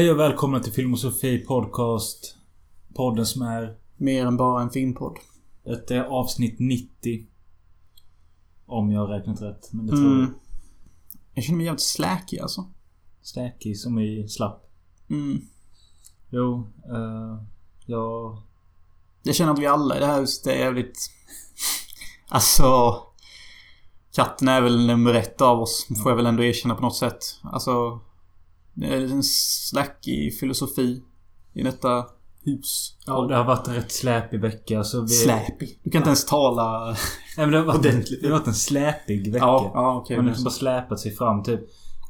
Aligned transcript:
Hej 0.00 0.10
och 0.10 0.18
välkomna 0.18 0.60
till 0.60 0.72
Filmosofi 0.72 1.38
Podcast. 1.38 2.36
Podden 2.94 3.26
som 3.26 3.42
är... 3.42 3.76
Mer 3.96 4.26
än 4.26 4.36
bara 4.36 4.62
en 4.62 4.70
filmpodd. 4.70 5.18
Detta 5.64 5.94
är 5.94 6.00
avsnitt 6.00 6.56
90. 6.58 7.26
Om 8.66 8.90
jag 8.90 9.00
har 9.00 9.06
räknat 9.06 9.42
rätt. 9.42 9.72
Men 9.72 9.86
det 9.86 9.92
tror 9.92 10.06
Mm. 10.06 10.20
jag. 10.20 10.30
Jag 11.34 11.44
känner 11.44 11.56
mig 11.56 11.66
jävligt 11.66 11.82
släkig 11.82 12.38
alltså. 12.40 12.64
Släkig 13.22 13.78
som 13.78 13.98
i 13.98 14.28
slapp. 14.28 14.70
Mm. 15.10 15.40
Jo, 16.30 16.70
uh, 16.90 17.42
jag... 17.86 18.42
Jag 19.22 19.34
känner 19.34 19.52
att 19.52 19.58
vi 19.58 19.66
alla 19.66 19.96
i 19.96 20.00
det 20.00 20.06
här 20.06 20.20
huset 20.20 20.46
är 20.46 20.58
jävligt... 20.58 20.98
Alltså... 22.28 22.96
Katten 24.12 24.48
är 24.48 24.60
väl 24.60 24.86
nummer 24.86 25.14
ett 25.14 25.40
av 25.40 25.60
oss. 25.60 25.88
Får 26.02 26.10
jag 26.12 26.16
väl 26.16 26.26
ändå 26.26 26.42
erkänna 26.44 26.74
på 26.74 26.82
något 26.82 26.96
sätt. 26.96 27.18
Alltså... 27.42 28.00
Det 28.80 28.86
är 28.86 29.00
en 29.00 29.22
slackig 29.22 30.38
filosofi 30.38 31.02
i 31.52 31.62
detta 31.62 32.06
hus. 32.44 32.96
Ja, 33.06 33.26
det 33.26 33.36
har 33.36 33.44
varit 33.44 33.68
en 33.68 33.74
rätt 33.74 33.92
släpig 33.92 34.40
vecka 34.40 34.84
så 34.84 35.00
vi... 35.00 35.08
Släpig. 35.08 35.80
Du 35.82 35.90
kan 35.90 35.98
inte 35.98 36.08
ens 36.08 36.26
tala... 36.26 36.86
Nej, 37.36 37.46
men 37.46 37.50
det 37.50 37.58
har 37.58 37.64
varit, 37.64 37.78
Ordentligt. 37.78 38.22
det 38.22 38.28
har 38.28 38.38
varit 38.38 38.46
en 38.46 38.54
släpig 38.54 39.32
vecka. 39.32 39.44
Ja, 39.46 39.70
ja 39.74 39.96
okej. 39.96 40.16
Man 40.16 40.24
har 40.24 40.30
liksom 40.30 40.44
bara 40.44 40.50
släpat 40.50 41.00
sig 41.00 41.12
fram 41.12 41.42
typ. 41.42 41.60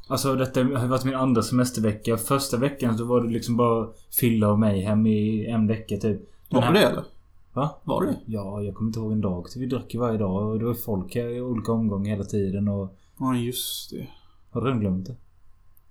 Alltså 0.07 0.35
detta 0.35 0.59
har 0.63 0.87
varit 0.87 1.05
min 1.05 1.15
andra 1.15 1.41
semestervecka. 1.41 2.17
Första 2.17 2.57
veckan 2.57 2.97
så 2.97 3.05
var 3.05 3.21
det 3.21 3.29
liksom 3.29 3.57
bara 3.57 3.87
fylla 4.19 4.51
och 4.51 4.59
mig 4.59 4.81
hem 4.81 5.05
i 5.07 5.45
en 5.45 5.67
vecka 5.67 5.95
typ. 5.97 6.01
Den 6.01 6.21
Var 6.49 6.61
här- 6.61 6.73
det 6.73 6.79
eller? 6.79 7.03
Va? 7.53 7.79
Var 7.83 8.05
det? 8.05 8.15
Ja, 8.25 8.61
jag 8.61 8.75
kommer 8.75 8.89
inte 8.89 8.99
ihåg 8.99 9.11
en 9.11 9.21
dag. 9.21 9.45
Vi 9.55 9.65
drack 9.65 9.93
ju 9.93 9.99
varje 9.99 10.17
dag 10.17 10.47
och 10.51 10.59
det 10.59 10.65
var 10.65 10.73
folk 10.73 11.15
här 11.15 11.27
i 11.29 11.41
olika 11.41 11.71
omgångar 11.71 12.09
hela 12.11 12.23
tiden 12.23 12.67
och... 12.67 12.97
Ja, 13.19 13.35
just 13.35 13.91
det. 13.91 14.07
Har 14.51 14.61
du 14.61 14.67
redan 14.67 14.79
glömt 14.79 15.05
det? 15.07 15.15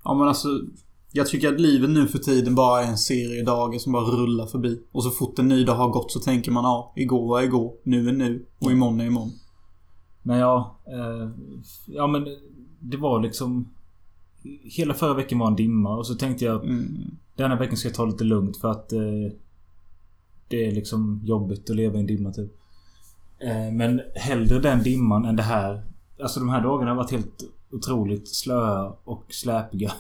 Ja 0.05 0.15
men 0.15 0.29
alltså 0.29 0.49
Jag 1.13 1.27
tycker 1.27 1.55
att 1.55 1.61
livet 1.61 1.91
nu 1.91 2.07
för 2.07 2.19
tiden 2.19 2.55
bara 2.55 2.83
är 2.83 2.87
en 2.89 2.99
serie 2.99 3.43
dagar 3.45 3.79
som 3.79 3.93
bara 3.93 4.05
rullar 4.05 4.47
förbi. 4.47 4.83
Och 4.93 5.05
så 5.05 5.11
fort 5.11 5.39
en 5.39 5.49
ny 5.49 5.65
dag 5.65 5.75
har 5.75 5.89
gått 5.89 6.13
så 6.13 6.21
tänker 6.21 6.51
man 6.53 6.65
ja, 6.65 6.93
igår 6.97 7.29
var 7.29 7.43
igår, 7.43 7.73
nu 7.83 8.09
är 8.09 8.13
nu 8.13 8.47
och 8.59 8.73
imorgon 8.73 9.01
är 9.01 9.05
imorgon. 9.07 9.33
Men 10.23 10.39
ja... 10.39 10.77
Eh, 10.87 11.31
ja 11.87 12.07
men 12.07 12.27
det 12.81 12.97
var 12.97 13.21
liksom... 13.23 13.69
Hela 14.63 14.95
förra 14.95 15.15
veckan 15.15 15.39
var 15.39 15.47
en 15.47 15.57
dimma 15.57 15.97
och 15.97 16.07
så 16.07 16.15
tänkte 16.15 16.45
jag 16.45 16.57
att 16.57 16.65
Mm. 16.65 17.11
denna 17.37 17.57
veckan 17.57 17.77
ska 17.77 17.89
jag 17.89 17.95
ta 17.95 18.05
lite 18.05 18.25
lugnt 18.25 18.57
för 18.57 18.71
att... 18.71 18.93
Eh, 18.93 19.33
det 20.49 20.67
är 20.67 20.73
liksom 20.73 21.21
jobbigt 21.25 21.71
att 21.71 21.77
leva 21.77 21.97
i 21.97 22.01
en 22.01 22.07
dimma 22.07 22.33
typ. 22.33 22.57
Eh, 23.39 23.73
men 23.73 24.01
hellre 24.15 24.59
den 24.59 24.83
dimman 24.83 25.25
än 25.25 25.37
det 25.37 25.43
här. 25.43 25.83
Alltså 26.23 26.41
de 26.41 26.49
här 26.49 26.63
dagarna 26.63 26.91
har 26.91 26.97
varit 26.97 27.11
helt 27.11 27.43
otroligt 27.73 28.29
slöa 28.29 28.93
och 29.05 29.25
släpiga. 29.29 29.93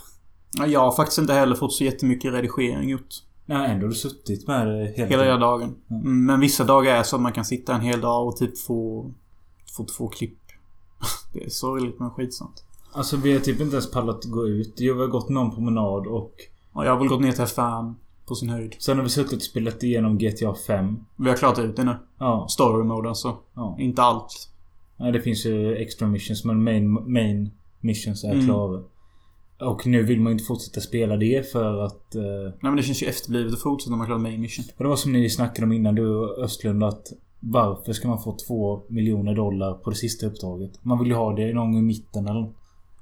Ja, 0.58 0.66
Jag 0.66 0.80
har 0.80 0.92
faktiskt 0.92 1.18
inte 1.18 1.32
heller 1.32 1.54
fått 1.54 1.72
så 1.72 1.84
jättemycket 1.84 2.32
redigering 2.32 2.88
gjort. 2.88 3.14
Nej, 3.46 3.70
ändå 3.70 3.84
har 3.86 3.88
du 3.88 3.94
suttit 3.94 4.46
med 4.46 4.66
det 4.66 4.92
hela, 4.96 5.08
Hela 5.08 5.22
tiden. 5.22 5.40
dagen. 5.40 5.74
Mm. 5.90 6.27
Men 6.27 6.40
vissa 6.40 6.64
dagar 6.64 6.94
är 6.96 7.02
så 7.02 7.16
att 7.16 7.22
man 7.22 7.32
kan 7.32 7.44
sitta 7.44 7.74
en 7.74 7.80
hel 7.80 8.00
dag 8.00 8.27
och 8.28 8.36
typ 8.36 8.58
få... 8.58 9.10
Få 9.77 9.84
två 9.84 10.08
klipp. 10.08 10.38
Det 11.32 11.44
är 11.44 11.50
sorgligt 11.50 12.00
men 12.00 12.10
skitsamt. 12.10 12.64
Alltså 12.92 13.16
vi 13.16 13.32
har 13.32 13.40
typ 13.40 13.60
inte 13.60 13.77
ens 13.77 13.90
pallat 13.90 14.24
gå 14.24 14.46
ut. 14.48 14.80
Jag 14.80 14.94
har 14.94 15.06
gått 15.06 15.28
någon 15.28 15.55
promenad 15.55 16.06
och... 16.06 16.32
Och 16.72 16.84
jag 16.86 16.90
har 16.90 16.98
väl 16.98 17.08
gått 17.08 17.20
ner 17.20 17.32
till 17.32 17.42
affären 17.42 17.96
på 18.27 18.34
sin 18.34 18.48
höjd. 18.48 18.77
Sen 18.78 18.96
har 18.96 19.05
vi 19.05 19.11
suttit 19.11 19.33
och 19.36 19.42
spelat 19.42 19.83
igenom 19.83 20.18
GTA 20.18 20.55
5. 20.66 20.96
Vi 21.16 21.28
har 21.28 21.36
klarat 21.36 21.58
ut 21.58 21.77
det 21.77 21.84
nu. 21.84 21.96
Ja. 22.18 22.46
Story 22.50 22.84
mode 22.84 23.08
alltså. 23.08 23.36
ja. 23.55 23.77
Inte 23.78 24.02
allt. 24.02 24.48
Nej, 24.96 25.12
det 25.12 25.20
finns 25.20 25.46
ju 25.46 25.77
extra 25.77 26.08
missions 26.08 26.45
men 26.45 26.64
main, 26.64 27.12
main 27.12 27.50
missions 27.80 28.24
är 28.24 28.33
Mm. 28.33 28.45
klara. 28.46 28.83
Och 29.61 29.86
nu 29.86 30.02
vill 30.02 30.20
man 30.20 30.27
ju 30.27 30.33
inte 30.33 30.45
fortsätta 30.45 30.80
spela 30.80 31.17
det 31.17 31.52
för 31.52 31.79
att... 31.86 32.14
Eh, 32.14 32.23
Nej 32.23 32.52
men 32.63 32.77
det 32.77 32.83
känns 32.83 33.02
ju 33.02 33.07
efterblivet 33.07 33.52
att 33.52 33.61
fortsätta 33.61 33.92
om 33.92 33.98
man 33.98 34.07
klarar 34.07 34.20
main 34.20 34.41
mission. 34.41 34.64
och 34.79 34.85
det 34.85 34.89
var 34.89 34.96
som 34.96 35.13
ni 35.13 35.30
snackade 35.30 35.67
om 35.67 35.73
innan 35.73 35.95
du 35.95 36.17
och 36.17 36.39
Östlund 36.39 36.85
att... 36.85 37.07
Varför 37.42 37.92
ska 37.92 38.08
man 38.08 38.23
få 38.23 38.36
två 38.48 38.83
miljoner 38.89 39.35
dollar 39.35 39.74
på 39.74 39.90
det 39.90 39.96
sista 39.96 40.27
uppdraget? 40.27 40.70
Man 40.85 40.98
vill 40.98 41.08
ju 41.08 41.14
ha 41.14 41.33
det 41.36 41.55
någon 41.55 41.73
gång 41.73 41.79
i 41.80 41.83
mitten 41.83 42.29
eller. 42.29 42.52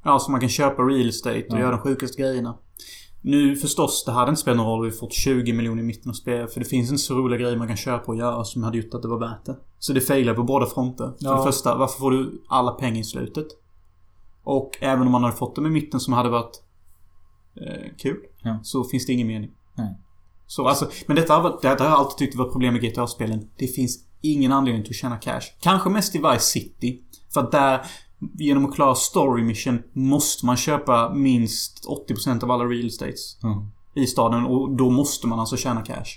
Ja, 0.04 0.18
så 0.18 0.30
man 0.30 0.40
kan 0.40 0.48
köpa 0.48 0.82
real 0.82 1.08
estate 1.08 1.44
och 1.48 1.54
Ja. 1.54 1.58
göra 1.60 1.70
de 1.70 1.78
sjukaste 1.80 2.22
grejerna. 2.22 2.58
Nu 3.22 3.56
förstås, 3.56 4.04
det 4.06 4.12
hade 4.12 4.28
inte 4.30 4.40
spelat 4.40 4.56
någon 4.56 4.66
roll 4.66 4.78
om 4.78 4.84
vi 4.84 4.90
fått 4.90 5.12
20 5.12 5.52
miljoner 5.52 5.82
i 5.82 5.84
mitten 5.84 6.10
av 6.10 6.14
spelet. 6.14 6.52
För 6.52 6.60
det 6.60 6.66
finns 6.66 6.90
inte 6.90 7.02
så 7.02 7.14
roliga 7.14 7.38
grejer 7.40 7.56
man 7.56 7.66
kan 7.68 7.76
köpa 7.76 8.04
och 8.12 8.16
göra 8.18 8.44
som 8.44 8.62
hade 8.62 8.78
gjort 8.78 8.94
att 8.94 9.02
det 9.02 9.08
var 9.08 9.18
värt 9.18 9.44
det. 9.46 9.56
Så 9.78 9.92
det 9.92 10.00
failar 10.00 10.34
på 10.34 10.42
båda 10.42 10.66
fronter. 10.66 11.04
För 11.04 11.14
Ja. 11.18 11.36
det 11.36 11.52
första, 11.52 11.76
varför 11.78 11.98
får 11.98 12.10
du 12.10 12.42
alla 12.48 12.70
pengar 12.70 13.00
i 13.00 13.04
slutet? 13.04 13.46
Och 14.50 14.70
även 14.80 15.06
om 15.06 15.12
man 15.12 15.22
hade 15.24 15.36
fått 15.36 15.56
dem 15.56 15.66
i 15.66 15.70
mitten 15.70 16.00
som 16.00 16.12
hade 16.12 16.28
varit 16.28 16.62
eh, 17.60 17.96
kul. 17.98 18.16
Ja. 18.42 18.58
Så 18.62 18.84
finns 18.84 19.06
det 19.06 19.12
ingen 19.12 19.26
mening. 19.26 19.50
Nej. 19.74 19.94
Så 20.46 20.68
alltså, 20.68 20.90
men 21.06 21.16
detta 21.16 21.34
har, 21.34 21.58
detta 21.62 21.84
har 21.84 21.90
jag 21.90 21.98
alltid 21.98 22.18
tyckt 22.18 22.36
var 22.38 22.44
problem 22.44 22.74
med 22.74 22.82
GTA-spelen. 22.82 23.50
Det 23.58 23.66
finns 23.66 23.98
ingen 24.20 24.52
anledning 24.52 24.82
till 24.84 24.92
att 24.92 24.96
tjäna 24.96 25.16
cash. 25.16 25.40
Kanske 25.60 25.90
mest 25.90 26.14
i 26.14 26.18
Vice 26.18 26.40
City. 26.40 27.02
För 27.34 27.40
att 27.40 27.52
där, 27.52 27.86
genom 28.38 28.64
att 28.66 28.74
klara 28.74 28.94
story 28.94 29.42
mission, 29.42 29.82
måste 29.92 30.46
man 30.46 30.56
köpa 30.56 31.14
minst 31.14 31.86
80% 32.08 32.44
av 32.44 32.50
alla 32.50 32.64
real 32.64 32.86
estates 32.86 33.36
i 33.94 34.06
staden. 34.06 34.46
Och 34.46 34.76
då 34.76 34.90
måste 34.90 35.26
man 35.26 35.40
alltså 35.40 35.56
tjäna 35.56 35.82
cash. 35.82 36.10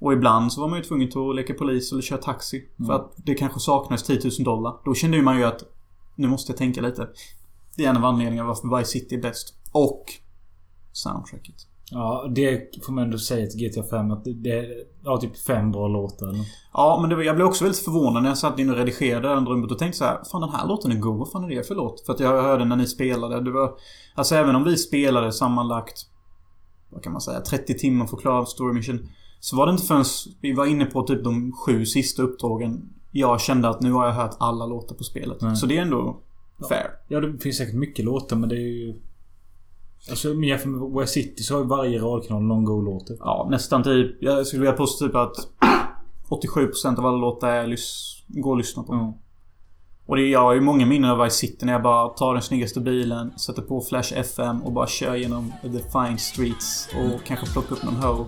Och 0.00 0.12
ibland 0.12 0.52
så 0.52 0.60
var 0.60 0.68
man 0.68 0.78
ju 0.78 0.84
tvungen 0.84 1.08
att 1.30 1.36
leka 1.36 1.54
polis 1.54 1.92
eller 1.92 2.02
köra 2.02 2.18
taxi. 2.18 2.64
För 2.76 2.84
Mm. 2.84 2.96
att 2.96 3.12
det 3.16 3.34
kanske 3.34 3.60
saknades 3.60 4.02
10 4.02 4.20
000 4.24 4.44
dollar. 4.44 4.74
Då 4.84 4.94
kände 4.94 5.22
man 5.22 5.38
ju 5.38 5.44
att 5.44 5.62
nu 6.16 6.28
måste 6.28 6.52
jag 6.52 6.58
tänka 6.58 6.80
lite. 6.80 7.08
Det 7.80 7.86
är 7.86 7.90
en 7.90 7.96
av 7.96 8.04
anledningarna 8.04 8.48
varför 8.48 8.78
Vice 8.78 8.90
City 8.90 9.14
är 9.14 9.22
bäst. 9.22 9.54
Och 9.72 10.04
soundtracket. 10.92 11.54
Ja, 11.90 12.30
det 12.34 12.84
får 12.86 12.92
man 12.92 13.04
ändå 13.04 13.18
säga 13.18 13.46
till 13.46 13.68
GTA 13.68 13.82
5 13.82 14.10
att 14.10 14.24
det, 14.24 14.32
det 14.32 14.66
har 15.04 15.18
typ 15.18 15.38
fem 15.38 15.72
bra 15.72 15.88
låtar 15.88 16.26
eller. 16.26 16.44
Ja, 16.72 16.98
men 17.00 17.16
var, 17.16 17.22
jag 17.22 17.36
blev 17.36 17.46
också 17.46 17.64
väldigt 17.64 17.84
förvånad 17.84 18.22
när 18.22 18.30
jag 18.30 18.38
satt 18.38 18.58
in 18.58 18.70
och 18.70 18.76
redigerade 18.76 19.34
andra 19.34 19.52
rummet 19.52 19.70
och 19.70 19.78
tänkte 19.78 19.98
så 19.98 20.04
här, 20.04 20.20
Fan 20.30 20.40
den 20.40 20.50
här 20.50 20.66
låten 20.66 20.92
är 20.92 20.96
god. 20.96 21.18
Vad 21.18 21.30
fan 21.30 21.44
är 21.44 21.48
det 21.48 21.66
för 21.66 21.74
låt? 21.74 22.06
För 22.06 22.12
att 22.12 22.20
jag 22.20 22.42
hörde 22.42 22.64
när 22.64 22.76
ni 22.76 22.86
spelade. 22.86 23.40
Det 23.40 23.50
var... 23.50 23.72
Alltså 24.14 24.34
även 24.34 24.56
om 24.56 24.64
vi 24.64 24.76
spelade 24.76 25.32
sammanlagt... 25.32 26.06
Vad 26.90 27.02
kan 27.02 27.12
man 27.12 27.20
säga? 27.20 27.40
30 27.40 27.78
timmar 27.78 28.06
för 28.06 28.16
att 28.16 28.22
klara 28.22 28.46
story 28.46 28.74
mission. 28.74 29.08
Så 29.40 29.56
var 29.56 29.66
det 29.66 29.72
inte 29.72 29.86
förrän 29.86 30.04
vi 30.40 30.52
var 30.52 30.66
inne 30.66 30.84
på 30.84 31.02
typ 31.02 31.24
de 31.24 31.52
sju 31.52 31.86
sista 31.86 32.22
uppdragen 32.22 32.92
jag 33.10 33.40
kände 33.40 33.68
att 33.68 33.80
nu 33.80 33.92
har 33.92 34.06
jag 34.06 34.12
hört 34.12 34.36
alla 34.38 34.66
låtar 34.66 34.94
på 34.94 35.04
spelet. 35.04 35.40
Nej. 35.40 35.56
Så 35.56 35.66
det 35.66 35.78
är 35.78 35.82
ändå 35.82 36.20
fair. 36.68 36.90
Ja, 37.08 37.20
det 37.20 37.38
finns 37.38 37.56
säkert 37.58 37.74
mycket 37.74 38.04
låtar 38.04 38.36
men 38.36 38.48
det 38.48 38.56
är 38.56 38.84
ju... 38.86 39.00
Alltså 40.10 40.32
om 40.32 40.44
jag 40.44 40.48
jämför 40.48 40.68
med 40.68 41.00
West 41.00 41.12
City 41.12 41.42
så 41.42 41.54
har 41.54 41.60
ju 41.60 41.66
varje 41.66 41.98
radkanal 41.98 42.42
någon 42.42 42.64
god 42.64 42.84
låt. 42.84 43.06
typ. 43.06 43.16
Ja, 43.20 43.48
nästan 43.50 43.82
typ. 43.82 44.16
Jag 44.22 44.46
skulle 44.46 44.60
vilja 44.60 44.76
påstå 44.76 45.06
typ 45.06 45.14
att 45.16 45.36
87% 46.28 46.98
av 46.98 47.06
alla 47.06 47.16
låtar 47.16 47.48
är 47.48 47.66
lys- 47.66 48.22
går 48.26 48.52
att 48.52 48.58
lyssna 48.58 48.82
på. 48.82 48.94
Ja. 48.94 49.18
Och 50.06 50.16
det, 50.16 50.22
jag 50.28 50.40
har 50.40 50.54
ju 50.54 50.60
många 50.60 50.86
minnen 50.86 51.10
av 51.10 51.24
Vice 51.24 51.36
City 51.36 51.66
när 51.66 51.72
jag 51.72 51.82
bara 51.82 52.08
tar 52.08 52.32
den 52.34 52.42
snyggaste 52.42 52.80
bilen, 52.80 53.38
sätter 53.38 53.62
på 53.62 53.80
Flash 53.80 54.12
FM 54.14 54.62
och 54.62 54.72
bara 54.72 54.86
kör 54.86 55.14
genom 55.16 55.52
the 55.62 55.68
fine 55.68 56.18
streets 56.18 56.88
och 56.96 57.24
kanske 57.26 57.46
plockar 57.52 57.72
upp 57.76 57.82
någon 57.84 57.94
hoe. 57.96 58.26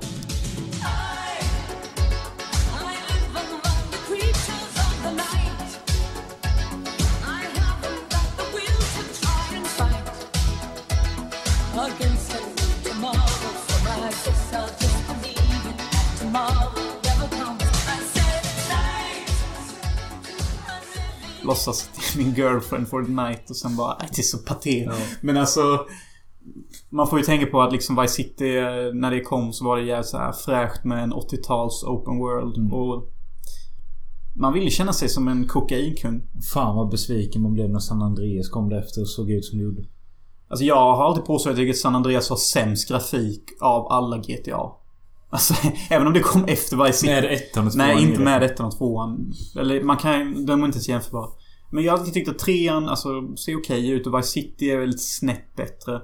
Låtsas 21.53 21.91
att 21.97 22.17
min 22.17 22.35
girlfriend 22.35 22.89
for 22.89 23.05
the 23.05 23.13
night 23.13 23.51
och 23.51 23.57
sen 23.57 23.77
bara, 23.77 23.93
"Äh, 23.93 24.07
det 24.11 24.19
är 24.19 24.23
så 24.23 24.39
patetiskt. 24.39 25.01
Ja. 25.11 25.17
Men 25.21 25.37
alltså... 25.37 25.87
Man 26.91 27.07
får 27.09 27.19
ju 27.19 27.25
tänka 27.25 27.47
på 27.47 27.63
att 27.63 27.73
liksom 27.73 28.01
Vice 28.01 28.15
City, 28.15 28.53
när 28.95 29.11
det 29.11 29.21
kom 29.21 29.53
så 29.53 29.65
var 29.65 29.77
det 29.77 29.83
jävligt 29.83 30.07
så 30.07 30.17
här 30.19 30.33
fräscht 30.33 30.85
med 30.85 31.03
en 31.03 31.13
80-tals 31.13 31.85
open 31.85 32.19
world. 32.19 32.57
Mm. 32.57 32.73
Och... 32.73 33.09
Man 34.37 34.53
ville 34.53 34.71
känna 34.71 34.93
sig 34.93 35.09
som 35.09 35.29
en 35.29 35.47
kokainkung. 35.47 36.23
Fan 36.55 36.77
vad 36.77 36.89
besviken 36.91 37.43
man 37.43 37.53
blev 37.53 37.71
när 37.71 37.79
San 37.79 38.03
Andreas 38.03 38.49
kom 38.49 38.69
det 38.69 38.79
efter 38.79 39.01
och 39.01 39.09
såg 39.09 39.31
ut 39.31 39.45
som 39.45 39.59
det 39.59 39.65
gjorde. 39.65 39.83
Alltså 40.49 40.65
jag 40.65 40.97
har 40.97 41.05
alltid 41.05 41.25
påstått 41.25 41.51
att 41.51 41.59
jag 41.59 41.63
tycker 41.63 41.73
att 41.73 41.79
San 41.79 41.95
Andreas 41.95 42.31
har 42.31 42.37
sämst 42.37 42.89
grafik 42.89 43.43
av 43.61 43.93
alla 43.93 44.19
GTA. 44.19 44.71
Alltså, 45.31 45.55
även 45.91 46.07
om 46.07 46.13
det 46.13 46.21
kom 46.21 46.45
efter 46.45 46.85
Vice 46.85 46.99
City. 46.99 47.13
Med 47.13 47.25
ettan 47.25 47.67
och 47.67 47.73
tvåan 47.73 47.87
Nej, 47.87 48.03
inte 48.03 48.21
med 48.21 48.43
ettan 48.43 48.67
och 48.67 48.79
tvåan. 48.79 49.33
Eller 49.61 49.83
man 49.83 49.97
kan 49.97 50.47
De 50.47 50.63
är 50.63 50.67
inte 50.67 50.77
ens 50.77 50.89
jämförbara. 50.89 51.29
Men 51.73 51.85
jag 51.85 51.93
har 51.93 51.99
alltid 51.99 52.15
tyckt 52.15 52.29
att 52.29 52.39
trean, 52.39 52.89
alltså, 52.89 53.37
ser 53.37 53.57
okej 53.57 53.91
ut 53.91 54.07
och 54.07 54.19
Vice 54.19 54.29
City 54.29 54.71
är 54.71 54.79
väl 54.79 54.91
ett 54.91 55.03
snäpp 55.03 55.57
bättre. 55.57 56.01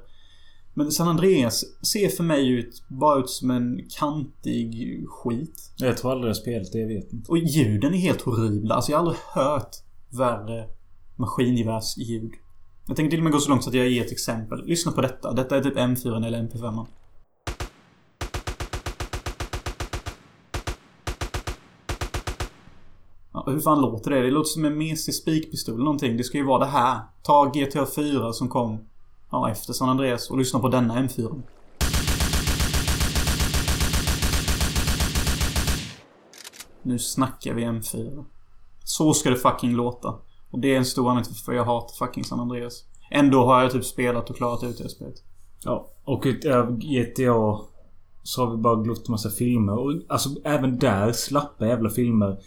Men 0.74 0.92
San 0.92 1.08
Andreas 1.08 1.64
ser 1.92 2.08
för 2.08 2.24
mig 2.24 2.48
ut, 2.48 2.82
bara 2.88 3.20
ut 3.20 3.30
som 3.30 3.50
en 3.50 3.80
kantig 3.98 5.04
skit. 5.08 5.72
Jag 5.76 5.96
tror 5.96 6.12
aldrig 6.12 6.28
jag 6.28 6.36
spelat 6.36 6.72
det, 6.72 6.78
jag 6.78 6.88
vet 6.88 7.12
inte. 7.12 7.30
Och 7.30 7.38
ljuden 7.38 7.94
är 7.94 7.98
helt 7.98 8.20
horribla. 8.22 8.74
Alltså 8.74 8.92
jag 8.92 8.98
har 8.98 9.04
aldrig 9.04 9.20
hört 9.34 9.76
värre 10.10 10.68
maskingevärsljud. 11.16 12.32
Jag 12.86 12.96
tänker 12.96 13.10
till 13.10 13.20
och 13.20 13.24
med 13.24 13.32
gå 13.32 13.38
så 13.38 13.50
långt 13.50 13.64
så 13.64 13.70
att 13.70 13.74
jag 13.74 13.88
ger 13.88 14.04
ett 14.04 14.12
exempel. 14.12 14.66
Lyssna 14.66 14.92
på 14.92 15.00
detta. 15.00 15.32
Detta 15.32 15.56
är 15.56 15.60
typ 15.60 15.76
M4 15.76 16.26
eller 16.26 16.42
MP5. 16.42 16.86
Hur 23.50 23.60
fan 23.60 23.80
låter 23.80 24.10
det? 24.10 24.22
Det 24.22 24.30
låter 24.30 24.48
som 24.48 24.64
en 24.64 24.78
mesig 24.78 25.14
spikpistol 25.14 25.74
eller 25.74 25.84
någonting. 25.84 26.16
Det 26.16 26.24
ska 26.24 26.38
ju 26.38 26.44
vara 26.44 26.58
det 26.58 26.70
här. 26.70 27.00
Ta 27.22 27.44
GTA 27.44 27.86
4 27.86 28.32
som 28.32 28.48
kom 28.48 28.78
ja, 29.30 29.50
efter 29.50 29.72
San 29.72 29.88
Andreas 29.88 30.30
och 30.30 30.38
lyssna 30.38 30.60
på 30.60 30.68
denna 30.68 30.94
M4. 30.94 31.42
Nu 36.82 36.98
snackar 36.98 37.54
vi 37.54 37.64
M4. 37.64 38.24
Så 38.84 39.14
ska 39.14 39.30
det 39.30 39.36
fucking 39.36 39.72
låta. 39.72 40.14
Och 40.50 40.58
det 40.58 40.74
är 40.74 40.78
en 40.78 40.84
stor 40.84 41.08
anledning 41.10 41.24
till 41.24 41.34
varför 41.46 41.52
jag 41.52 41.64
hatar 41.64 42.06
fucking 42.06 42.24
San 42.24 42.40
Andreas. 42.40 42.84
Ändå 43.10 43.44
har 43.44 43.62
jag 43.62 43.72
typ 43.72 43.84
spelat 43.84 44.30
och 44.30 44.36
klarat 44.36 44.64
ut 44.64 44.78
det 44.78 44.88
spelet. 44.88 45.22
Ja. 45.64 45.88
Och 46.04 46.26
äh, 46.26 46.70
GTA 46.70 47.58
så 48.28 48.44
har 48.44 48.50
vi 48.50 48.56
bara 48.56 48.76
glott 48.82 49.08
massa 49.08 49.30
filmer. 49.30 49.78
Och 49.78 49.92
alltså 50.08 50.28
även 50.44 50.78
där 50.78 51.12
slappa 51.12 51.66
jävla 51.66 51.90
filmer. 51.90 52.38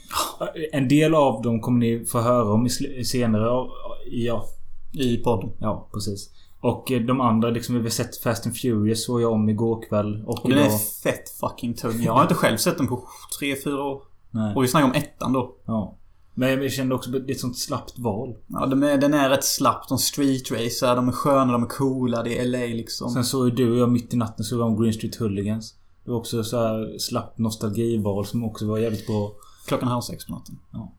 En 0.72 0.88
del 0.88 1.16
av 1.16 1.42
dem 1.42 1.60
kommer 1.62 1.80
ni 1.80 2.06
få 2.06 2.20
höra 2.20 2.54
om 2.54 2.66
i 2.98 3.04
senare. 3.06 3.68
Ja, 4.12 4.46
I 4.92 5.18
podden. 5.18 5.50
ja 5.60 5.90
precis. 5.94 6.30
Och 6.62 6.92
eh, 6.92 7.02
de 7.02 7.22
andra 7.22 7.50
liksom 7.50 7.76
vi 7.76 7.82
har 7.82 7.90
sett 7.90 8.18
Fast 8.18 8.46
and 8.46 8.58
Furious 8.58 9.06
såg 9.06 9.22
jag 9.22 9.32
om 9.32 9.50
igår 9.50 9.82
kväll. 9.90 10.24
Och 10.26 10.44
Och 10.44 10.50
den 10.50 10.58
är 10.58 10.66
idag. 10.66 10.80
fett 11.04 11.30
fucking 11.40 11.74
tung. 11.74 12.02
Jag 12.02 12.14
har 12.14 12.22
inte 12.22 12.34
själv 12.36 12.58
sett 12.58 12.78
den 12.78 12.88
på 12.88 13.04
3-4 13.42 13.78
år. 13.80 14.02
Nej. 14.32 14.56
Och 14.56 14.64
vi 14.64 14.68
snackar 14.68 14.88
om 14.88 14.94
ettan 14.94 15.34
då. 15.34 15.56
Ja. 15.66 15.98
Men 16.34 16.50
jag 16.50 16.72
kände 16.72 16.96
också 16.96 17.10
att 17.16 17.28
det 17.28 17.32
är 17.32 17.36
ett 17.36 17.40
sånt 17.40 17.58
slappt 17.58 18.00
val. 18.00 18.36
Ja, 18.48 18.66
de 18.66 18.84
är, 18.84 18.98
den 18.98 19.14
är 19.14 19.30
rätt 19.30 19.44
slapp. 19.44 19.88
De 19.90 19.98
streetracer, 19.98 20.96
de 20.96 21.08
är 21.08 21.12
sköna, 21.12 21.52
de 21.52 21.64
är 21.64 21.68
coola. 21.68 22.24
Det 22.24 22.40
är 22.40 22.48
LA 22.48 22.76
liksom. 22.76 23.10
Sen 23.10 23.24
såg 23.24 23.46
ju 23.46 23.56
du 23.56 23.72
och 23.72 23.78
jag 23.78 23.90
mitt 23.92 24.14
i 24.14 24.18
natten 24.18 24.46
såg 24.46 24.58
vi 24.58 24.64
om 24.64 24.82
Green 24.82 24.94
Street 24.94 25.16
Hooligans. 25.16 25.76
Det 26.04 26.12
var 26.12 26.18
också 26.18 26.44
så 26.44 26.58
här 26.58 26.98
slappt 26.98 27.38
nostalgival 27.38 28.26
som 28.26 28.44
också 28.44 28.68
var 28.68 28.78
jävligt 28.78 29.08
bra. 29.08 29.32
Klockan 29.68 29.88
halv 29.88 30.02
sex 30.02 30.26
på 30.26 30.32
natten. 30.34 30.60
Ja. 30.72 30.94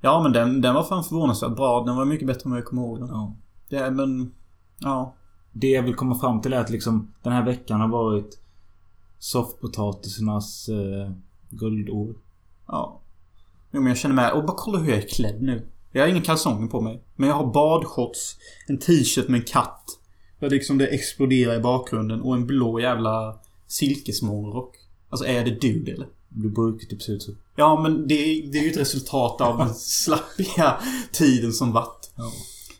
Ja, 0.00 0.22
men 0.22 0.32
den, 0.32 0.60
den 0.60 0.74
var 0.74 0.82
fan 0.82 1.04
förvånansvärt 1.04 1.56
bra. 1.56 1.84
Den 1.84 1.96
var 1.96 2.04
mycket 2.04 2.26
bättre 2.26 2.42
än 2.44 2.50
vad 2.50 2.58
jag 2.58 2.66
kommer 2.66 2.82
ihåg 2.82 2.98
den. 2.98 3.08
Ja. 3.08 3.36
Ja, 3.68 3.90
men... 3.90 4.34
Ja. 4.78 5.14
Det 5.52 5.68
jag 5.68 5.82
vill 5.82 5.94
komma 5.94 6.14
fram 6.14 6.40
till 6.40 6.52
är 6.52 6.60
att 6.60 6.70
liksom 6.70 7.14
den 7.22 7.32
här 7.32 7.44
veckan 7.44 7.80
har 7.80 7.88
varit 7.88 8.40
soffpotatisarnas 9.18 10.68
eh, 10.68 11.12
guldår. 11.50 12.14
Ja. 12.66 13.00
Jo, 13.76 13.82
men 13.82 13.88
jag 13.90 13.98
känner 13.98 14.14
med. 14.14 14.32
Och 14.32 14.44
bara 14.44 14.56
kolla 14.56 14.78
hur 14.78 14.88
jag 14.92 14.98
är 15.02 15.08
klädd 15.08 15.42
nu. 15.42 15.66
Jag 15.92 16.02
har 16.02 16.08
inga 16.08 16.20
kalsonger 16.20 16.66
på 16.68 16.80
mig. 16.80 17.02
Men 17.16 17.28
jag 17.28 17.36
har 17.36 17.52
badshorts, 17.52 18.36
en 18.66 18.78
t-shirt 18.78 19.28
med 19.28 19.38
en 19.40 19.44
katt. 19.46 19.84
Där 20.40 20.50
liksom 20.50 20.78
det 20.78 20.86
exploderar 20.86 21.54
i 21.56 21.60
bakgrunden 21.60 22.20
och 22.20 22.34
en 22.34 22.46
blå 22.46 22.80
jävla 22.80 23.38
silkesmånrock. 23.66 24.76
Alltså 25.10 25.26
är 25.26 25.44
det 25.44 25.60
du 25.60 25.92
eller? 25.94 26.06
Du 26.28 26.50
brukar 26.50 26.86
typ 26.86 27.02
se 27.02 27.12
ut 27.12 27.22
så. 27.22 27.32
Ja, 27.56 27.80
men 27.82 28.08
det, 28.08 28.14
är- 28.14 28.52
det 28.52 28.58
är 28.58 28.62
ju 28.62 28.70
ett 28.70 28.76
resultat 28.76 29.40
av 29.40 29.58
den 29.58 29.74
slappiga 29.74 30.74
tiden 31.12 31.52
som 31.52 31.72
varit. 31.72 32.10
Ja. 32.16 32.32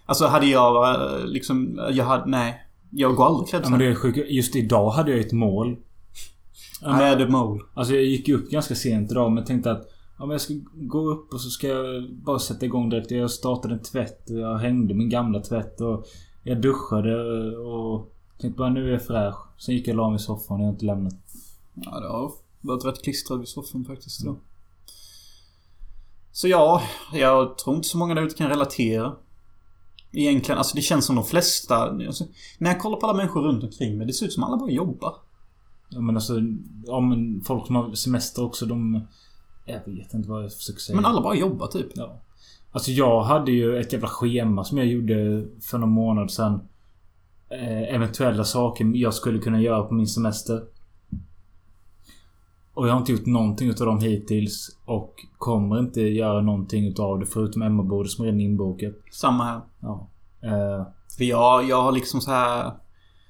Alltså 0.06 0.26
hade 0.26 0.46
jag 0.46 0.94
eh, 1.20 1.26
liksom... 1.26 1.81
Jag 1.93 2.04
hade... 2.04 2.26
Nej. 2.31 2.62
Jag 2.90 3.14
går 3.16 3.26
aldrig 3.26 3.48
klädd 3.48 3.62
Ja 3.64 3.70
men 3.70 3.78
det 3.78 3.87
är 3.87 3.94
sjukt. 3.94 4.19
Just 4.28 4.56
idag 4.56 4.90
hade 4.90 5.10
jag 5.10 5.20
ett 5.20 5.32
mål. 5.32 5.76
Med 6.82 7.19
the 7.19 7.26
mole. 7.26 7.62
Alltså 7.75 7.94
jag 7.94 8.04
gick 8.04 8.28
upp 8.28 8.50
ganska 8.50 8.75
sent 8.75 9.10
idag 9.10 9.32
men 9.32 9.44
tänkte 9.44 9.70
att 9.70 9.93
Ja 10.18 10.26
men 10.26 10.30
jag 10.30 10.40
ska 10.40 10.54
gå 10.74 11.10
upp 11.10 11.32
och 11.32 11.40
så 11.40 11.50
ska 11.50 11.68
jag 11.68 12.10
bara 12.12 12.38
sätta 12.38 12.66
igång 12.66 12.88
direkt. 12.88 13.10
Jag 13.10 13.30
startade 13.30 13.74
en 13.74 13.82
tvätt. 13.82 14.22
Jag 14.26 14.58
hängde 14.58 14.94
min 14.94 15.08
gamla 15.08 15.40
tvätt 15.40 15.80
och 15.80 16.06
jag 16.42 16.62
duschade 16.62 17.16
och 17.56 18.12
tänkte 18.38 18.58
bara 18.58 18.70
nu 18.70 18.88
är 18.88 18.92
jag 18.92 19.06
fräsch. 19.06 19.36
Sen 19.58 19.74
gick 19.74 19.88
jag 19.88 19.92
och 19.92 19.96
la 19.96 20.10
mig 20.10 20.16
i 20.16 20.18
soffan 20.18 20.54
och 20.56 20.60
jag 20.60 20.66
har 20.66 20.72
inte 20.72 20.84
lämnat. 20.84 21.14
Ja, 21.74 22.00
det 22.00 22.08
har 22.08 22.32
varit 22.60 22.84
rätt 22.84 23.02
klistrad 23.02 23.38
vid 23.38 23.48
soffan 23.48 23.84
faktiskt 23.84 24.22
idag. 24.22 24.36
Så 26.32 26.48
ja, 26.48 26.82
jag 27.12 27.58
tror 27.58 27.76
inte 27.76 27.88
så 27.88 27.98
många 27.98 28.14
där 28.14 28.22
ute 28.22 28.34
kan 28.34 28.48
relatera. 28.48 29.16
Egentligen, 30.12 30.58
alltså 30.58 30.76
det 30.76 30.82
känns 30.82 31.06
som 31.06 31.16
de 31.16 31.24
flesta... 31.24 31.76
Alltså, 31.76 32.24
när 32.58 32.70
jag 32.70 32.80
kollar 32.80 32.96
på 32.96 33.06
alla 33.06 33.16
människor 33.16 33.42
runt 33.42 33.64
omkring 33.64 33.98
mig, 33.98 34.06
det 34.06 34.12
ser 34.12 34.26
ut 34.26 34.32
som 34.32 34.42
alla 34.42 34.56
bara 34.56 34.70
jobbar. 34.70 35.14
Ja 35.88 36.00
men 36.00 36.16
alltså, 36.16 36.34
ja 36.86 37.00
men 37.00 37.42
folk 37.44 37.66
som 37.66 37.76
har 37.76 37.94
semester 37.94 38.44
också 38.44 38.66
de... 38.66 39.00
Jag 39.66 39.80
vet 39.92 40.14
inte 40.14 40.28
vad 40.28 40.44
jag 40.44 40.52
försöker 40.52 40.80
säga. 40.80 40.96
Men 40.96 41.04
alla 41.04 41.20
bara 41.20 41.34
jobbar 41.34 41.66
typ. 41.66 41.86
Ja. 41.94 42.20
Alltså 42.72 42.90
jag 42.90 43.22
hade 43.22 43.52
ju 43.52 43.78
ett 43.80 43.92
jävla 43.92 44.08
schema 44.08 44.64
som 44.64 44.78
jag 44.78 44.86
gjorde 44.86 45.46
för 45.62 45.78
någon 45.78 45.90
månad 45.90 46.30
sedan. 46.30 46.68
Eh, 47.48 47.94
eventuella 47.94 48.44
saker 48.44 48.92
jag 48.94 49.14
skulle 49.14 49.38
kunna 49.38 49.60
göra 49.60 49.82
på 49.82 49.94
min 49.94 50.06
semester. 50.06 50.62
Och 52.74 52.88
jag 52.88 52.92
har 52.92 52.98
inte 53.00 53.12
gjort 53.12 53.26
någonting 53.26 53.68
utav 53.68 53.86
dem 53.86 54.00
hittills. 54.00 54.78
Och 54.84 55.14
kommer 55.38 55.78
inte 55.78 56.00
göra 56.00 56.40
någonting 56.40 56.86
utav 56.88 57.19
det 57.19 57.26
förutom 57.26 57.62
Emmabordet 57.62 58.12
som 58.12 58.24
redan 58.24 58.40
är 58.40 58.44
inbokat. 58.44 58.94
Samma 59.12 59.44
här. 59.44 59.60
Ja. 59.80 60.08
Eh, 60.42 60.86
För 61.16 61.24
jag, 61.24 61.69
jag 61.69 61.82
har 61.82 61.92
liksom 61.92 62.20
så 62.20 62.30
här... 62.30 62.64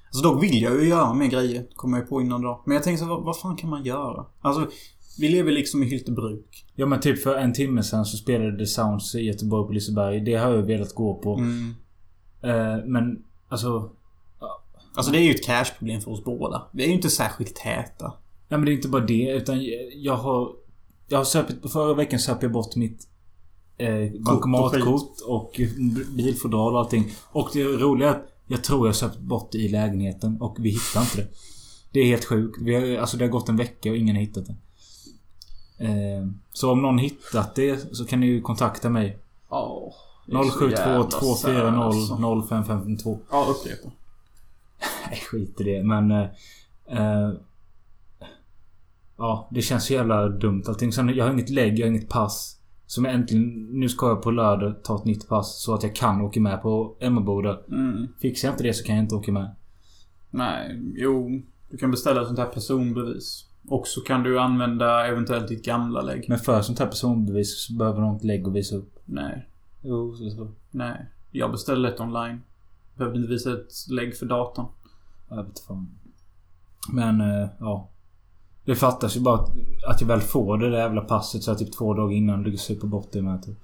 Alltså 0.07 0.23
dock 0.23 0.43
vill 0.43 0.61
jag 0.61 0.81
ju 0.81 0.89
göra 0.89 1.13
mer 1.13 1.27
grejer. 1.27 1.65
Kommer 1.75 1.97
jag 1.97 2.09
på 2.09 2.21
innan 2.21 2.41
då. 2.41 2.61
Men 2.65 2.75
jag 2.75 2.83
tänker 2.83 3.03
så 3.03 3.09
vad, 3.09 3.23
vad 3.23 3.37
fan 3.39 3.55
kan 3.55 3.69
man 3.69 3.83
göra? 3.83 4.25
Alltså, 4.41 4.67
vi 5.19 5.29
lever 5.29 5.51
liksom 5.51 5.83
i 5.83 5.85
Hyltebruk. 5.85 6.65
ja 6.75 6.85
men 6.85 6.99
typ 6.99 7.23
för 7.23 7.35
en 7.35 7.53
timme 7.53 7.83
sedan 7.83 8.05
så 8.05 8.17
spelade 8.17 8.57
The 8.57 8.65
Sounds 8.65 9.15
i 9.15 9.21
Göteborg 9.21 9.67
på 9.67 9.73
Liseberg. 9.73 10.19
Det 10.19 10.35
har 10.35 10.51
jag 10.53 10.61
velat 10.61 10.93
gå 10.93 11.15
på. 11.15 11.35
Mm. 11.35 11.75
Eh, 12.41 12.85
men 12.85 13.23
alltså... 13.47 13.89
Alltså 14.95 15.11
det 15.11 15.17
är 15.17 15.21
ju 15.21 15.31
ett 15.31 15.45
cashproblem 15.45 16.01
för 16.01 16.11
oss 16.11 16.23
båda. 16.23 16.67
Vi 16.71 16.83
är 16.83 16.87
ju 16.87 16.93
inte 16.93 17.09
särskilt 17.09 17.55
täta. 17.55 18.13
Nej 18.49 18.59
men 18.59 18.65
det 18.65 18.71
är 18.71 18.73
inte 18.73 18.87
bara 18.87 19.05
det 19.05 19.31
utan 19.31 19.65
jag 19.95 20.15
har... 20.15 20.51
Jag 21.07 21.17
har 21.17 21.25
söpit... 21.25 21.71
Förra 21.71 21.93
veckan 21.93 22.19
söp 22.19 22.43
jag 22.43 22.51
bort 22.51 22.75
mitt... 22.75 23.07
Eh, 23.77 24.21
bankomatkort 24.25 25.21
och 25.27 25.61
bilfodral 26.17 26.73
och 26.73 26.79
allting. 26.79 27.11
Och 27.31 27.49
det 27.53 27.63
roliga 27.63 28.09
är 28.09 28.13
att 28.13 28.25
jag 28.47 28.63
tror 28.63 28.87
jag 28.87 28.95
söpt 28.95 29.19
bort 29.19 29.51
det 29.51 29.57
i 29.57 29.67
lägenheten 29.67 30.41
och 30.41 30.57
vi 30.59 30.69
hittar 30.69 31.01
inte 31.01 31.17
det. 31.17 31.27
Det 31.91 31.99
är 31.99 32.05
helt 32.05 32.25
sjukt. 32.25 32.57
Vi 32.61 32.75
har, 32.75 33.01
alltså 33.01 33.17
det 33.17 33.23
har 33.25 33.29
gått 33.29 33.49
en 33.49 33.57
vecka 33.57 33.89
och 33.91 33.97
ingen 33.97 34.15
har 34.15 34.23
hittat 34.23 34.45
det. 34.45 34.55
Eh, 35.77 36.27
så 36.53 36.71
om 36.71 36.81
någon 36.81 36.97
hittat 36.97 37.55
det 37.55 37.95
så 37.95 38.05
kan 38.05 38.19
ni 38.19 38.25
ju 38.25 38.41
kontakta 38.41 38.89
mig. 38.89 39.17
Ja. 39.49 39.93
072 40.27 41.03
240 41.03 42.47
0552. 42.47 43.19
Ja, 43.31 43.47
upprepa. 43.49 43.91
Nej, 45.09 45.19
skit 45.31 45.61
i 45.61 45.63
det. 45.63 45.83
Men... 45.83 46.11
Eh, 46.11 46.27
eh, 46.87 47.31
ja, 49.17 49.49
det 49.51 49.61
känns 49.61 49.85
så 49.85 49.93
jävla 49.93 50.29
dumt 50.29 50.63
allting. 50.67 50.91
Sen, 50.91 51.09
jag 51.09 51.25
har 51.25 51.33
inget 51.33 51.49
lägg, 51.49 51.79
jag 51.79 51.85
har 51.85 51.91
inget 51.91 52.09
pass. 52.09 52.53
Som 52.85 53.05
jag 53.05 53.13
äntligen... 53.13 53.67
Nu 53.71 53.89
ska 53.89 54.07
jag 54.07 54.21
på 54.21 54.31
lördag 54.31 54.83
ta 54.83 54.95
ett 54.95 55.05
nytt 55.05 55.27
pass 55.27 55.63
så 55.63 55.73
att 55.73 55.83
jag 55.83 55.95
kan 55.95 56.21
åka 56.21 56.39
med 56.39 56.61
på 56.61 56.97
Emmaboda. 56.99 57.59
Mm. 57.67 58.07
Fixar 58.21 58.47
jag 58.47 58.53
inte 58.53 58.63
det 58.63 58.73
så 58.73 58.83
kan 58.83 58.95
jag 58.95 59.05
inte 59.05 59.15
åka 59.15 59.31
med. 59.31 59.55
Nej, 60.29 60.79
jo. 60.95 61.41
Du 61.69 61.77
kan 61.77 61.91
beställa 61.91 62.21
ett 62.21 62.27
sånt 62.27 62.39
här 62.39 62.45
personbevis. 62.45 63.45
Och 63.69 63.87
så 63.87 64.01
kan 64.01 64.23
du 64.23 64.39
använda 64.39 65.07
eventuellt 65.07 65.47
ditt 65.47 65.65
gamla 65.65 66.01
lägg. 66.01 66.25
Men 66.29 66.39
för 66.39 66.61
sånt 66.61 66.79
här 66.79 66.87
personbevis 66.87 67.65
så 67.67 67.73
behöver 67.73 68.01
de 68.01 68.13
inte 68.13 68.27
lägg 68.27 68.47
att 68.47 68.53
visa 68.53 68.75
upp. 68.75 68.99
Nej. 69.05 69.49
Jo, 69.81 70.15
så, 70.15 70.29
så. 70.29 70.51
Nej. 70.71 71.05
Jag 71.31 71.51
beställde 71.51 71.89
ett 71.89 71.99
online. 71.99 72.41
Behövde 72.95 73.19
inte 73.19 73.29
visa 73.29 73.53
ett 73.53 73.89
lägg 73.89 74.17
för 74.17 74.25
datorn. 74.25 74.65
Jag 75.29 75.43
vet 75.43 75.59
fan. 75.59 75.89
Men, 76.93 77.21
eh, 77.21 77.47
ja. 77.59 77.89
Det 78.65 78.75
fattas 78.75 79.17
ju 79.17 79.21
bara 79.21 79.35
att, 79.35 79.49
att 79.87 80.01
jag 80.01 80.07
väl 80.07 80.21
får 80.21 80.57
det 80.57 80.69
där 80.69 80.77
jävla 80.77 81.01
passet 81.01 81.43
så 81.43 81.51
här, 81.51 81.57
typ 81.57 81.73
två 81.77 81.93
dagar 81.93 82.15
innan 82.15 82.43
du 82.43 82.57
super 82.57 82.87
bort 82.87 83.11
det 83.11 83.21
med 83.21 83.43
typ. 83.43 83.57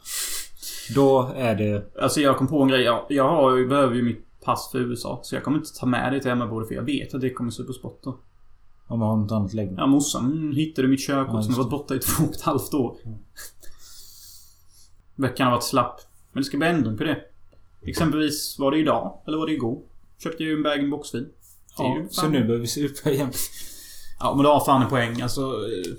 Då 0.95 1.31
är 1.36 1.55
det... 1.55 1.95
Alltså 2.01 2.22
jag 2.22 2.38
kom 2.38 2.48
på 2.48 2.62
en 2.62 2.67
grej. 2.67 2.81
Jag, 2.81 3.05
jag 3.10 3.29
har 3.29 3.57
ju, 3.57 3.67
behöver 3.67 3.95
ju 3.95 4.03
mitt 4.03 4.41
pass 4.41 4.69
för 4.72 4.79
USA. 4.79 5.19
Så 5.24 5.36
jag 5.36 5.43
kommer 5.43 5.57
inte 5.57 5.79
ta 5.79 5.86
med 5.86 6.13
det 6.13 6.19
till 6.19 6.31
Emmaboda 6.31 6.65
för 6.65 6.75
jag 6.75 6.83
vet 6.83 7.13
att 7.13 7.22
det 7.22 7.29
kommer 7.29 7.51
superspotta. 7.51 8.13
Om 8.87 8.99
man 8.99 9.09
har 9.09 9.17
något 9.17 9.31
annat 9.31 9.53
lägg. 9.53 9.73
Ja, 9.77 9.87
morsan 9.87 10.53
hittade 10.55 10.87
mitt 10.87 10.99
körkort 11.07 11.33
Ja, 11.33 11.41
som 11.41 11.49
just 11.51 11.57
har 11.57 11.63
varit 11.63 11.71
borta 11.71 11.95
i 11.95 11.99
två 11.99 12.23
och 12.23 12.35
ett 12.35 12.41
halvt 12.41 12.73
år. 12.73 12.97
Veckan 15.15 15.45
har 15.47 15.51
varit 15.51 15.63
slapp. 15.63 16.01
Men 16.31 16.41
det 16.41 16.45
ska 16.47 16.57
bli 16.57 16.67
ändring 16.67 16.97
på 16.97 17.03
det. 17.03 17.19
Exempelvis 17.81 18.59
var 18.59 18.71
det 18.71 18.77
idag, 18.77 19.21
eller 19.27 19.37
var 19.37 19.45
det 19.47 19.53
igår? 19.53 19.81
Köpte 20.23 20.43
jag 20.43 20.49
ju 20.49 20.57
en 20.57 20.63
bag-in-box 20.63 21.15
vin. 21.15 21.29
Det 21.77 21.83
är 21.83 21.87
Ja, 21.87 21.97
ju 21.97 22.07
så 22.09 22.27
nu 22.29 22.39
behöver 22.39 22.59
vi 22.59 22.67
supa 22.67 23.09
igen. 23.11 23.31
Ja, 24.19 24.35
men 24.35 24.43
du 24.43 24.49
har 24.49 24.65
fan 24.65 24.81
en 24.81 24.89
poäng. 24.89 25.21
Alltså... 25.21 25.41
eh, 25.41 25.93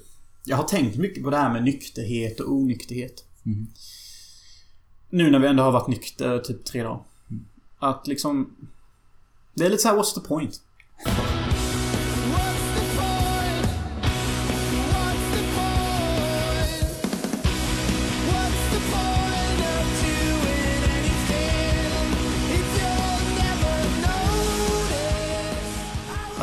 Jag 0.44 0.56
har 0.56 0.64
tänkt 0.64 0.96
mycket 0.96 1.24
på 1.24 1.30
det 1.30 1.36
här 1.36 1.52
med 1.52 1.64
nykterhet 1.64 2.40
och 2.40 2.52
onykterhet. 2.52 3.24
Mhm. 3.42 3.66
Nu 5.10 5.30
när 5.30 5.38
vi 5.38 5.46
ändå 5.46 5.62
har 5.62 5.72
varit 5.72 5.88
nykter 5.88 6.38
typ 6.38 6.64
tre 6.64 6.82
dagar. 6.82 7.00
Att 7.78 8.06
liksom... 8.06 8.56
Det 9.54 9.66
är 9.66 9.70
lite 9.70 9.82
så 9.82 9.88
här, 9.88 9.96
what's 9.96 10.14
the 10.14 10.28
point? 10.28 10.60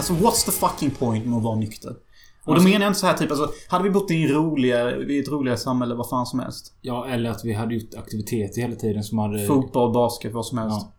Alltså, 0.02 0.14
what's 0.14 0.46
the 0.46 0.52
fucking 0.52 0.92
point 0.92 1.26
med 1.26 1.38
att 1.38 1.44
vara 1.44 1.56
nykter? 1.56 1.96
Och 2.44 2.56
då 2.56 2.62
menar 2.62 2.80
jag 2.80 2.90
inte 2.90 3.00
så 3.00 3.08
här 3.08 3.18
typ 3.18 3.32
alltså, 3.32 3.52
hade 3.68 3.84
vi 3.84 3.90
bott 3.90 4.12
i 4.12 4.24
en 4.24 4.30
roligare, 4.30 5.14
i 5.14 5.20
ett 5.20 5.30
roligare 5.30 5.58
samhälle, 5.58 5.96
vad 5.96 6.10
fan 6.10 6.26
som 6.26 6.40
helst. 6.40 6.74
Ja, 6.82 7.08
eller 7.08 7.30
att 7.30 7.46
vi 7.46 7.54
hade 7.54 7.76
gjort 7.76 7.94
aktiviteter 7.98 8.62
hela 8.62 8.76
tiden 8.76 9.04
som 9.04 9.18
hade... 9.18 9.48
Fotboll, 9.48 9.94
basket, 9.94 10.34
vad 10.34 10.46
som 10.46 10.58
helst. 10.58 10.78
Ja. 10.82 10.94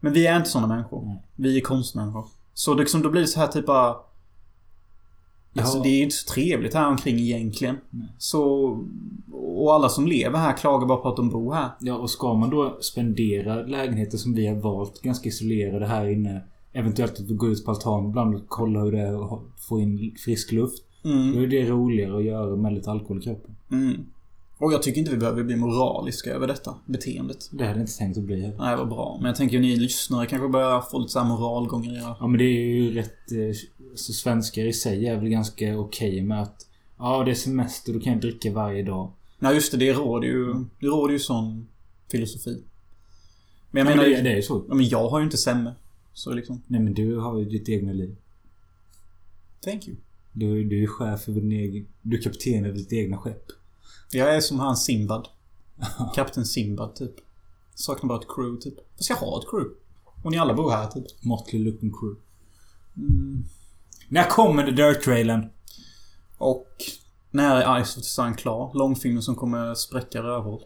Men 0.00 0.12
vi 0.12 0.26
är 0.26 0.36
inte 0.36 0.48
sådana 0.48 0.74
människor. 0.74 1.04
Nej. 1.04 1.22
Vi 1.36 1.56
är 1.56 1.60
konstmänniskor. 1.60 2.24
Så 2.54 2.74
det, 2.74 2.80
liksom, 2.80 3.02
då 3.02 3.10
blir 3.10 3.20
det 3.20 3.26
så 3.26 3.40
här 3.40 3.46
typ 3.46 3.66
bara... 3.66 3.96
Alltså 5.58 5.76
Ja. 5.76 5.82
det 5.82 5.88
är 5.88 5.96
ju 5.96 6.02
inte 6.02 6.16
så 6.16 6.32
trevligt 6.32 6.74
här 6.74 6.88
omkring 6.88 7.18
egentligen. 7.18 7.76
Nej. 7.90 8.08
Så... 8.18 8.44
Och 9.32 9.74
alla 9.74 9.88
som 9.88 10.06
lever 10.06 10.38
här 10.38 10.56
klagar 10.56 10.86
bara 10.86 10.98
på 10.98 11.08
att 11.08 11.16
de 11.16 11.30
bor 11.30 11.54
här. 11.54 11.68
Ja, 11.80 11.94
och 11.94 12.10
ska 12.10 12.34
man 12.34 12.50
då 12.50 12.78
spendera 12.80 13.62
lägenheter 13.62 14.18
som 14.18 14.34
vi 14.34 14.46
har 14.46 14.56
valt 14.56 15.02
ganska 15.02 15.28
isolerade 15.28 15.86
här 15.86 16.08
inne. 16.08 16.42
Eventuellt 16.72 17.20
att 17.20 17.28
går 17.36 17.50
ut 17.50 17.64
på 17.64 17.70
altanen 17.70 18.08
ibland 18.10 18.34
och 18.34 18.48
kollar 18.48 18.84
hur 18.84 18.92
det 18.92 19.00
är 19.00 19.16
och 19.16 19.42
få 19.68 19.80
in 19.80 20.14
frisk 20.24 20.52
luft. 20.52 20.84
Då 21.02 21.10
Mm. 21.10 21.42
är 21.42 21.46
det 21.46 21.68
roligare 21.68 22.16
att 22.16 22.24
göra 22.24 22.56
med 22.56 22.74
lite 22.74 22.90
alkohol 22.90 23.18
i 23.18 23.22
kroppen. 23.22 23.56
Mm. 23.72 24.06
Och 24.58 24.72
jag 24.72 24.82
tycker 24.82 24.98
inte 24.98 25.10
vi 25.10 25.16
behöver 25.16 25.42
bli 25.44 25.56
moraliska 25.56 26.30
över 26.30 26.46
detta 26.46 26.74
beteendet. 26.86 27.48
Det 27.52 27.64
hade 27.64 27.78
jag 27.78 27.82
inte 27.82 27.98
tänkt 27.98 28.18
att 28.18 28.24
bli. 28.24 28.52
Nej, 28.58 28.76
vad 28.76 28.88
bra. 28.88 29.16
Men 29.20 29.26
jag 29.26 29.36
tänker 29.36 29.56
att 29.56 29.62
ni 29.62 29.76
lyssnare 29.76 30.26
kanske 30.26 30.48
börjar 30.48 30.80
få 30.80 30.98
lite 30.98 31.12
så 31.12 31.18
här 31.18 31.26
era... 31.96 32.16
Ja 32.20 32.26
men 32.26 32.38
det 32.38 32.44
är 32.44 32.74
ju 32.74 32.94
rätt... 32.94 33.32
eh, 33.32 33.56
Så 33.94 34.12
svenskar 34.12 34.62
i 34.62 34.72
sig 34.72 35.06
är 35.06 35.16
väl 35.16 35.28
ganska 35.28 35.78
okej 35.78 36.22
med 36.22 36.42
att... 36.42 36.66
Ja 36.98 37.24
det 37.24 37.30
är 37.30 37.34
semester, 37.34 37.92
då 37.92 38.00
kan 38.00 38.12
jag 38.12 38.22
dricka 38.22 38.52
varje 38.52 38.82
dag. 38.82 39.12
Nej, 39.38 39.54
just 39.54 39.72
det. 39.72 39.78
Det 39.78 39.92
råder 39.92 40.28
ju... 40.28 40.54
Det 40.80 40.86
råder 40.86 41.12
ju 41.12 41.18
sån 41.18 41.66
filosofi. 42.10 42.62
Men 43.70 43.80
jag 43.86 43.88
Men 43.96 43.96
menar... 44.06 44.16
det, 44.16 44.22
det 44.22 44.30
är 44.32 44.36
ju 44.36 44.42
så. 44.42 44.64
Ja, 44.68 44.74
men 44.74 44.88
jag 44.88 45.08
har 45.08 45.18
ju 45.18 45.24
inte 45.24 45.36
semme. 45.36 45.72
Så 46.20 46.32
liksom... 46.32 46.62
Nej 46.66 46.80
men 46.80 46.94
du 46.94 47.16
har 47.16 47.38
ju 47.38 47.44
ditt 47.44 47.68
egna 47.68 47.92
liv. 47.92 48.16
Thank 49.64 49.88
you. 49.88 49.96
Du, 50.32 50.64
du 50.64 50.82
är 50.82 50.86
chef 50.86 51.28
över 51.28 51.40
din 51.40 51.52
egen... 51.52 51.86
Du 52.02 52.18
är 52.18 52.22
kapten 52.22 52.64
över 52.64 52.76
ditt 52.76 52.92
egna 52.92 53.18
skepp. 53.18 53.44
Jag 54.10 54.36
är 54.36 54.40
som 54.40 54.58
han 54.58 54.76
Simbad. 54.76 55.28
Kapten 56.14 56.44
Simbad, 56.44 56.94
typ. 56.94 57.14
Saknar 57.74 58.08
bara 58.08 58.18
ett 58.20 58.26
crew, 58.28 58.60
typ. 58.60 58.74
Jag 58.96 59.04
ska 59.04 59.14
ha 59.14 59.38
ett 59.38 59.50
crew. 59.50 59.74
Och 60.22 60.30
ni 60.30 60.38
alla 60.38 60.54
bor 60.54 60.70
här, 60.70 60.86
typ. 60.86 61.24
Motley 61.24 61.62
looking 61.62 61.90
crew. 61.90 62.20
Mm. 62.96 63.44
När 64.08 64.24
kommer 64.30 64.64
The 64.64 64.70
Dirt-trailern? 64.70 65.50
Och... 66.38 66.68
När 67.30 67.60
är 67.60 67.84
Ice 67.84 67.96
of 67.96 68.02
the 68.02 68.08
Sun 68.08 68.34
klar? 68.34 68.70
Långfilmen 68.74 69.22
som 69.22 69.36
kommer 69.36 69.74
spräcka 69.74 70.22
rövhål. 70.22 70.62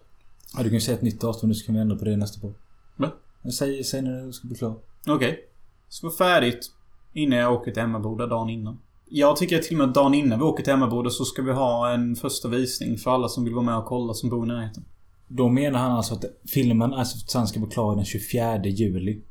Ja, 0.57 0.63
du 0.63 0.69
kan 0.69 0.75
ju 0.75 0.81
säga 0.81 0.97
ett 0.97 1.03
nytt 1.03 1.21
datum 1.21 1.49
nu 1.49 1.55
så 1.55 1.67
kan 1.67 1.75
vi 1.75 1.81
ändra 1.81 1.97
på 1.97 2.05
det 2.05 2.17
nästa 2.17 2.41
på. 2.41 2.55
Va? 2.97 3.13
Säg, 3.59 3.85
säg 3.85 4.03
när 4.03 4.27
det 4.27 4.33
ska 4.33 4.49
bli 4.49 4.57
klar. 4.57 4.94
Okej. 5.07 5.41
Ska 5.89 6.07
vara 6.07 6.17
färdigt 6.17 6.71
innan 7.13 7.39
jag 7.39 7.53
åker 7.53 7.73
till 7.73 7.83
Emmaboda 7.83 8.27
dagen 8.27 8.51
innan. 8.51 8.79
Jag 9.09 9.37
tycker 9.37 9.59
till 9.59 9.81
och 9.81 9.87
med 9.87 9.95
dagen 9.95 10.15
innan 10.15 10.39
vi 10.39 10.45
åker 10.45 10.65
till 10.65 10.73
Emmaboda 10.73 11.11
så 11.11 11.25
ska 11.25 11.43
vi 11.43 11.53
ha 11.53 11.91
en 11.91 12.17
första 12.17 12.49
visning 12.49 12.99
för 12.99 13.11
alla 13.11 13.29
som 13.29 13.45
vill 13.45 13.55
vara 13.55 13.65
med 13.65 13.77
och 13.77 13.85
kolla 13.85 14.15
som 14.15 14.31
bor 14.31 14.45
i 14.45 14.49
närheten. 14.49 14.85
Då 15.29 15.49
menar 15.49 15.79
han 15.79 15.93
alltså 15.93 16.15
att 16.15 16.25
filmen 16.49 16.91
the 16.91 17.05
Sun 17.05 17.47
ska 17.47 17.61
vara 17.61 17.71
klar 17.71 17.97
den 17.97 18.05
24 18.05 18.65
juli. 18.65 19.23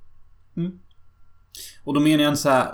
Och 1.83 1.93
då 1.93 1.99
menar 1.99 2.23
jag 2.23 2.31
inte 2.31 2.41
så 2.41 2.49
här. 2.49 2.67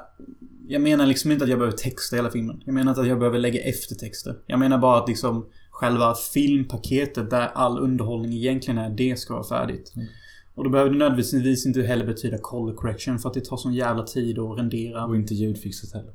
Jag 0.67 0.81
menar 0.81 1.05
liksom 1.05 1.31
inte 1.31 1.43
att 1.43 1.49
jag 1.49 1.59
behöver 1.59 1.77
texta 1.77 2.15
hela 2.15 2.31
filmen. 2.31 2.61
Jag 2.65 2.73
menar 2.73 2.91
inte 2.91 3.01
att 3.01 3.07
jag 3.07 3.19
behöver 3.19 3.39
lägga 3.39 3.61
eftertexter. 3.61 4.35
Jag 4.47 4.59
menar 4.59 4.77
bara 4.77 4.97
att 4.97 5.07
liksom 5.07 5.45
själva 5.71 6.15
filmpaketet 6.33 7.29
där 7.29 7.47
all 7.53 7.79
underhållning 7.79 8.33
egentligen 8.33 8.77
är, 8.77 8.89
det 8.89 9.19
ska 9.19 9.33
vara 9.33 9.43
färdigt. 9.43 9.93
Mm. 9.95 10.07
Och 10.55 10.63
då 10.63 10.69
behöver 10.69 10.91
det 10.91 10.97
nödvändigtvis 10.97 11.65
inte 11.65 11.81
heller 11.81 12.05
betyda 12.05 12.37
color 12.37 12.75
correction 12.75 13.19
för 13.19 13.29
att 13.29 13.33
det 13.33 13.45
tar 13.45 13.57
sån 13.57 13.73
jävla 13.73 14.03
tid 14.03 14.39
att 14.39 14.57
rendera. 14.57 15.05
Och 15.05 15.15
inte 15.15 15.33
ljudfixat 15.33 15.93
heller. 15.93 16.13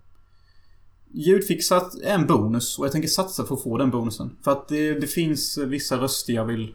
Ljudfixat 1.12 1.94
är 2.02 2.14
en 2.14 2.26
bonus 2.26 2.78
och 2.78 2.84
jag 2.84 2.92
tänker 2.92 3.08
satsa 3.08 3.44
för 3.44 3.54
att 3.54 3.62
få 3.62 3.78
den 3.78 3.90
bonusen. 3.90 4.36
För 4.44 4.50
att 4.50 4.68
det, 4.68 5.00
det 5.00 5.06
finns 5.06 5.58
vissa 5.58 5.96
röster 5.96 6.32
jag 6.32 6.44
vill 6.44 6.74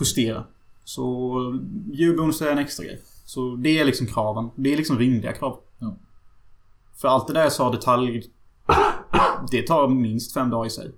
justera. 0.00 0.44
Så 0.84 1.60
ljudbonus 1.92 2.42
är 2.42 2.52
en 2.52 2.58
extra 2.58 2.84
grej. 2.84 3.02
Så 3.24 3.56
det 3.56 3.78
är 3.78 3.84
liksom 3.84 4.06
kraven. 4.06 4.50
Det 4.56 4.72
är 4.72 4.76
liksom 4.76 4.98
rimliga 4.98 5.32
krav. 5.32 5.58
Ja. 5.78 5.96
För 6.96 7.08
allt 7.08 7.26
det 7.26 7.32
där 7.32 7.42
jag 7.42 7.52
sa 7.52 7.72
detalj... 7.72 8.30
Det 9.50 9.62
tar 9.62 9.88
minst 9.88 10.34
fem 10.34 10.50
dagar 10.50 10.66
i 10.66 10.70
sig. 10.70 10.92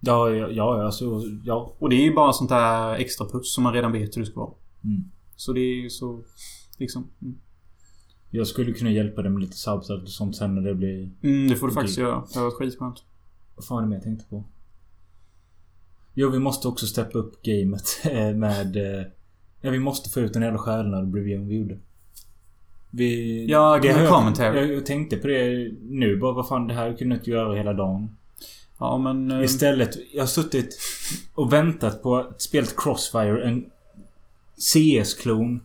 Ja, 0.00 0.30
ja, 0.30 0.48
ja, 0.50 0.84
alltså, 0.84 1.22
ja. 1.44 1.74
Och 1.78 1.90
det 1.90 1.96
är 1.96 2.04
ju 2.04 2.14
bara 2.14 2.32
sånt 2.32 2.50
där 2.50 2.94
extra 2.94 3.26
puss 3.26 3.54
som 3.54 3.64
man 3.64 3.72
redan 3.72 3.92
vet 3.92 4.16
hur 4.16 4.20
det 4.20 4.26
ska 4.26 4.40
vara. 4.40 4.50
Mm. 4.86 5.04
Så 5.36 5.52
det 5.52 5.60
är 5.60 5.74
ju 5.82 5.90
så... 5.90 6.22
Liksom... 6.78 7.10
mm. 7.22 7.38
Jag 8.30 8.46
skulle 8.46 8.72
kunna 8.72 8.90
hjälpa 8.90 9.22
dig 9.22 9.30
med 9.30 9.40
lite 9.42 9.56
subtitles 9.56 10.02
och 10.02 10.08
sånt 10.08 10.36
sen 10.36 10.54
när 10.54 10.62
det 10.62 10.74
blir... 10.74 11.10
Mm, 11.22 11.48
det 11.48 11.56
får 11.56 11.68
du 11.68 11.74
faktiskt 11.74 11.98
göra. 11.98 12.24
Det 12.32 12.38
har 12.38 12.44
varit 12.44 12.54
skitskönt. 12.54 13.02
Vad 13.56 13.64
fan 13.64 13.78
är 13.78 13.82
det 13.82 13.88
mer 13.88 13.96
jag 13.96 14.02
tänkte 14.04 14.24
på? 14.28 14.44
Jo, 16.14 16.30
vi 16.30 16.38
måste 16.38 16.68
också 16.68 16.86
steppa 16.86 17.18
upp 17.18 17.42
gamet 17.42 17.82
med... 18.36 18.76
eh, 19.00 19.06
Ja, 19.60 19.70
vi 19.70 19.78
måste 19.78 20.10
få 20.10 20.20
ut 20.20 20.32
den 20.32 20.42
jävla 20.42 20.58
stjärnöd-reviewen 20.58 21.48
vi 21.48 21.56
gjorde. 21.56 21.78
Vi... 22.90 23.46
Ja, 23.50 23.78
det 23.82 24.08
commentary. 24.08 24.58
Jag, 24.58 24.72
jag 24.72 24.86
tänkte 24.86 25.16
på 25.16 25.26
det 25.26 25.72
nu 25.82 26.16
bara. 26.16 26.32
Vad 26.32 26.48
fan, 26.48 26.66
det 26.68 26.74
här 26.74 26.96
kunde 26.96 27.14
jag 27.14 27.20
inte 27.20 27.30
göra 27.30 27.56
hela 27.56 27.72
dagen. 27.72 28.16
Ja, 28.78 28.98
men... 28.98 29.30
eh, 29.30 29.44
Istället, 29.44 29.96
jag 30.14 30.22
har 30.22 30.26
suttit 30.26 30.78
och 31.34 31.52
väntat 31.52 32.02
på 32.02 32.16
att 32.16 32.42
spelet 32.42 32.74
Crossfire, 32.76 33.44
en 33.48 33.70
CS-klon. 34.58 35.60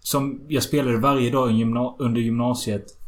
Som 0.00 0.40
jag 0.48 0.62
spelade 0.62 0.98
varje 0.98 1.30
dag 1.30 1.50
i 1.50 1.54
gymna- 1.54 1.94
under 1.98 2.20
gymnasiet. 2.20 2.98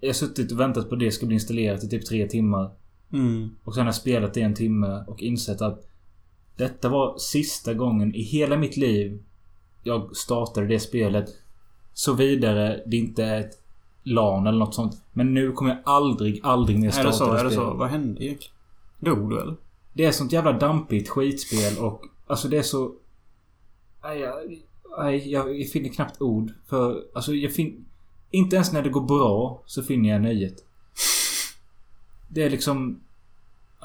Jag 0.00 0.08
har 0.08 0.14
suttit 0.14 0.52
och 0.52 0.60
väntat 0.60 0.88
på 0.88 0.96
det 0.96 1.10
ska 1.10 1.26
bli 1.26 1.34
installerat 1.34 1.84
i 1.84 1.88
typ 1.88 2.06
tre 2.06 2.28
timmar. 2.28 2.70
Mm. 3.12 3.48
Och 3.64 3.74
sen 3.74 3.80
har 3.80 3.86
jag 3.88 3.94
spelat 3.94 4.34
det 4.34 4.40
en 4.40 4.54
timme 4.54 5.04
och 5.06 5.22
insett 5.22 5.62
att 5.62 5.88
detta 6.56 6.88
var 6.88 7.18
sista 7.18 7.74
gången 7.74 8.14
i 8.14 8.22
hela 8.22 8.56
mitt 8.56 8.76
liv 8.76 9.22
jag 9.82 10.16
startade 10.16 10.66
det 10.66 10.80
spelet. 10.80 11.28
Så 11.94 12.12
vidare 12.12 12.82
det 12.86 12.96
inte 12.96 13.24
är 13.24 13.40
ett 13.40 13.62
LAN 14.02 14.46
eller 14.46 14.58
något 14.58 14.74
sånt. 14.74 15.02
Men 15.12 15.34
nu 15.34 15.52
kommer 15.52 15.70
jag 15.70 15.80
aldrig, 15.84 16.40
aldrig 16.42 16.78
mer 16.78 16.88
Är 16.88 16.92
starta 16.92 17.08
det 17.08 17.12
så? 17.16 17.32
det 17.32 17.40
Är 17.40 17.44
det 17.44 17.50
spelet. 17.50 17.68
så? 17.68 17.74
Vad 17.74 17.88
hände 17.88 18.24
egentligen? 18.24 18.54
Dog 19.00 19.30
du 19.30 19.40
eller? 19.40 19.56
Det 19.92 20.04
är 20.04 20.12
sånt 20.12 20.32
jävla 20.32 20.52
dampigt 20.52 21.08
skitspel 21.08 21.78
och 21.78 22.02
alltså 22.26 22.48
det 22.48 22.58
är 22.58 22.62
så... 22.62 22.92
Nej, 24.04 24.20
jag, 24.20 24.34
nej, 24.98 25.30
jag, 25.32 25.68
finner 25.68 25.88
knappt 25.88 26.22
ord 26.22 26.52
för... 26.68 27.02
Alltså 27.14 27.34
jag 27.34 27.52
finner... 27.54 27.72
Inte 28.30 28.56
ens 28.56 28.72
när 28.72 28.82
det 28.82 28.88
går 28.88 29.00
bra 29.00 29.62
så 29.66 29.82
finner 29.82 30.08
jag 30.08 30.22
nöjet. 30.22 30.64
Det 32.28 32.42
är 32.42 32.50
liksom... 32.50 33.00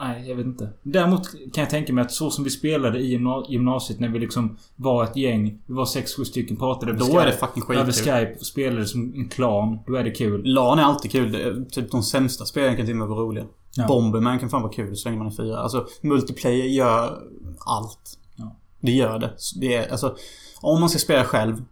Nej, 0.02 0.30
jag 0.30 0.36
vet 0.36 0.46
inte. 0.46 0.70
Däremot 0.84 1.32
kan 1.32 1.62
jag 1.62 1.70
tänka 1.70 1.94
mig 1.94 2.02
att 2.02 2.12
så 2.12 2.32
som 2.32 2.44
vi 2.44 2.50
spelade 2.50 3.00
i 3.00 3.08
gymna- 3.08 3.46
gymnasiet 3.50 4.00
när 4.00 4.10
vi 4.10 4.20
liksom 4.20 4.58
var 4.76 5.04
ett 5.04 5.16
gäng. 5.18 5.62
Vi 5.66 5.74
var 5.74 5.86
sex, 5.86 6.16
sju 6.16 6.26
stycken 6.26 6.58
pratade 6.58 6.92
över 6.92 7.00
Då 7.00 7.06
Skype. 7.06 7.22
är 7.22 7.26
det 7.26 7.32
fucking 7.32 7.64
Över 7.76 7.92
skitkul. 7.92 8.14
Skype 8.14 8.36
och 8.40 8.46
spelade 8.46 8.86
som 8.86 9.14
en 9.16 9.30
klan. 9.30 9.80
Då 9.88 9.96
är 9.96 10.04
det 10.04 10.12
kul. 10.12 10.42
LAN 10.46 10.80
är 10.80 10.84
alltid 10.84 11.12
kul. 11.12 11.36
Är 11.36 11.66
Typ 11.70 11.92
de 11.92 12.04
sämsta 12.04 12.46
spelen 12.46 12.78
kan 12.78 12.86
till 12.86 12.94
och 12.96 13.00
med 13.00 13.08
vara 13.08 13.20
roliga. 13.20 13.46
Ja. 13.76 13.88
Bomberman 13.88 14.40
kan 14.40 14.50
fan 14.50 14.62
vara 14.62 14.74
kul 14.74 14.96
så 14.96 15.10
länge 15.10 15.18
man 15.18 15.28
är 15.28 15.32
fyra. 15.36 15.58
Alltså, 15.58 15.88
multiplayer 16.02 16.66
gör 16.66 17.20
allt. 17.66 18.20
Det 18.82 18.92
gör 18.92 19.20
det. 19.20 19.34
Det 19.60 19.76
är, 19.76 19.92
alltså, 19.92 20.16
om 20.62 20.80
man 20.80 20.90
ska 20.90 21.00
spela 21.00 21.24
själv, 21.24 21.64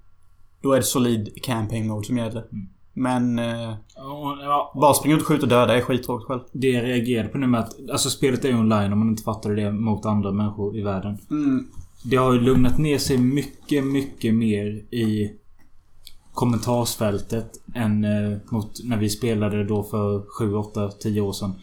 då 0.61 0.71
är 0.71 0.77
det 0.77 0.83
solid 0.83 1.43
campaign 1.43 1.87
mode 1.87 2.07
som 2.07 2.17
gäller. 2.17 2.45
Mm. 2.51 2.67
Men, 2.93 3.39
eh, 3.39 3.73
Ja, 3.95 4.37
ja, 4.41 4.71
bara 4.75 4.93
springa 4.93 5.15
ut 5.15 5.21
och 5.21 5.27
skjuta 5.27 5.41
och 5.43 5.49
döda 5.49 5.77
är 5.77 5.81
skittråkigt 5.81 6.27
själv. 6.27 6.41
Det 6.51 6.69
jag 6.69 6.83
reagerade 6.83 7.29
på 7.29 7.37
nu 7.37 7.47
med 7.47 7.59
att... 7.59 7.75
Alltså 7.91 8.09
spelet 8.09 8.45
är 8.45 8.59
online 8.59 8.93
om 8.93 8.99
man 8.99 9.09
inte 9.09 9.23
fattade 9.23 9.55
det 9.55 9.71
mot 9.71 10.05
andra 10.05 10.31
människor 10.31 10.77
i 10.77 10.81
världen. 10.81 11.17
Mm. 11.29 11.67
Det 12.03 12.15
har 12.15 12.33
ju 12.33 12.39
lugnat 12.39 12.77
ner 12.77 12.97
sig 12.97 13.17
mycket, 13.17 13.83
mycket 13.83 14.33
mer 14.33 14.65
i 14.93 15.31
kommentarsfältet 16.33 17.51
än 17.75 18.03
eh, 18.03 18.37
mot 18.49 18.83
när 18.83 18.97
vi 18.97 19.09
spelade 19.09 19.63
då 19.63 19.83
för 19.83 20.25
7, 20.39 20.55
8, 20.55 20.89
10 20.91 21.21
år 21.21 21.33
sedan. 21.33 21.53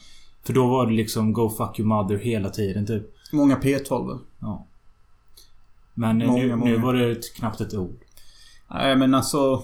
För 0.44 0.52
då 0.52 0.66
var 0.66 0.86
det 0.86 0.92
liksom 0.92 1.32
Go 1.32 1.50
fuck 1.50 1.78
your 1.78 1.88
mother 1.88 2.16
hela 2.16 2.50
tiden 2.50 2.86
typ. 2.86 3.02
Många 3.32 3.56
P12. 3.56 4.18
Ja. 4.40 4.66
Men 5.94 6.22
eh, 6.22 6.28
Många, 6.28 6.42
nu, 6.42 6.48
nu 6.48 6.56
många. 6.56 6.78
var 6.78 6.94
det 6.94 7.10
ett, 7.12 7.34
knappt 7.34 7.60
ett 7.60 7.74
ord. 7.74 8.00
Nej 8.70 8.96
men 8.96 9.14
alltså. 9.14 9.62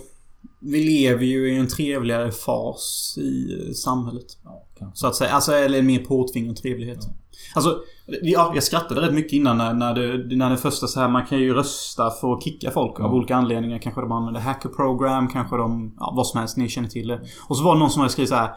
Vi 0.63 0.85
lever 0.85 1.25
ju 1.25 1.53
i 1.53 1.57
en 1.57 1.69
trevligare 1.69 2.31
fas 2.33 3.15
i 3.19 3.65
eh, 3.69 3.73
samhället. 3.73 4.27
Ja. 4.45 4.91
Så 4.95 5.07
att 5.07 5.17
säga. 5.17 5.31
Alltså, 5.31 5.53
eller 5.53 5.79
en 5.79 5.87
mer 5.87 5.99
påtvingad 6.05 6.57
trevlighet. 6.57 6.99
Ja. 7.03 7.09
Alltså, 7.55 7.79
ja, 8.23 8.53
jag 8.55 8.63
skrattade 8.65 9.01
rätt 9.01 9.15
mycket 9.15 9.33
innan 9.33 9.59
när, 9.59 9.75
när, 9.75 9.95
det, 9.95 10.37
när 10.37 10.51
det 10.51 10.57
första 10.57 10.87
så 10.87 11.01
här, 11.01 11.09
man 11.09 11.27
kan 11.27 11.39
ju 11.39 11.55
rösta 11.55 12.11
för 12.11 12.33
att 12.35 12.43
kicka 12.45 12.71
folk 12.71 12.95
Ja. 12.99 13.05
av 13.05 13.15
olika 13.15 13.37
anledningar. 13.37 13.79
Kanske 13.79 14.01
de 14.01 14.13
använder 14.13 14.41
hacker 14.41 14.69
program, 14.69 15.29
kanske 15.29 15.57
de, 15.57 15.95
ja 16.01 16.13
vad 16.17 16.27
som 16.27 16.41
helst, 16.41 16.57
ni 16.57 16.69
känner 16.69 16.89
till 16.89 17.09
det. 17.09 17.21
Och 17.49 17.57
så 17.57 17.65
var 17.65 17.75
det 17.75 17.79
någon 17.79 17.91
som 17.91 18.01
hade 18.01 18.13
skrivit 18.13 18.29
så 18.31 18.35
här. 18.37 18.51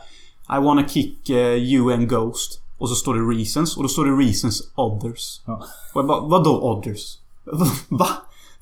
I 0.59 0.63
wanna 0.63 0.87
kick 0.87 1.29
uh, 1.29 1.35
you 1.37 1.93
and 1.93 2.09
Ghost. 2.09 2.59
Och 2.77 2.89
så 2.89 2.95
står 2.95 3.13
det 3.13 3.37
reasons 3.37 3.77
och 3.77 3.83
då 3.83 3.89
står 3.89 4.05
det 4.05 4.11
reasons 4.25 4.71
others. 4.75 5.41
Ja. 5.45 5.63
Och 5.93 5.99
jag 5.99 6.07
bara, 6.07 6.21
vadå 6.21 6.61
others? 6.71 7.17
Va? 7.89 8.07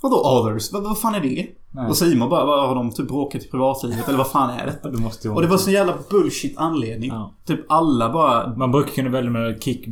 Vadå 0.01 0.15
others? 0.15 0.73
Vad, 0.73 0.83
vad 0.83 0.99
fan 0.99 1.15
är 1.15 1.19
det? 1.19 1.47
Nej. 1.71 1.89
Och 1.89 1.97
Simon 1.97 2.29
bara, 2.29 2.45
vad 2.45 2.67
har 2.67 2.75
de 2.75 2.91
typ 2.91 3.07
bråkat 3.07 3.43
i 3.43 3.47
privatlivet? 3.47 4.07
Eller 4.07 4.17
vad 4.17 4.27
fan 4.27 4.49
är 4.49 4.65
det? 4.65 4.89
Det 4.89 4.97
måste 4.97 5.29
Och 5.29 5.41
det 5.41 5.47
var 5.47 5.57
så 5.57 5.71
jävla 5.71 5.97
bullshit 6.09 6.57
anledning. 6.57 7.09
Ja. 7.09 7.33
Typ 7.45 7.71
alla 7.71 8.13
bara... 8.13 8.55
Man 8.55 8.71
brukar 8.71 8.91
kunna 8.91 9.09
välja 9.09 9.31
med 9.31 9.63
kick 9.63 9.87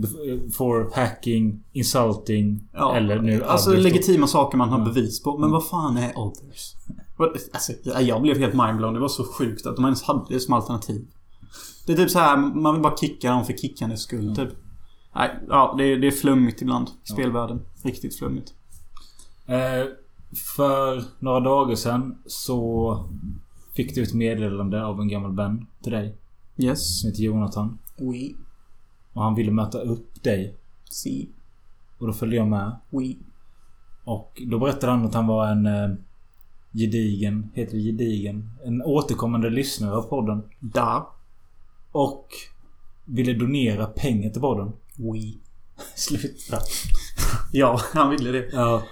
for 0.53 0.91
hacking, 0.96 1.63
insulting 1.74 2.69
Ja, 2.74 2.96
eller 2.96 3.19
nu 3.19 3.43
Alltså 3.43 3.72
legitima 3.72 4.27
saker 4.27 4.58
man 4.58 4.69
har 4.69 4.79
bevis 4.79 5.24
på. 5.24 5.38
Men 5.38 5.51
vad 5.51 5.67
fan 5.67 5.98
är 5.98 6.17
others? 6.17 6.75
Alltså, 7.53 7.74
jag 8.00 8.22
blev 8.22 8.38
helt 8.38 8.53
mindblown. 8.53 8.93
Det 8.93 9.00
var 9.00 9.08
så 9.08 9.24
sjukt 9.24 9.65
att 9.65 9.75
de 9.75 9.86
ens 9.86 10.03
hade 10.03 10.25
det 10.29 10.39
som 10.39 10.53
alternativ. 10.53 11.08
Det 11.86 11.93
är 11.93 11.98
typ 11.98 12.10
så 12.10 12.19
här, 12.19 12.38
man 12.38 12.74
vill 12.74 12.84
bara 12.84 12.98
kicka 12.98 13.31
dem 13.31 13.46
för 13.46 13.53
kickandets 13.53 14.01
skull, 14.01 14.36
typ. 14.36 14.50
Nej, 15.15 15.39
ja, 15.50 15.75
det 15.77 15.84
är, 15.84 15.98
det 15.98 16.08
är 16.08 16.12
flummigt 16.12 16.62
ibland. 16.62 16.88
i 16.88 17.12
Spelvärlden. 17.12 17.62
Riktigt 17.84 18.17
flummigt. 18.19 18.53
Eh, 19.50 19.86
för 20.56 21.03
några 21.20 21.39
dagar 21.39 21.75
sedan 21.75 22.18
så 22.25 22.96
fick 23.75 23.96
du 23.96 24.03
ett 24.03 24.13
meddelande 24.13 24.86
av 24.86 25.01
en 25.01 25.08
gammal 25.08 25.36
vän 25.36 25.68
till 25.84 25.91
dig. 25.91 26.18
Yes. 26.58 27.00
Som 27.01 27.10
heter 27.10 27.24
Jonathan. 27.24 27.79
We. 27.98 28.29
Och 29.13 29.24
han 29.24 29.36
ville 29.36 29.51
möta 29.51 29.79
upp 29.82 30.24
dig. 30.24 30.56
See. 30.89 31.27
Och 31.98 32.08
då 32.08 32.13
följde 32.13 32.36
jag 32.36 32.48
med. 32.48 32.77
We. 32.89 33.13
Och 34.03 34.41
då 34.48 34.60
berättade 34.60 34.91
han 34.91 35.06
att 35.06 35.13
han 35.13 35.27
var 35.27 35.48
en 35.48 35.65
eh, 35.65 35.89
gedigen, 36.74 37.51
heter 37.53 37.77
det 37.77 37.84
gedigen? 37.84 38.51
En 38.65 38.82
återkommande 38.82 39.50
lyssnare 39.50 39.96
av 39.96 40.01
podden. 40.01 40.44
Da. 40.60 41.10
Och 41.91 42.27
ville 43.06 43.34
donera 43.34 43.86
pengar 43.86 44.29
till 44.29 44.41
podden. 44.41 44.72
We. 44.98 45.34
Sluta. 45.96 46.58
Ja, 47.51 47.79
han 47.94 48.10
ville 48.10 48.32
det. 48.32 48.50
Ja. 48.51 48.84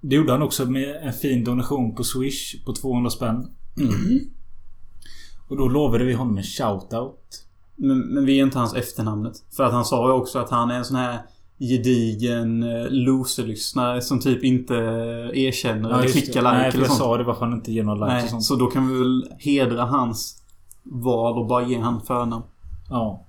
Det 0.00 0.16
gjorde 0.16 0.32
han 0.32 0.42
också 0.42 0.66
med 0.66 0.96
en 1.02 1.12
fin 1.12 1.44
donation 1.44 1.94
på 1.94 2.04
Swish 2.04 2.64
på 2.64 2.72
200 2.72 3.10
spänn. 3.10 3.50
Och 5.48 5.56
då 5.56 5.68
lovade 5.68 6.04
vi 6.04 6.12
honom 6.12 6.36
en 6.38 6.42
shoutout. 6.42 7.46
Men, 7.76 7.98
men 7.98 8.24
vi 8.24 8.38
är 8.40 8.44
inte 8.44 8.58
hans 8.58 8.74
efternamnet. 8.74 9.32
För 9.56 9.64
att 9.64 9.72
han 9.72 9.84
sa 9.84 10.08
ju 10.08 10.12
också 10.12 10.38
att 10.38 10.50
han 10.50 10.70
är 10.70 10.74
en 10.74 10.84
sån 10.84 10.96
här 10.96 11.18
gedigen 11.58 12.62
eh, 12.62 12.86
loser-lyssnare 12.90 14.00
som 14.02 14.20
typ 14.20 14.44
inte 14.44 14.76
eh, 14.76 15.42
erkänner 15.44 15.90
eller 15.90 16.02
just 16.02 16.14
det. 16.14 16.20
klickar 16.20 16.40
like 16.42 16.52
Nej, 16.52 16.70
för 16.70 16.78
eller 16.78 16.86
jag 16.86 16.96
sånt. 16.96 16.98
sa 16.98 17.16
det 17.16 17.24
varför 17.24 17.44
han 17.44 17.54
inte 17.54 17.72
ger 17.72 17.82
några 17.84 18.06
likes 18.06 18.24
och 18.24 18.30
sånt. 18.30 18.44
så 18.44 18.56
då 18.56 18.66
kan 18.66 18.88
vi 18.88 18.98
väl 18.98 19.32
hedra 19.38 19.84
hans 19.84 20.42
val 20.82 21.38
och 21.38 21.46
bara 21.46 21.66
ge 21.66 21.78
han 21.78 22.00
förnamn. 22.02 22.44
Ja. 22.90 23.26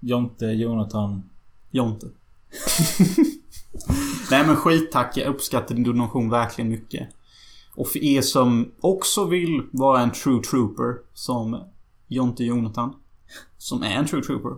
Jonte, 0.00 0.46
Jonathan. 0.46 1.22
Jonte. 1.70 2.06
Nej 4.30 4.46
men 4.46 4.56
skittack. 4.56 5.16
Jag 5.16 5.26
uppskattar 5.26 5.74
din 5.74 5.84
donation 5.84 6.30
verkligen 6.30 6.70
mycket. 6.70 7.08
Och 7.74 7.88
för 7.88 8.04
er 8.04 8.22
som 8.22 8.72
också 8.80 9.24
vill 9.24 9.62
vara 9.72 10.00
en 10.00 10.12
true 10.12 10.42
trooper 10.42 10.94
som 11.14 11.60
Jonte 12.08 12.44
Jonathan. 12.44 12.94
Som 13.58 13.82
är 13.82 13.96
en 13.96 14.06
true 14.06 14.22
trooper. 14.22 14.52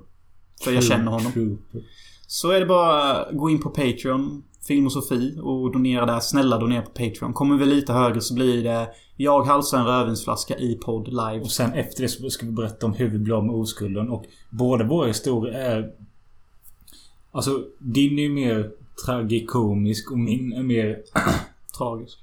För 0.65 0.73
jag 0.73 0.85
känner 0.85 1.13
honom. 1.13 1.33
Trooper. 1.33 1.83
Så 2.27 2.51
är 2.51 2.61
det 2.61 2.67
bara 2.67 3.15
att 3.15 3.37
gå 3.37 3.51
in 3.51 3.61
på 3.61 3.71
Patreon. 3.71 4.43
Filmosofi 4.67 5.39
och 5.43 5.73
donera 5.73 6.07
där. 6.07 6.21
Snälla 6.21 6.59
donera 6.59 6.83
på 6.83 6.91
Patreon. 6.91 7.33
Kommer 7.33 7.57
vi 7.57 7.67
lite 7.67 7.93
högre 7.93 8.21
så 8.21 8.35
blir 8.35 8.65
det 8.65 8.89
Jag 9.17 9.43
halsar 9.43 9.79
en 9.79 9.87
rödvinsflaska 9.87 10.59
i 10.59 10.75
podd 10.75 11.09
live. 11.09 11.41
Och 11.41 11.51
sen 11.51 11.73
efter 11.73 12.03
det 12.03 12.09
så 12.09 12.31
ska 12.31 12.47
vi 12.47 12.53
berätta 12.53 12.87
om 12.87 12.93
hur 12.93 13.09
vi 13.09 13.19
blev 13.19 13.37
av 13.37 13.47
med 13.47 13.55
oskulden. 13.55 14.09
Och 14.09 14.25
båda 14.51 14.85
våra 14.85 15.07
historier 15.07 15.55
är... 15.55 15.93
Alltså, 17.33 17.65
din 17.79 18.19
är 18.19 18.23
ju 18.23 18.29
mer 18.29 18.71
tragikomisk 19.07 20.11
och 20.11 20.19
min 20.19 20.53
är 20.53 20.63
mer... 20.63 21.03
Tragisk. 21.79 22.19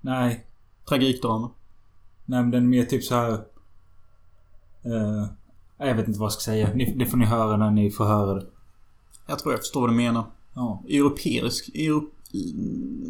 Nej. 0.00 0.46
Tragikdrama. 0.88 1.50
Nej 2.24 2.42
men 2.42 2.50
den 2.50 2.64
är 2.64 2.68
mer 2.68 2.84
typ 2.84 3.04
så 3.04 3.14
här. 3.14 3.32
Eh, 4.82 5.26
jag 5.78 5.94
vet 5.94 6.08
inte 6.08 6.20
vad 6.20 6.26
jag 6.26 6.32
ska 6.32 6.40
säga. 6.40 6.70
Ni, 6.74 6.94
det 6.98 7.06
får 7.06 7.16
ni 7.16 7.24
höra 7.24 7.56
när 7.56 7.70
ni 7.70 7.90
får 7.90 8.04
höra 8.04 8.34
det. 8.34 8.46
Jag 9.26 9.38
tror 9.38 9.52
jag 9.52 9.60
förstår 9.60 9.80
vad 9.80 9.90
du 9.90 9.94
menar. 9.94 10.24
Ja. 10.54 10.82
Europeisk. 10.88 11.68
Euro, 11.74 12.10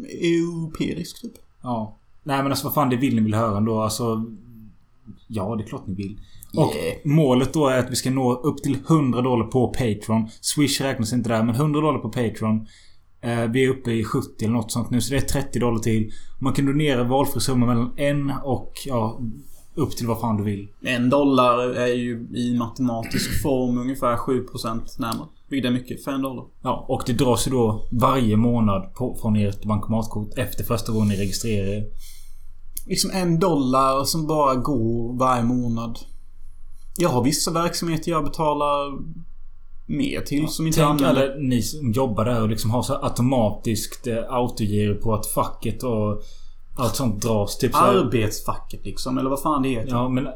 europeisk 0.09 1.21
typ. 1.21 1.33
Ja. 1.61 1.97
Nej 2.23 2.37
men 2.37 2.51
alltså 2.51 2.65
vad 2.65 2.73
fan 2.73 2.89
det 2.89 2.95
vill 2.95 3.15
ni 3.15 3.21
vill 3.21 3.33
höra 3.33 3.57
ändå. 3.57 3.81
Alltså... 3.81 4.25
Ja, 5.27 5.55
det 5.55 5.63
är 5.63 5.67
klart 5.67 5.87
ni 5.87 5.93
vill. 5.93 6.19
Och 6.53 6.75
Yeah. 6.75 6.97
målet 7.03 7.53
då 7.53 7.67
är 7.67 7.79
att 7.79 7.91
vi 7.91 7.95
ska 7.95 8.09
nå 8.09 8.33
upp 8.33 8.63
till 8.63 8.77
100 8.87 9.21
dollar 9.21 9.45
på 9.45 9.67
Patreon. 9.67 10.29
Swish 10.41 10.81
räknas 10.81 11.13
inte 11.13 11.29
där, 11.29 11.43
men 11.43 11.55
100 11.55 11.81
dollar 11.81 11.99
på 11.99 12.09
Patreon. 12.09 12.67
Eh, 13.23 13.43
vi 13.51 13.65
är 13.65 13.69
uppe 13.69 13.91
i 13.91 14.03
70 14.03 14.45
eller 14.45 14.53
något 14.53 14.71
sånt 14.71 14.89
nu, 14.89 15.01
så 15.01 15.13
det 15.13 15.17
är 15.17 15.41
30 15.41 15.59
dollar 15.59 15.79
till. 15.79 16.11
Man 16.39 16.53
kan 16.53 16.65
donera 16.65 17.03
valfri 17.03 17.41
summa 17.41 17.65
mellan 17.65 17.93
en 17.97 18.33
och 18.43 18.73
ja, 18.85 19.19
upp 19.75 19.97
till 19.97 20.07
vad 20.07 20.19
fan 20.19 20.37
du 20.37 20.43
vill. 20.43 20.67
En 20.81 21.09
dollar 21.09 21.59
är 21.59 21.93
ju 21.93 22.27
i 22.35 22.57
matematisk 22.57 23.41
form 23.41 23.77
ungefär 23.77 24.17
7% 24.17 24.81
närmare. 24.97 25.27
Vilket 25.49 25.69
är 25.69 25.73
mycket 25.73 26.03
för 26.03 26.11
en 26.11 26.21
dollar. 26.21 26.45
Ja, 26.61 26.85
och 26.89 27.03
det 27.05 27.13
dras 27.13 27.47
ju 27.47 27.51
då 27.51 27.87
varje 27.91 28.37
månad 28.37 28.93
på, 28.93 29.17
från 29.21 29.35
ert 29.35 29.65
bankomatkort 29.65 30.37
efter 30.37 30.63
första 30.63 30.91
gången 30.91 31.07
ni 31.07 31.15
registrerar 31.15 31.67
er. 31.67 31.83
Liksom 32.87 33.11
en 33.13 33.39
dollar 33.39 34.03
som 34.03 34.27
bara 34.27 34.55
går 34.55 35.19
varje 35.19 35.43
månad. 35.43 35.99
Jag 36.97 37.09
har 37.09 37.23
vissa 37.23 37.51
verksamheter 37.51 38.11
jag 38.11 38.23
betalar 38.23 38.99
mer 39.85 40.21
till 40.21 40.47
som 40.47 40.67
inte 40.67 40.79
Tänk 40.79 40.89
använder. 40.89 41.23
alla 41.23 41.35
ni 41.37 41.61
som 41.61 41.91
jobbar 41.91 42.25
där 42.25 42.41
och 42.41 42.49
liksom 42.49 42.71
har 42.71 42.81
så 42.81 42.95
automatiskt 42.95 44.07
eh, 44.07 44.17
autogiro 44.29 45.01
på 45.01 45.13
att 45.13 45.25
facket 45.27 45.83
och 45.83 46.21
allt 46.77 46.95
sånt 46.95 47.21
dras. 47.21 47.57
Typ 47.57 47.71
så 47.71 47.77
här, 47.77 47.95
Arbetsfacket 47.97 48.85
liksom, 48.85 49.17
eller 49.17 49.29
vad 49.29 49.41
fan 49.41 49.61
det 49.63 49.69
heter. 49.69 49.89
Ja, 49.89 50.09
men... 50.09 50.27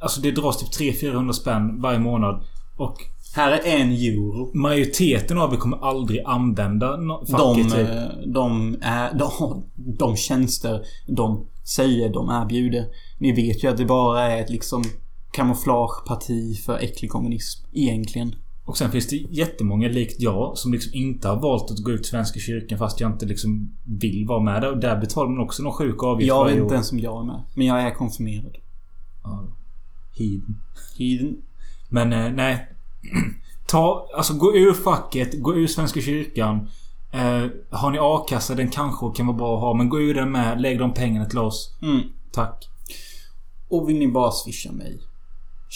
Alltså 0.00 0.20
det 0.20 0.30
dras 0.30 0.58
typ 0.78 0.94
300-400 1.02 1.32
spänn 1.32 1.80
varje 1.80 1.98
månad. 1.98 2.44
Och 2.76 2.96
Här 3.36 3.52
är 3.52 3.76
en 3.80 3.92
euro. 3.92 4.50
majoriteten 4.54 5.38
av 5.38 5.52
er 5.54 5.56
kommer 5.56 5.76
aldrig 5.88 6.22
använda 6.26 6.96
no- 6.96 7.24
De, 7.26 7.32
facket. 7.32 7.72
typ. 7.74 7.88
eh, 7.90 8.02
de, 8.26 8.76
är, 8.82 9.14
de, 9.18 9.64
de 9.98 10.16
tjänster 10.16 10.82
de 11.06 11.46
säger 11.76 12.08
de 12.12 12.30
erbjuder. 12.30 12.86
Ni 13.18 13.32
vet 13.32 13.64
ju 13.64 13.68
att 13.68 13.76
det 13.76 13.84
bara 13.84 14.22
är 14.22 14.40
ett 14.42 14.50
liksom 14.50 14.84
kamouflageparti 15.34 16.54
för 16.66 16.78
äcklig 16.78 17.10
kommunism. 17.10 17.66
Egentligen. 17.72 18.34
Och 18.64 18.78
sen 18.78 18.90
finns 18.90 19.08
det 19.08 19.16
jättemånga 19.16 19.88
likt 19.88 20.20
jag 20.20 20.58
som 20.58 20.72
liksom 20.72 20.94
inte 20.94 21.28
har 21.28 21.40
valt 21.40 21.70
att 21.70 21.78
gå 21.78 21.90
ut 21.90 22.06
Svenska 22.06 22.40
kyrkan 22.40 22.78
fast 22.78 23.00
jag 23.00 23.12
inte 23.12 23.26
liksom 23.26 23.76
vill 23.84 24.26
vara 24.26 24.40
med 24.40 24.62
där. 24.62 24.72
Och 24.72 24.78
där 24.78 25.00
betalar 25.00 25.30
man 25.30 25.44
också 25.44 25.62
någon 25.62 25.72
sjuk 25.72 26.02
avgift 26.02 26.28
Jag 26.28 26.44
vet 26.44 26.56
inte 26.56 26.74
ens 26.74 26.92
om 26.92 26.98
jag 26.98 27.20
är 27.20 27.26
med. 27.26 27.42
Men 27.54 27.66
jag 27.66 27.82
är 27.82 27.94
konfirmerad. 27.94 28.56
Ja. 29.24 29.48
Heathen. 30.18 30.60
Heathen. 30.98 31.36
Men 31.88 32.12
eh, 32.12 32.32
nej. 32.32 32.68
Ta, 33.66 34.08
alltså 34.16 34.34
gå 34.34 34.56
ur 34.56 34.72
facket, 34.72 35.42
gå 35.42 35.54
ur 35.54 35.66
Svenska 35.66 36.00
kyrkan. 36.00 36.68
Eh, 37.12 37.46
har 37.70 37.90
ni 37.90 37.98
a-kassa, 38.00 38.54
den 38.54 38.68
kanske 38.68 39.10
kan 39.16 39.26
vara 39.26 39.36
bra 39.36 39.54
att 39.54 39.60
ha. 39.60 39.74
Men 39.74 39.88
gå 39.88 40.00
ur 40.00 40.14
den 40.14 40.32
med. 40.32 40.60
Lägg 40.60 40.78
de 40.78 40.94
pengarna 40.94 41.26
till 41.26 41.38
oss. 41.38 41.76
Mm. 41.82 42.00
Tack. 42.32 42.68
Och 43.68 43.88
vill 43.88 43.98
ni 43.98 44.08
bara 44.08 44.30
swisha 44.30 44.72
mig. 44.72 45.00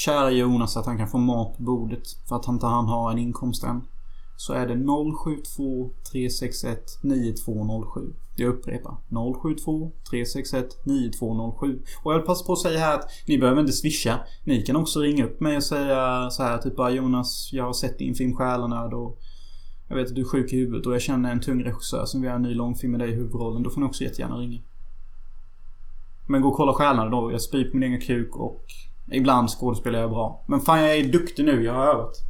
Kära 0.05 0.31
Jonas 0.31 0.77
att 0.77 0.87
han 0.87 0.99
kan 0.99 1.09
få 1.09 1.19
mat 1.19 1.57
på 1.57 1.63
bordet 1.63 2.03
för 2.29 2.37
att 2.37 2.45
han 2.45 2.55
inte 2.55 2.67
han 2.67 2.87
har 2.87 3.11
en 3.11 3.19
inkomst 3.19 3.65
än. 3.65 3.83
Så 4.37 4.53
är 4.53 4.67
det 4.67 4.75
072 4.75 5.91
361 6.13 6.99
9207. 7.03 8.15
Jag 8.37 8.49
upprepar. 8.49 8.97
072 9.43 9.93
361 10.11 10.85
9207. 10.85 11.83
Och 12.03 12.13
jag 12.13 12.19
vill 12.19 12.27
passa 12.27 12.45
på 12.45 12.53
att 12.53 12.59
säga 12.59 12.79
här 12.79 12.95
att 12.95 13.11
ni 13.27 13.39
behöver 13.39 13.61
inte 13.61 13.73
swisha. 13.73 14.21
Ni 14.45 14.63
kan 14.63 14.77
också 14.77 15.01
ringa 15.01 15.25
upp 15.25 15.41
mig 15.41 15.57
och 15.57 15.65
säga 15.65 16.31
så 16.31 16.43
här 16.43 16.59
typ 16.59 16.77
bara 16.77 16.91
Jonas, 16.91 17.51
jag 17.53 17.65
har 17.65 17.73
sett 17.73 17.99
din 17.99 18.15
film 18.15 18.37
Själanöd 18.37 18.95
och 18.95 19.19
jag 19.89 19.97
vet 19.97 20.09
att 20.09 20.15
du 20.15 20.21
är 20.21 20.29
sjuk 20.29 20.53
i 20.53 20.57
huvudet 20.57 20.87
och 20.87 20.95
jag 20.95 21.03
känner 21.03 21.33
en 21.33 21.41
tung 21.41 21.65
regissör 21.65 22.05
som 22.05 22.21
vill 22.21 22.27
göra 22.27 22.37
en 22.37 22.43
ny 22.43 22.55
långfilm 22.55 22.91
med 22.91 23.01
dig 23.01 23.11
i 23.11 23.15
huvudrollen. 23.15 23.63
Då 23.63 23.71
får 23.71 23.81
ni 23.81 23.87
också 23.87 24.05
jättegärna 24.05 24.37
ringa. 24.37 24.61
Men 26.27 26.43
gå 26.43 26.49
och 26.49 26.57
kolla 26.57 26.73
stjärnorna 26.73 27.11
då. 27.11 27.33
Jag 27.33 27.43
spyr 27.43 27.71
på 27.71 27.77
min 27.77 27.89
egen 27.89 28.01
kuk 28.01 28.37
och 28.37 28.65
ibland 29.13 29.51
skådespelar 29.51 29.99
jag 29.99 30.11
bra. 30.11 30.45
Men 30.47 30.61
fan 30.61 30.81
jag 30.81 30.97
är 30.97 31.05
duktig 31.05 31.45
nu. 31.45 31.65
Jag 31.65 31.75
har 31.75 31.87
övat. 31.87 32.25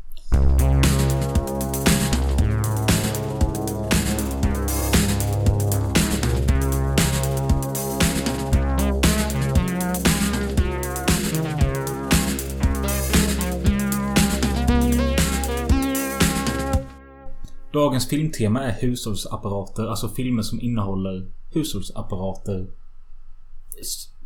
Dagens 17.73 18.09
filmtema 18.09 18.64
är 18.64 18.73
hushållsapparater. 18.73 19.87
Alltså 19.87 20.09
filmer 20.09 20.43
som 20.43 20.61
innehåller 20.61 21.31
hushållsapparater. 21.53 22.67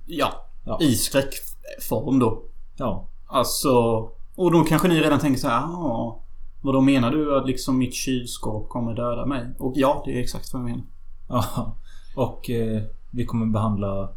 Ja. 0.07 0.49
Ja. 0.65 0.79
I 0.81 0.95
skräckform 1.73 2.19
då. 2.19 2.43
Ja. 2.77 3.09
Alltså... 3.27 3.71
Och 4.35 4.53
då 4.53 4.65
kanske 4.65 4.89
ni 4.89 5.01
redan 5.01 5.21
tänker 5.21 5.41
så 5.41 5.49
här. 5.49 5.61
Ja. 5.61 6.19
Vad 6.63 6.75
då 6.75 6.81
menar 6.81 7.11
du 7.11 7.39
att 7.39 7.47
liksom 7.47 7.79
mitt 7.79 7.95
kylskåp 7.95 8.69
kommer 8.69 8.95
döda 8.95 9.27
mig? 9.27 9.55
Och 9.59 9.73
ja, 9.77 10.03
det 10.07 10.19
är 10.19 10.21
exakt 10.23 10.53
vad 10.53 10.63
jag 10.63 10.71
menar. 10.71 10.85
Ja. 11.29 11.77
Och 12.17 12.51
eh, 12.51 12.83
vi 13.11 13.25
kommer 13.25 13.47
behandla 13.47 14.09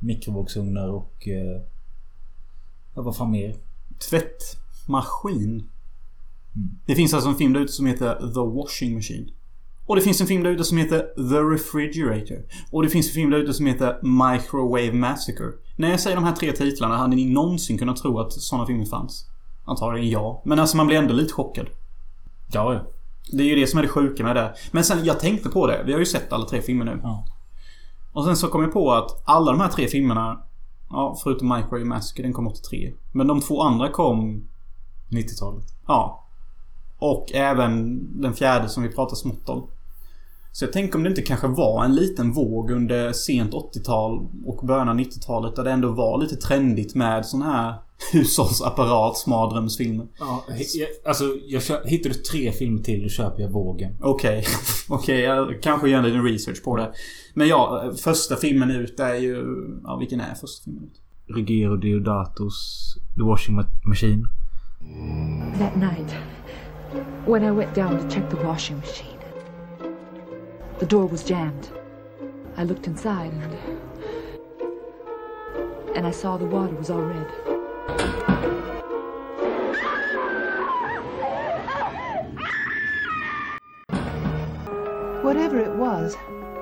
mikrovågsugnar 0.00 0.88
och... 0.88 1.28
Eh, 1.28 1.60
vad 2.94 3.16
fan 3.16 3.30
mer? 3.30 3.56
Tvättmaskin. 4.10 5.68
Det 6.86 6.94
finns 6.94 7.14
alltså 7.14 7.28
en 7.28 7.34
film 7.34 7.52
där 7.52 7.60
ute 7.60 7.72
som 7.72 7.86
heter 7.86 8.14
The 8.14 8.56
Washing 8.56 8.94
Machine. 8.94 9.30
Och 9.88 9.96
det 9.96 10.02
finns 10.02 10.20
en 10.20 10.26
film 10.26 10.42
där 10.42 10.50
ute 10.50 10.64
som 10.64 10.78
heter 10.78 10.98
The 10.98 11.38
Refrigerator. 11.54 12.38
Och 12.72 12.82
det 12.82 12.88
finns 12.88 13.06
en 13.06 13.12
film 13.12 13.30
där 13.30 13.38
ute 13.38 13.54
som 13.54 13.66
heter 13.66 13.98
Microwave 14.02 14.92
Massacre. 14.92 15.52
När 15.76 15.90
jag 15.90 16.00
säger 16.00 16.16
de 16.16 16.24
här 16.24 16.32
tre 16.32 16.52
titlarna, 16.52 16.96
hade 16.96 17.16
ni 17.16 17.24
någonsin 17.24 17.78
kunnat 17.78 17.96
tro 17.96 18.20
att 18.20 18.32
sådana 18.32 18.66
filmer 18.66 18.84
fanns? 18.84 19.26
Antagligen 19.64 20.10
ja. 20.10 20.42
Men 20.44 20.58
alltså 20.58 20.76
man 20.76 20.86
blir 20.86 20.96
ändå 20.96 21.14
lite 21.14 21.32
chockad. 21.32 21.66
Ja, 22.52 22.74
ja. 22.74 22.80
Det 23.32 23.42
är 23.42 23.46
ju 23.46 23.54
det 23.54 23.66
som 23.66 23.78
är 23.78 23.82
det 23.82 23.88
sjuka 23.88 24.24
med 24.24 24.36
det. 24.36 24.54
Men 24.70 24.84
sen, 24.84 25.04
jag 25.04 25.20
tänkte 25.20 25.48
på 25.48 25.66
det. 25.66 25.82
Vi 25.86 25.92
har 25.92 25.98
ju 25.98 26.06
sett 26.06 26.32
alla 26.32 26.46
tre 26.46 26.62
filmer 26.62 26.84
nu. 26.84 27.00
Ja. 27.02 27.24
Och 28.12 28.24
sen 28.24 28.36
så 28.36 28.48
kom 28.48 28.62
jag 28.62 28.72
på 28.72 28.92
att 28.92 29.22
alla 29.24 29.52
de 29.52 29.60
här 29.60 29.68
tre 29.68 29.88
filmerna... 29.88 30.42
Ja, 30.90 31.18
förutom 31.22 31.48
Microwave 31.48 31.84
Massacre, 31.84 32.22
den 32.22 32.32
kom 32.32 32.46
83. 32.46 32.92
Men 33.12 33.26
de 33.26 33.40
två 33.40 33.62
andra 33.62 33.88
kom... 33.88 34.48
90-talet. 35.10 35.64
Ja. 35.86 36.24
Och 36.98 37.32
även 37.34 38.00
den 38.20 38.34
fjärde 38.34 38.68
som 38.68 38.82
vi 38.82 38.88
pratar 38.88 39.16
smått 39.16 39.48
om. 39.48 39.70
Så 40.52 40.64
jag 40.64 40.72
tänker 40.72 40.96
om 40.96 41.02
det 41.02 41.08
inte 41.08 41.22
kanske 41.22 41.46
var 41.46 41.84
en 41.84 41.94
liten 41.94 42.32
våg 42.32 42.70
under 42.70 43.12
sent 43.12 43.52
80-tal 43.52 44.28
och 44.44 44.66
början 44.66 44.88
av 44.88 44.96
90-talet 44.96 45.56
där 45.56 45.64
det 45.64 45.70
ändå 45.70 45.92
var 45.92 46.18
lite 46.20 46.36
trendigt 46.36 46.94
med 46.94 47.26
sån 47.26 47.42
här 47.42 47.74
hushållsapparat, 48.12 49.26
mardrömsfilmer. 49.26 50.06
Ja, 50.18 50.44
jag, 50.48 50.88
alltså 51.10 51.24
jag 51.48 51.62
hittar 51.84 52.10
du 52.10 52.14
tre 52.14 52.52
filmer 52.52 52.82
till 52.82 53.02
då 53.02 53.08
köper 53.08 53.42
jag 53.42 53.50
vågen. 53.50 53.96
Okej. 54.00 54.44
Okej, 54.88 55.20
jag 55.20 55.62
kanske 55.62 55.88
gör 55.88 55.98
en 55.98 56.04
liten 56.04 56.24
research 56.24 56.64
på 56.64 56.76
det. 56.76 56.92
Men 57.34 57.48
ja, 57.48 57.92
första 58.02 58.36
filmen 58.36 58.70
ut 58.70 59.00
är 59.00 59.14
ju... 59.14 59.44
Ja, 59.84 59.96
vilken 59.96 60.20
är 60.20 60.34
första 60.34 60.64
filmen 60.64 60.84
ut? 60.84 61.00
Ruggero 61.36 61.76
Deodatos 61.76 62.94
The 63.16 63.22
Washing 63.22 63.60
Ma- 63.60 63.88
Machine. 63.88 64.28
That 65.58 65.76
night, 65.76 66.14
when 67.26 67.44
I 67.44 67.50
went 67.50 67.74
down 67.74 67.98
to 67.98 68.08
check 68.10 68.30
the 68.30 68.36
washing 68.46 68.76
machine, 68.76 69.17
the 70.78 70.86
door 70.86 71.06
was 71.06 71.24
jammed. 71.24 71.68
I 72.56 72.64
looked 72.64 72.86
inside 72.86 73.32
and. 73.32 73.78
and 75.96 76.06
I 76.06 76.12
saw 76.12 76.36
the 76.36 76.44
water 76.44 76.74
was 76.74 76.90
all 76.90 77.00
red. 77.02 77.26
Whatever 85.24 85.58
it 85.58 85.74
was, 85.74 86.16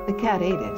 the 0.06 0.14
cat 0.14 0.40
ate 0.40 0.54
it. 0.54 0.76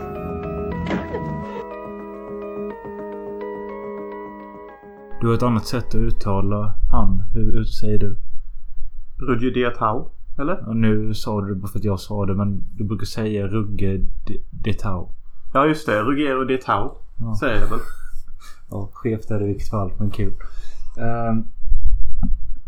Du 5.20 5.26
har 5.26 5.34
ett 5.34 5.42
annat 5.42 5.66
sätt 5.66 5.86
att 5.86 5.94
uttala 5.94 6.74
han. 6.90 7.24
Hur, 7.32 7.52
hur 7.52 7.64
säger 7.64 7.98
du? 7.98 8.18
Rudge 9.18 9.54
Diatau? 9.54 10.10
Eller? 10.38 10.68
Och 10.68 10.76
nu 10.76 11.14
sa 11.14 11.40
du 11.40 11.48
det 11.48 11.54
bara 11.60 11.68
för 11.68 11.78
att 11.78 11.84
jag 11.84 12.00
sa 12.00 12.26
det 12.26 12.34
men 12.34 12.64
du 12.76 12.84
brukar 12.84 13.04
säga 13.06 13.46
Rugge 13.46 13.96
De- 14.26 14.42
Detau. 14.50 15.08
Ja, 15.54 15.66
just 15.66 15.86
det. 15.86 16.02
Ruggero 16.02 16.44
Diatau. 16.44 16.90
Ja. 17.20 17.36
Säger 17.40 17.60
jag 17.60 17.68
väl. 17.70 17.78
Ja, 18.70 18.90
skevt 18.92 19.30
är 19.30 19.38
det 19.38 19.44
i 19.44 19.48
vilket 19.48 19.70
fall 19.70 19.92
men 19.98 20.10
kul. 20.10 20.32
Ehm, 21.00 21.44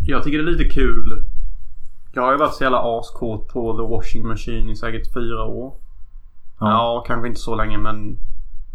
Jag 0.07 0.23
tycker 0.25 0.39
det 0.39 0.45
är 0.45 0.53
lite 0.57 0.69
kul. 0.71 1.25
Jag 2.13 2.23
har 2.23 2.33
ju 2.33 2.39
varit 2.39 2.55
så 2.55 2.63
jävla 2.65 2.99
askåt 2.99 3.49
på 3.49 3.77
The 3.77 3.83
Washing 3.95 4.27
Machine 4.29 4.71
i 4.71 4.77
säkert 4.77 5.13
fyra 5.15 5.45
år. 5.45 5.75
Ja, 6.61 7.05
kanske 7.07 7.29
inte 7.29 7.41
så 7.41 7.55
länge 7.55 7.79
men 7.79 8.17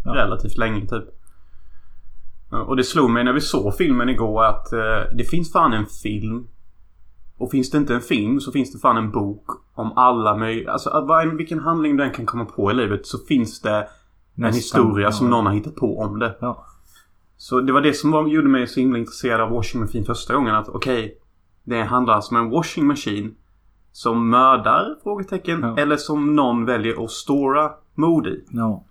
Ja. 0.04 0.14
relativt 0.14 0.56
länge 0.58 0.80
typ. 0.86 1.04
Ja, 2.50 2.58
Och 2.62 2.76
det 2.76 2.84
slog 2.84 3.10
mig 3.10 3.24
när 3.24 3.32
vi 3.32 3.40
såg 3.40 3.76
filmen 3.76 4.08
igår 4.08 4.44
att 4.44 4.72
eh, 4.72 5.16
det 5.16 5.24
finns 5.24 5.52
fan 5.52 5.72
en 5.72 5.86
film. 5.86 6.46
Och 7.38 7.50
finns 7.50 7.70
det 7.70 7.78
inte 7.78 7.94
en 7.94 8.00
film 8.00 8.40
så 8.40 8.52
finns 8.52 8.72
det 8.72 8.78
fan 8.78 8.96
en 8.96 9.10
bok 9.10 9.44
om 9.74 9.92
alla 9.98 10.36
möjliga... 10.36 10.72
Alltså 10.72 11.04
vad- 11.08 11.36
vilken 11.36 11.58
handling 11.60 11.96
den 11.96 12.10
kan 12.12 12.26
komma 12.26 12.44
på 12.44 12.70
i 12.70 12.74
livet 12.74 13.06
så 13.06 13.18
finns 13.18 13.60
det 13.60 13.76
en 13.76 13.84
Nästan, 14.34 14.54
historia 14.56 15.06
ja. 15.06 15.12
som 15.12 15.30
någon 15.30 15.46
har 15.46 15.52
hittat 15.52 15.74
på 15.76 15.98
om 15.98 16.18
det. 16.18 16.36
Ja. 16.40 16.64
Så 17.36 17.60
det 17.60 17.72
var 17.72 17.80
det 17.80 17.92
som 17.92 18.10
var, 18.10 18.26
gjorde 18.26 18.48
mig 18.48 18.66
så 18.66 18.80
himla 18.80 18.98
intresserad 18.98 19.40
av 19.40 19.50
washing 19.50 19.80
machine 19.80 20.04
första 20.04 20.34
gången. 20.34 20.54
Att 20.54 20.68
okej, 20.68 21.18
det 21.64 21.82
handlar 21.82 22.14
alltså 22.14 22.34
om 22.34 22.40
en 22.40 22.50
washing 22.50 22.86
machine 22.86 23.34
som 23.92 24.30
mördar? 24.30 24.96
Frågetecken. 25.02 25.60
Ja. 25.62 25.76
Eller 25.78 25.96
som 25.96 26.36
någon 26.36 26.64
väljer 26.64 27.04
att 27.04 27.10
stora 27.10 27.70
mord 27.94 28.26
i. 28.26 28.44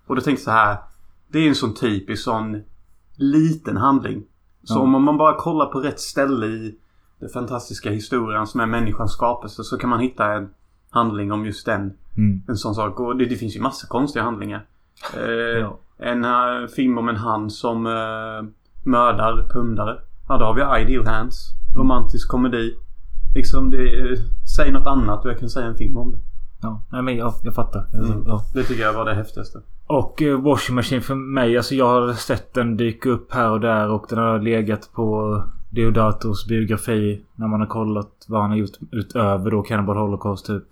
Och 0.06 0.16
då 0.16 0.22
tänkte 0.22 0.30
jag 0.30 0.44
så 0.44 0.50
här. 0.50 0.76
Det 1.28 1.38
är 1.38 1.48
en 1.48 1.54
sån 1.54 1.74
typisk 1.74 2.22
sån 2.22 2.62
liten 3.16 3.76
handling. 3.76 4.22
Så 4.62 4.80
om 4.80 5.02
man 5.04 5.16
bara 5.16 5.34
kollar 5.34 5.66
på 5.66 5.80
rätt 5.80 6.00
ställe 6.00 6.46
i 6.46 6.78
den 7.20 7.28
fantastiska 7.28 7.90
historien 7.90 8.46
som 8.46 8.60
är 8.60 8.66
människans 8.66 9.12
skapelse 9.12 9.64
så 9.64 9.78
kan 9.78 9.90
man 9.90 10.00
hitta 10.00 10.32
en 10.32 10.48
handling 10.90 11.32
om 11.32 11.46
just 11.46 11.66
den. 11.66 11.92
Mm. 12.16 12.42
En 12.48 12.56
sån 12.56 12.74
sak. 12.74 13.00
Och 13.00 13.16
det, 13.16 13.26
det 13.26 13.36
finns 13.36 13.56
ju 13.56 13.60
massa 13.60 13.86
konstiga 13.86 14.24
handlingar. 14.24 14.66
Eh, 15.14 15.60
Ja. 15.60 15.78
En 15.98 16.24
uh, 16.24 16.68
film 16.76 16.98
om 16.98 17.08
en 17.08 17.16
han 17.16 17.50
som 17.50 17.86
uh, 17.86 18.44
mördar 18.84 19.48
pundare. 19.50 19.98
Ja, 20.28 20.38
då 20.38 20.44
har 20.44 20.54
vi 20.54 20.82
Ideal 20.82 21.06
Hands. 21.06 21.54
Romantisk 21.76 22.30
komedi. 22.30 22.74
Liksom 23.34 23.70
det... 23.70 24.16
säg 24.56 24.72
något 24.72 24.86
annat 24.86 25.24
och 25.24 25.30
jag 25.30 25.38
kan 25.38 25.48
säga 25.48 25.66
en 25.66 25.76
film 25.76 25.96
om 25.96 26.12
det. 26.12 26.18
Ja. 26.62 26.82
Nej 26.92 27.02
men 27.02 27.16
ja, 27.16 27.34
jag 27.42 27.54
fattar. 27.54 27.86
Mm. 27.94 28.24
Ja. 28.26 28.44
Det 28.54 28.62
tycker 28.62 28.82
jag 28.82 28.92
var 28.92 29.04
det 29.04 29.14
häftigaste. 29.14 29.58
Och 29.86 30.22
eh, 30.22 30.40
Washing 30.40 30.76
Machine 30.76 31.00
för 31.00 31.14
mig, 31.14 31.56
alltså 31.56 31.74
jag 31.74 31.88
har 31.88 32.12
sett 32.12 32.54
den 32.54 32.76
dyka 32.76 33.10
upp 33.10 33.32
här 33.32 33.50
och 33.50 33.60
där 33.60 33.90
och 33.90 34.06
den 34.08 34.18
har 34.18 34.38
legat 34.38 34.90
på 34.94 35.42
Deodatos 35.70 36.46
biografi 36.46 37.24
när 37.34 37.48
man 37.48 37.60
har 37.60 37.66
kollat 37.66 38.24
vad 38.28 38.40
han 38.40 38.50
har 38.50 38.56
gjort 38.56 38.78
utöver 38.92 39.50
då 39.50 39.62
Cannibal 39.62 39.96
Holocaust 39.96 40.46
typ. 40.46 40.62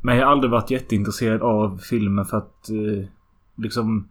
Men 0.00 0.16
jag 0.16 0.26
har 0.26 0.32
aldrig 0.32 0.50
varit 0.50 0.70
jätteintresserad 0.70 1.42
av 1.42 1.78
filmen 1.78 2.24
för 2.24 2.36
att 2.36 2.70
eh, 2.70 3.08
liksom 3.56 4.08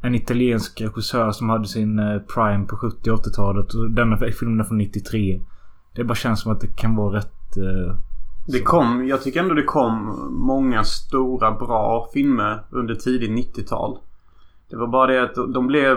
en 0.00 0.14
italiensk 0.14 0.80
regissör 0.80 1.32
som 1.32 1.50
hade 1.50 1.68
sin 1.68 1.98
eh, 1.98 2.18
prime 2.34 2.66
på 2.66 2.76
70 2.76 3.10
och 3.10 3.18
80-talet 3.18 3.74
och 3.74 3.90
denna 3.90 4.16
filmen 4.16 4.60
är 4.60 4.64
från 4.64 4.78
93. 4.78 5.40
Det 5.94 6.04
bara 6.04 6.14
känns 6.14 6.40
som 6.40 6.52
att 6.52 6.60
det 6.60 6.76
kan 6.76 6.96
vara 6.96 7.16
rätt... 7.16 7.56
Eh, 7.56 7.96
Det 8.46 8.62
kom, 8.62 9.06
jag 9.08 9.22
tycker 9.22 9.40
ändå 9.40 9.54
det 9.54 9.62
kom 9.62 10.28
många 10.30 10.84
stora 10.84 11.50
bra 11.50 12.08
filmer 12.12 12.64
under 12.70 12.94
tidigt 12.94 13.56
90-tal. 13.56 13.98
Det 14.70 14.76
var 14.76 14.86
bara 14.86 15.06
det 15.06 15.22
att 15.22 15.34
de 15.54 15.66
blev 15.66 15.96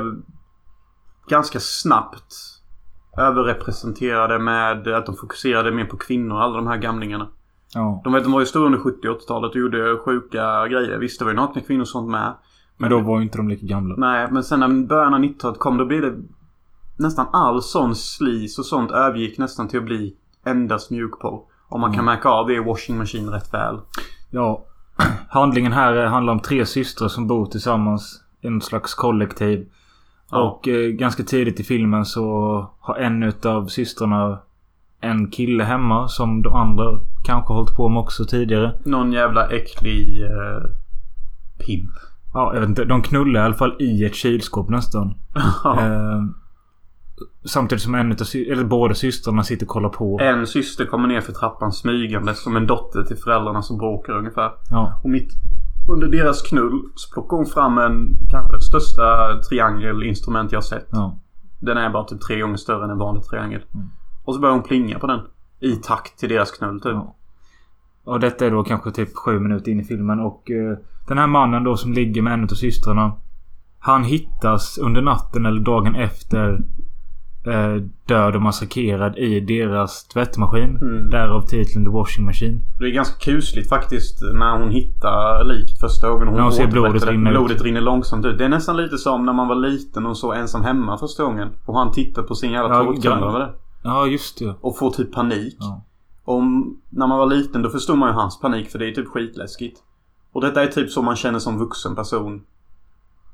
ganska 1.30 1.60
snabbt 1.60 2.34
överrepresenterade 3.18 4.40
med 4.40 4.88
att 4.88 5.06
de 5.06 5.16
fokuserade 5.16 5.72
mer 5.72 5.86
på 5.86 5.98
kvinnor, 5.98 6.38
alla 6.40 6.56
de 6.56 6.68
här 6.68 6.78
gamlingarna. 6.78 7.28
ja. 7.74 8.02
De, 8.04 8.14
vet, 8.14 8.24
de 8.24 8.32
var 8.32 8.40
ju 8.40 8.46
stora 8.46 8.66
under 8.66 8.80
70 8.80 9.08
och 9.08 9.20
80-talet 9.22 9.50
och 9.52 9.56
gjorde 9.62 9.98
sjuka 9.98 10.68
grejer. 10.68 10.98
Visst, 10.98 11.20
det 11.20 11.26
var 11.26 11.32
ju 11.32 11.36
nakna 11.38 11.62
kvinnor 11.62 11.82
och 11.82 11.88
sånt 11.88 12.10
med. 12.12 12.34
Men 12.78 12.90
då 12.90 13.00
var 13.00 13.18
ju 13.18 13.24
inte 13.24 13.38
de 13.38 13.50
lika 13.50 13.66
gamla. 13.66 13.96
Nej, 13.98 14.28
men 14.32 14.44
sen 14.44 14.60
när 14.60 14.88
början 14.88 15.14
av 15.14 15.20
90-talet 15.20 15.60
kom 15.60 15.78
då 15.78 15.86
blev 15.86 16.02
det 16.02 16.14
nästan 16.98 17.28
all 17.34 17.62
sån 17.62 17.96
slis 17.96 18.60
och 18.60 18.66
sånt 18.66 18.92
övergick 18.92 19.38
nästan 19.38 19.68
till 19.68 19.80
att 19.80 19.86
bli 19.86 20.16
endast 20.46 20.92
mjukporr. 20.92 21.42
Och 21.70 21.80
man 21.80 21.94
kan 21.94 22.06
märka 22.06 22.30
av 22.30 22.48
det 22.48 22.54
i 22.54 22.60
Washing 22.60 22.98
Machine 22.98 23.30
rätt 23.30 23.54
väl. 23.54 23.80
Ja. 24.32 24.66
Handlingen 25.30 25.72
här 25.72 26.06
handlar 26.06 26.34
om 26.34 26.40
tre 26.40 26.66
systrar 26.66 27.08
som 27.08 27.28
bor 27.28 27.46
tillsammans. 27.46 28.24
i 28.42 28.48
en 28.48 28.62
slags 28.62 28.94
kollektiv. 28.94 29.68
Ja. 30.32 30.42
Och 30.42 30.68
eh, 30.68 30.90
ganska 30.90 31.24
tidigt 31.24 31.60
i 31.60 31.64
filmen 31.64 32.06
så 32.06 32.22
har 32.80 32.96
en 32.96 33.24
utav 33.24 33.66
systrarna 33.66 34.40
en 35.02 35.32
kille 35.32 35.64
hemma 35.64 36.08
som 36.08 36.42
de 36.42 36.54
andra 36.54 37.00
kanske 37.24 37.54
hållit 37.54 37.76
på 37.76 37.90
med 37.90 38.00
också 38.00 38.26
tidigare. 38.26 38.74
Någon 38.84 39.12
jävla 39.12 39.48
äcklig 39.48 40.24
eh, 40.24 40.64
pimp. 41.66 41.90
Ja, 42.34 42.54
jag 42.54 42.60
vet 42.60 42.70
inte. 42.70 42.86
De 42.86 43.02
knullar 43.02 43.42
i 43.42 43.44
alla 43.44 43.56
fall 43.56 43.76
i 43.80 44.06
ett 44.06 44.16
kylskåp 44.16 44.70
nästan. 44.70 45.14
eh, 45.66 46.24
samtidigt 47.46 47.82
som 47.82 47.96
en 47.96 48.12
utav 48.12 48.28
eller 48.52 48.64
båda 48.64 48.94
systrarna 48.94 49.44
sitter 49.44 49.66
och 49.66 49.70
kollar 49.70 49.90
på. 49.90 50.20
En 50.22 50.48
syster 50.48 50.86
kommer 50.86 51.08
ner 51.08 51.22
för 51.22 51.34
trappan 51.34 51.72
smygande 51.72 52.34
som 52.34 52.56
en 52.56 52.68
dotter 52.68 53.04
till 53.04 53.18
föräldrarna 53.18 53.62
som 53.62 53.78
bråkar 53.78 54.14
ungefär. 54.14 54.52
Ja. 54.72 55.02
Och 55.04 55.10
mitt 55.10 55.32
under 55.88 56.08
deras 56.08 56.42
knull 56.42 56.82
så 56.96 57.14
plockar 57.14 57.38
hon 57.38 57.46
fram 57.46 57.78
en 57.78 58.18
kanske 58.32 58.54
den 58.54 58.62
största 58.62 59.40
triangelinstrument 59.50 60.52
jag 60.52 60.58
har 60.58 60.64
sett. 60.64 60.88
Ja. 60.92 61.20
Den 61.60 61.78
är 61.78 61.90
bara 61.90 62.04
typ 62.04 62.22
tre 62.22 62.42
gånger 62.42 62.58
större 62.58 62.84
än 62.84 62.90
en 62.90 62.98
vanlig 62.98 63.24
triangel. 63.24 63.62
Och 64.26 64.36
så 64.36 64.42
börjar 64.42 64.54
hon 64.54 64.64
plinga 64.64 65.00
på 65.00 65.08
den. 65.08 65.20
I 65.60 65.76
takt 65.76 66.20
till 66.20 66.30
deras 66.30 66.52
knull 66.52 66.82
typ. 66.82 66.92
Ja. 66.94 67.16
Och 68.04 68.20
detta 68.20 68.46
är 68.46 68.52
då 68.52 68.64
kanske 68.64 68.92
typ 68.92 69.16
sju 69.16 69.40
minuter 69.40 69.72
in 69.72 69.80
i 69.80 69.84
filmen 69.84 70.20
och 70.20 70.52
eh, 70.52 70.78
den 71.08 71.18
här 71.18 71.28
mannen 71.28 71.64
då 71.64 71.78
som 71.78 71.94
ligger 71.94 72.22
med 72.22 72.34
en 72.34 72.44
av 72.44 72.48
systrarna. 72.48 73.14
Han 73.80 74.04
hittas 74.04 74.78
under 74.78 75.02
natten 75.02 75.46
eller 75.46 75.62
dagen 75.62 75.96
efter 75.96 76.60
eh, 77.48 77.76
död 78.06 78.36
och 78.36 78.42
massakrerad 78.42 79.18
i 79.18 79.40
deras 79.40 80.08
tvättmaskin. 80.08 80.78
Mm. 80.78 81.10
Därav 81.10 81.42
titeln 81.42 81.86
The 81.86 81.92
Washing 81.92 82.26
Machine. 82.26 82.60
Det 82.80 82.86
är 82.86 82.90
ganska 82.90 83.20
kusligt 83.20 83.70
faktiskt 83.70 84.22
när 84.34 84.60
hon 84.60 84.72
hittar 84.72 85.44
liket 85.44 85.80
första 85.80 86.10
gången. 86.10 86.34
När 86.34 86.42
hon 86.42 86.52
ser 86.52 86.68
blodet 86.68 87.02
det. 87.02 87.12
rinna 87.12 87.30
blodet 87.30 87.62
rinner 87.62 87.82
långsamt 87.82 88.26
ut. 88.26 88.38
Det 88.38 88.46
är 88.46 88.50
nästan 88.50 88.78
lite 88.78 88.98
som 88.98 89.26
när 89.26 89.34
man 89.34 89.48
var 89.48 89.56
liten 89.56 90.06
och 90.06 90.18
så 90.18 90.34
ensam 90.34 90.62
hemma 90.62 90.98
första 90.98 91.24
gången. 91.24 91.50
Och 91.66 91.78
han 91.78 91.92
tittar 91.92 92.24
på 92.24 92.36
sin 92.36 92.52
jävla 92.52 92.84
Ja, 93.04 93.52
ja. 93.84 94.08
just 94.08 94.40
det. 94.40 94.56
Och 94.62 94.78
får 94.78 94.92
typ 94.92 95.14
panik. 95.14 95.58
Ja. 95.60 95.82
Om, 96.26 96.78
när 96.90 97.08
man 97.08 97.18
var 97.18 97.26
liten 97.26 97.62
då 97.62 97.70
förstod 97.70 97.98
man 97.98 98.10
ju 98.10 98.14
hans 98.16 98.40
panik 98.40 98.70
för 98.70 98.80
det 98.80 98.90
är 98.90 98.92
typ 98.92 99.08
skitläskigt. 99.08 99.80
Och 100.34 100.42
detta 100.42 100.64
är 100.64 100.68
typ 100.68 100.90
så 100.92 101.02
man 101.02 101.16
känner 101.16 101.40
som 101.40 101.58
vuxen 101.58 101.96
person. 101.96 102.42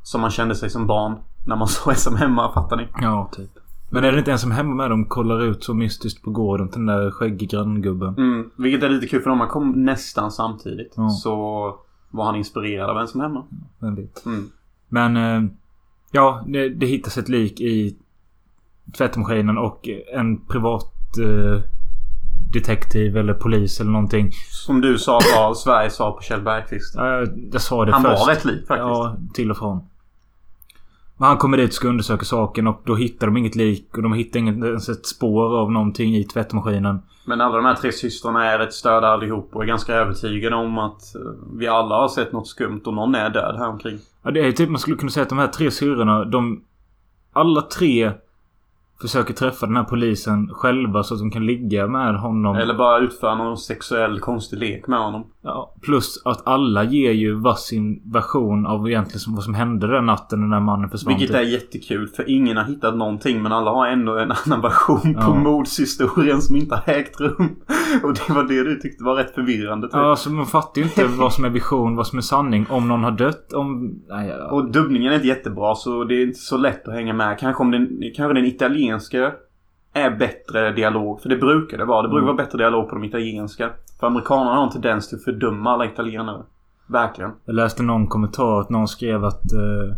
Som 0.04 0.22
man 0.22 0.32
kände 0.32 0.56
sig 0.56 0.70
som 0.70 0.88
barn. 0.88 1.16
När 1.46 1.56
man 1.56 1.68
så 1.78 1.90
ensam 1.90 2.16
hemma, 2.16 2.52
fattar 2.54 2.78
ni? 2.78 2.88
Ja, 3.02 3.30
typ. 3.32 3.50
Men 3.94 4.04
är 4.04 4.12
det 4.12 4.20
inte 4.20 4.32
en 4.32 4.40
som 4.40 4.52
hemma 4.52 4.76
med 4.76 4.90
dem 4.90 5.06
kollar 5.06 5.42
ut 5.44 5.64
så 5.64 5.74
mystiskt 5.74 6.24
på 6.24 6.32
gården 6.32 6.70
till 6.70 6.80
den 6.80 6.86
där 6.86 7.12
skäggig 7.12 7.50
granngubben? 7.50 8.16
Mm, 8.18 8.50
vilket 8.58 8.84
är 8.84 8.90
lite 8.90 9.08
kul 9.08 9.22
för 9.22 9.30
de 9.30 9.48
kom 9.48 9.72
nästan 9.72 10.32
samtidigt. 10.32 10.94
Ja. 10.96 11.10
Så 11.10 11.36
var 12.12 12.26
han 12.26 12.36
inspirerad 12.36 12.90
av 12.90 12.98
en 12.98 13.08
som 13.08 13.22
hemma. 13.22 13.44
Vem 13.80 13.96
vet. 13.96 14.26
Mm. 14.26 14.50
Men 14.90 15.18
eh, 15.18 15.52
ja, 16.12 16.44
det, 16.48 16.70
det 16.70 16.86
hittas 16.86 17.18
ett 17.18 17.30
lik 17.30 17.62
i 17.62 17.98
tvättmaskinen 18.98 19.58
och 19.58 19.90
en 20.14 20.46
privat 20.46 20.94
eh, 21.24 21.62
detektiv 22.54 23.18
eller 23.18 23.34
polis 23.34 23.80
eller 23.82 23.92
någonting. 23.92 24.32
Som 24.66 24.82
du 24.82 24.98
sa 24.98 25.20
var 25.36 25.54
Sveriges 25.54 25.96
svar 25.96 26.12
på 26.12 26.22
Kjell 26.22 26.42
Bergqvist. 26.42 26.96
Ja, 26.96 27.08
jag, 27.08 27.50
jag 27.52 27.62
sa 27.62 27.86
det 27.86 27.92
Han 27.92 28.04
först. 28.04 28.28
var 28.28 28.34
rätt 28.34 28.46
lik 28.46 28.68
faktiskt. 28.68 28.88
Ja, 28.88 29.18
till 29.34 29.52
och 29.52 29.58
från. 29.58 29.80
Men 31.18 31.28
han 31.28 31.38
kommer 31.38 31.58
dit 31.58 31.70
och 31.70 31.74
ska 31.74 31.88
undersöka 31.88 32.26
saken 32.26 32.68
och 32.68 32.82
då 32.86 32.96
hittar 32.96 33.28
de 33.28 33.38
inget 33.38 33.56
lik 33.56 33.98
och 33.98 34.04
de 34.04 34.14
hittar 34.14 34.40
inget 34.40 34.56
ens 34.56 34.90
ett 34.90 35.06
spår 35.06 35.58
av 35.58 35.72
någonting 35.72 36.16
i 36.16 36.24
tvättmaskinen. 36.24 37.02
Men 37.26 37.42
alla 37.42 37.56
de 37.56 37.66
här 37.66 37.76
tre 37.76 37.92
systrarna 37.92 38.46
är 38.46 38.60
rätt 38.60 38.74
störda 38.74 39.08
allihop 39.08 39.50
och 39.54 39.64
är 39.64 39.68
ganska 39.68 39.94
övertygade 39.94 40.56
om 40.56 40.78
att 40.78 41.16
eh, 41.16 41.22
vi 41.58 41.68
alla 41.68 41.96
har 41.96 42.08
sett 42.08 42.32
något 42.34 42.48
skumt 42.48 42.82
och 42.86 42.94
någon 42.94 43.16
är 43.16 43.30
död 43.30 43.56
här 43.58 43.70
omkring. 43.70 44.00
Ja, 44.24 44.32
det 44.32 44.48
är 44.48 44.52
typ 44.52 44.70
man 44.70 44.80
skulle 44.80 44.98
kunna 44.98 45.12
säga 45.12 45.24
att 45.24 45.30
de 45.30 45.38
här 45.38 45.48
tre 45.48 45.72
syrrorna, 45.72 46.26
de... 46.26 46.64
Alla 47.34 47.62
tre 47.62 48.12
försöker 49.02 49.34
träffa 49.34 49.66
den 49.66 49.76
här 49.76 49.84
polisen 49.84 50.50
själva 50.54 51.04
så 51.04 51.14
att 51.14 51.20
de 51.20 51.32
kan 51.32 51.46
ligga 51.46 51.88
med 51.88 52.20
honom. 52.20 52.56
Eller 52.56 52.74
bara 52.74 53.00
utföra 53.00 53.36
någon 53.36 53.58
sexuell 53.58 54.20
konstig 54.20 54.60
lek 54.60 54.88
med 54.88 55.00
honom. 55.00 55.24
Ja, 55.46 55.76
plus 55.82 56.22
att 56.26 56.48
alla 56.48 56.84
ger 56.84 57.12
ju 57.12 57.34
varsin 57.34 58.02
version 58.06 58.66
av 58.66 58.90
egentligen 58.90 59.36
vad 59.36 59.44
som 59.44 59.54
hände 59.54 59.88
den 59.88 60.06
natten 60.06 60.40
när 60.40 60.46
den 60.48 60.54
här 60.54 60.60
mannen 60.60 60.90
försvann. 60.90 61.18
Vilket 61.18 61.36
är 61.36 61.42
jättekul 61.42 62.08
för 62.08 62.30
ingen 62.30 62.58
har 62.58 62.64
hittat 62.64 62.96
någonting 62.98 63.44
men 63.44 63.52
alla 63.52 63.72
har 63.72 63.88
ändå 63.88 64.18
en 64.18 64.32
annan 64.46 64.62
version 64.62 65.14
på 65.14 65.20
Ja. 65.22 65.36
mordshistorien 65.36 66.42
som 66.42 66.56
inte 66.56 66.76
har 66.76 66.94
ägt 66.94 67.20
rum. 67.22 67.56
Och 68.04 68.14
det 68.14 68.34
var 68.34 68.44
det 68.44 68.64
du 68.64 68.76
tyckte 68.76 69.04
var 69.04 69.16
rätt 69.16 69.36
förvirrande 69.36 69.88
typ. 69.88 69.94
Ja, 69.96 70.10
alltså 70.10 70.30
man 70.30 70.46
fattar 70.46 70.82
ju 70.82 70.84
inte 70.88 71.06
vad 71.06 71.34
som 71.34 71.46
är 71.46 71.50
vision, 71.50 71.96
vad 71.96 72.08
som 72.08 72.18
är 72.18 72.22
sanning. 72.24 72.66
Om 72.70 72.88
någon 72.88 73.04
har 73.04 73.12
dött, 73.12 73.54
om... 73.54 73.96
Nej, 74.10 74.28
ja. 74.28 74.52
Och 74.52 74.72
dubbningen 74.72 75.12
är 75.12 75.16
inte 75.16 75.28
jättebra 75.28 75.76
så 75.76 76.04
det 76.04 76.16
är 76.16 76.24
inte 76.24 76.40
så 76.40 76.58
lätt 76.58 76.88
att 76.88 76.94
hänga 76.94 77.14
med. 77.14 77.40
Kanske 77.40 77.64
om 77.64 77.72
den, 77.72 77.90
kanske 78.16 78.34
den 78.34 78.46
italienska 78.46 79.32
är 79.94 80.12
bättre 80.12 80.72
dialog. 80.72 81.22
För 81.22 81.30
det 81.30 81.38
brukar 81.38 81.78
det 81.78 81.86
vara. 81.86 82.02
Det 82.02 82.10
brukar 82.10 82.26
vara 82.26 82.36
bättre 82.36 82.58
dialog 82.58 82.90
på 82.90 82.96
de 82.96 83.04
italienska. 83.04 83.70
För 84.00 84.08
amerikanerna 84.08 84.56
har 84.56 84.64
en 84.64 84.70
tendens 84.72 85.10
till 85.10 85.18
att 85.18 85.24
fördöma 85.24 85.72
alla 85.72 85.86
italienare. 85.86 86.42
Verkligen. 86.88 87.32
Jag 87.46 87.56
läste 87.56 87.84
någon 87.84 88.08
kommentar 88.08 88.62
att 88.62 88.70
någon 88.70 88.88
skrev 88.88 89.26
att 89.26 89.54
eh, 89.54 89.96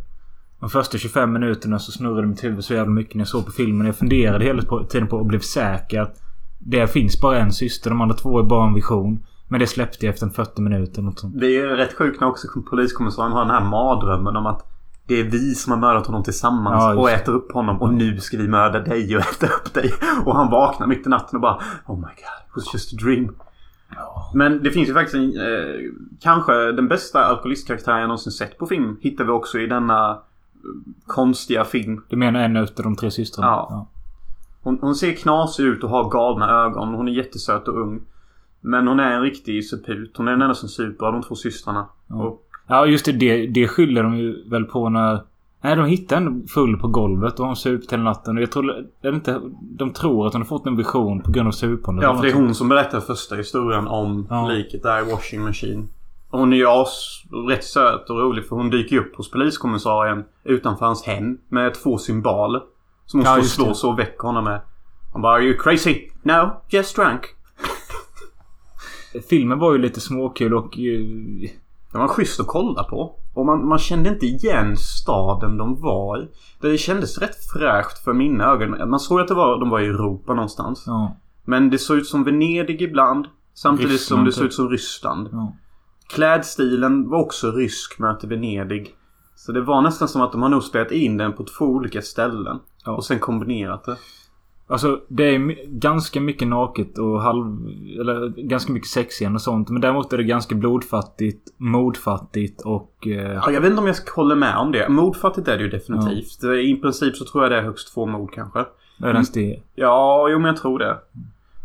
de 0.59 0.69
första 0.69 0.97
25 0.97 1.33
minuterna 1.33 1.79
så 1.79 1.91
snurrade 1.91 2.27
mitt 2.27 2.43
huvud 2.43 2.63
så 2.63 2.73
jävla 2.73 2.91
mycket 2.91 3.15
när 3.15 3.21
jag 3.21 3.27
såg 3.27 3.45
på 3.45 3.51
filmen. 3.51 3.87
Jag 3.87 3.95
funderade 3.95 4.45
hela 4.45 4.61
tiden 4.89 5.07
på 5.07 5.17
och 5.17 5.25
blev 5.25 5.39
säker 5.39 6.01
att 6.01 6.21
det 6.59 6.87
finns 6.87 7.21
bara 7.21 7.37
en 7.37 7.51
syster. 7.51 7.89
De 7.89 8.01
andra 8.01 8.15
två 8.15 8.39
är 8.39 8.43
bara 8.43 8.67
en 8.67 8.73
vision. 8.73 9.25
Men 9.47 9.59
det 9.59 9.67
släppte 9.67 10.05
jag 10.05 10.13
efter 10.13 10.25
en 10.25 10.31
40 10.31 10.61
minuter. 10.61 11.01
Något 11.01 11.19
sånt. 11.19 11.39
Det 11.39 11.57
är 11.57 11.67
rätt 11.67 11.93
sjukt 11.93 12.21
när 12.21 12.27
också 12.27 12.47
poliskommissarien 12.69 13.31
har 13.31 13.45
den 13.45 13.53
här 13.53 13.65
mardrömmen 13.69 14.35
om 14.35 14.45
att 14.45 14.74
det 15.07 15.19
är 15.19 15.23
vi 15.23 15.55
som 15.55 15.71
har 15.71 15.79
mördat 15.79 16.05
honom 16.05 16.23
tillsammans 16.23 16.83
Ja, 16.83 16.95
och 16.95 17.09
äter 17.09 17.33
upp 17.33 17.51
honom 17.51 17.81
och 17.81 17.93
nu 17.93 18.19
ska 18.19 18.37
vi 18.37 18.47
mörda 18.47 18.79
dig 18.79 19.17
och 19.17 19.21
äta 19.31 19.47
upp 19.47 19.73
dig. 19.73 19.93
Och 20.25 20.35
han 20.35 20.51
vaknar 20.51 20.87
mitt 20.87 21.07
i 21.07 21.09
natten 21.09 21.35
och 21.37 21.41
bara 21.41 21.59
Oh 21.85 21.95
my 21.95 22.01
god, 22.01 22.47
it 22.49 22.55
was 22.55 22.73
just 22.73 22.93
a 22.93 22.97
dream. 22.99 23.35
Men 24.33 24.63
det 24.63 24.71
finns 24.71 24.89
ju 24.89 24.93
faktiskt 24.93 25.15
en, 25.15 25.23
eh, 25.23 25.91
kanske 26.21 26.71
den 26.71 26.87
bästa 26.87 27.25
alkoholistkaraktären 27.25 27.99
jag 27.99 28.07
någonsin 28.07 28.31
sett 28.31 28.57
på 28.57 28.67
film. 28.67 28.97
Hittar 29.01 29.23
vi 29.23 29.31
också 29.31 29.59
i 29.59 29.67
denna 29.67 30.09
eh, 30.11 30.17
konstiga 31.07 31.63
film. 31.63 32.03
Du 32.09 32.15
menar 32.15 32.39
en 32.39 32.57
utav 32.57 32.83
de 32.83 32.95
tre 32.95 33.11
systrarna? 33.11 33.47
Ja. 33.47 33.87
Hon, 34.61 34.77
hon 34.81 34.95
ser 34.95 35.13
knasig 35.13 35.63
ut 35.63 35.83
och 35.83 35.89
har 35.89 36.09
galna 36.09 36.49
ögon. 36.49 36.93
Hon 36.93 37.07
är 37.07 37.11
jättesöt 37.11 37.67
och 37.67 37.81
ung. 37.81 38.01
Men 38.61 38.87
hon 38.87 38.99
är 38.99 39.11
en 39.11 39.21
riktig 39.21 39.65
suput. 39.69 40.17
Hon 40.17 40.27
är 40.27 40.31
den 40.31 40.41
enda 40.41 40.55
som 40.55 40.69
super 40.69 41.05
av 41.05 41.13
de 41.13 41.21
två 41.21 41.35
systrarna. 41.35 41.85
Och 42.07 42.44
Ja, 42.67 42.85
just 42.85 43.05
det. 43.05 43.11
Det, 43.11 43.47
det 43.47 43.67
skyller 43.67 44.03
de 44.03 44.17
ju 44.17 44.49
väl 44.49 44.63
på 44.63 44.89
när... 44.89 45.19
Nej, 45.61 45.75
de 45.75 45.85
hittar 45.85 46.17
en 46.17 46.47
full 46.47 46.77
på 46.77 46.87
golvet 46.87 47.39
och 47.39 47.45
hon 47.45 47.55
supit 47.55 47.93
hela 47.93 48.03
natten. 48.03 48.37
Och 48.37 48.43
jag 48.43 48.51
tror... 48.51 48.85
Inte, 49.03 49.41
de 49.61 49.93
tror 49.93 50.27
att 50.27 50.33
hon 50.33 50.41
har 50.41 50.47
fått 50.47 50.65
en 50.65 50.75
vision 50.77 51.21
på 51.21 51.31
grund 51.31 51.47
av 51.47 51.51
supandet. 51.51 52.03
Ja, 52.03 52.15
för 52.15 52.23
det 52.23 52.29
är 52.29 52.33
hon 52.33 52.55
som 52.55 52.69
berättar 52.69 52.99
första 52.99 53.35
historien 53.35 53.87
om 53.87 54.27
Ja. 54.29 54.47
liket 54.47 54.83
där 54.83 55.07
i 55.07 55.11
Washing 55.11 55.41
Machine. 55.41 55.87
Och 56.29 56.39
hon 56.39 56.53
är 56.53 56.57
ju 56.57 56.67
as, 56.67 57.23
rätt 57.49 57.63
söt 57.63 58.09
och 58.09 58.19
rolig 58.19 58.45
för 58.47 58.55
hon 58.55 58.69
dyker 58.69 58.97
upp 58.97 59.15
hos 59.15 59.31
poliskommissarien 59.31 60.23
utanför 60.43 60.85
hans 60.85 61.03
hem 61.05 61.37
med 61.49 61.73
två 61.73 61.97
symboler. 61.97 62.61
Som 63.05 63.19
hon 63.19 63.25
Ja, 63.25 63.33
får 63.33 63.39
just 63.43 63.55
slå 63.55 63.65
det. 63.67 63.75
så 63.75 63.89
och 63.91 63.99
väcker 63.99 64.21
honom 64.27 64.43
med. 64.43 64.61
Han 65.13 65.21
bara 65.21 65.33
Are 65.35 65.43
you 65.43 65.57
crazy? 65.57 66.01
No, 66.23 66.49
just 66.69 66.95
drunk. 66.95 67.21
Filmen 69.29 69.59
var 69.59 69.71
ju 69.73 69.77
lite 69.77 69.99
småkul 70.01 70.53
och... 70.53 70.77
Det 71.95 71.99
var 71.99 72.07
schysst 72.07 72.39
att 72.39 72.47
kolla 72.47 72.83
på. 72.83 73.15
Och 73.33 73.45
man, 73.45 73.67
man 73.67 73.77
kände 73.79 74.09
inte 74.09 74.25
igen 74.25 74.77
staden 74.77 75.57
de 75.57 75.81
var 75.81 76.21
i. 76.21 76.27
Det 76.61 76.77
kändes 76.77 77.17
rätt 77.17 77.45
fräscht 77.53 78.03
för 78.03 78.13
mina 78.13 78.45
ögon. 78.45 78.89
Man 78.89 78.99
såg 78.99 79.19
att 79.19 79.27
det 79.27 79.33
var, 79.33 79.59
de 79.59 79.69
var 79.69 79.79
i 79.79 79.85
Europa 79.85 80.33
någonstans. 80.33 80.83
Ja. 80.87 81.17
Men 81.45 81.69
det 81.69 81.77
såg 81.77 81.97
ut 81.97 82.07
som 82.07 82.23
Venedig 82.23 82.81
ibland. 82.81 83.27
Samtidigt 83.53 84.01
som 84.01 84.25
Ryssland, 84.25 84.25
det 84.25 84.31
såg 84.31 84.41
typ. 84.41 84.47
ut 84.47 84.53
som 84.53 84.69
Ryssland. 84.69 85.29
ja. 85.31 85.53
Klädstilen 86.13 87.09
var 87.09 87.19
också 87.19 87.51
rysk 87.51 87.99
möter 87.99 88.27
Venedig. 88.27 88.95
Så 89.35 89.51
det 89.51 89.61
var 89.61 89.81
nästan 89.81 90.07
som 90.07 90.21
att 90.21 90.31
de 90.31 90.41
har 90.41 90.49
nog 90.49 90.63
spelat 90.63 90.91
in 90.91 91.17
den 91.17 91.33
på 91.33 91.43
två 91.43 91.65
olika 91.65 92.01
ställen. 92.01 92.59
Ja. 92.85 92.91
Och 92.91 93.05
sen 93.05 93.19
kombinerat 93.19 93.83
det. 93.85 93.97
Alltså 94.67 94.99
det 95.07 95.23
är 95.35 95.65
ganska 95.79 96.21
mycket 96.21 96.47
naket 96.47 96.97
och 96.97 97.21
halv... 97.21 97.45
Eller 97.99 98.27
ganska 98.29 98.73
mycket 98.73 98.89
sexscener 98.89 99.35
och 99.35 99.41
sånt. 99.41 99.69
Men 99.69 99.81
däremot 99.81 100.13
är 100.13 100.17
det 100.17 100.23
ganska 100.23 100.55
blodfattigt, 100.55 101.53
modfattigt 101.57 102.61
och... 102.61 103.07
Eh, 103.07 103.31
Ja, 103.33 103.51
jag 103.51 103.61
vet 103.61 103.69
inte 103.69 103.81
om 103.81 103.87
jag 103.87 103.95
hålla 104.15 104.35
med 104.35 104.57
om 104.57 104.71
det. 104.71 104.89
Mordfattigt 104.89 105.47
är 105.47 105.57
det 105.57 105.63
ju 105.63 105.69
definitivt. 105.69 106.43
I 106.43 106.75
princip 106.81 107.15
så 107.15 107.25
tror 107.25 107.43
jag 107.43 107.51
det 107.51 107.57
är 107.57 107.61
högst 107.63 107.93
två 107.93 108.05
mord 108.05 108.33
kanske. 108.33 108.59
är 108.59 108.65
det 108.99 109.09
ens 109.09 109.31
det? 109.31 109.59
Ja, 109.75 110.27
jo 110.29 110.39
men 110.39 110.47
jag 110.47 110.57
tror 110.57 110.79
det. 110.79 110.97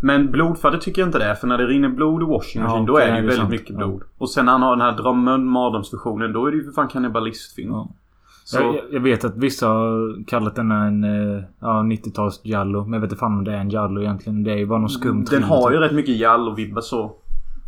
Men 0.02 0.30
blodfattigt 0.30 0.84
tycker 0.84 1.02
jag 1.02 1.08
inte 1.08 1.18
det 1.18 1.24
är. 1.24 1.34
För 1.34 1.46
när 1.46 1.58
det 1.58 1.66
rinner 1.66 1.88
blod 1.88 2.22
i 2.22 2.24
washing 2.24 2.62
Ja, 2.62 2.84
då 2.86 2.96
är 2.96 3.06
det 3.06 3.12
är 3.12 3.16
ju 3.16 3.20
väldigt 3.22 3.36
sant. 3.38 3.50
mycket 3.50 3.70
Ja. 3.70 3.76
blod. 3.76 4.02
Och 4.18 4.30
sen 4.30 4.44
när 4.44 4.52
han 4.52 4.62
har 4.62 4.76
den 4.76 4.80
här 4.86 4.92
drömmen, 4.96 5.46
mardrömsvisionen. 5.46 6.32
Då 6.32 6.46
är 6.46 6.50
det 6.50 6.56
ju 6.56 6.64
för 6.64 6.72
fan 6.72 6.88
kannibalistfilm. 6.88 7.70
Ja. 7.72 7.88
Så, 8.50 8.58
Jag, 8.58 8.80
jag 8.90 9.00
vet 9.00 9.24
att 9.24 9.36
vissa 9.36 9.68
har 9.68 10.24
kallat 10.26 10.56
den 10.56 10.70
en 10.70 11.04
eh, 11.04 11.42
ja, 11.60 11.68
90-tals 11.68 12.40
Jallo. 12.42 12.84
Men 12.84 12.92
jag 12.92 13.00
vet 13.00 13.10
inte 13.10 13.20
fan 13.20 13.32
om 13.32 13.44
det 13.44 13.52
är 13.52 13.56
en 13.56 13.70
Jallo 13.70 14.00
egentligen. 14.00 14.44
Det 14.44 14.52
är 14.52 14.56
ju 14.56 14.66
bara 14.66 14.78
någon 14.78 14.88
skum 14.88 15.24
den 15.24 15.42
har 15.42 15.70
ju 15.70 15.76
typ. 15.76 15.84
rätt 15.84 15.92
mycket 15.96 16.16
Jallo-vibbar 16.16 16.80
så. 16.80 17.16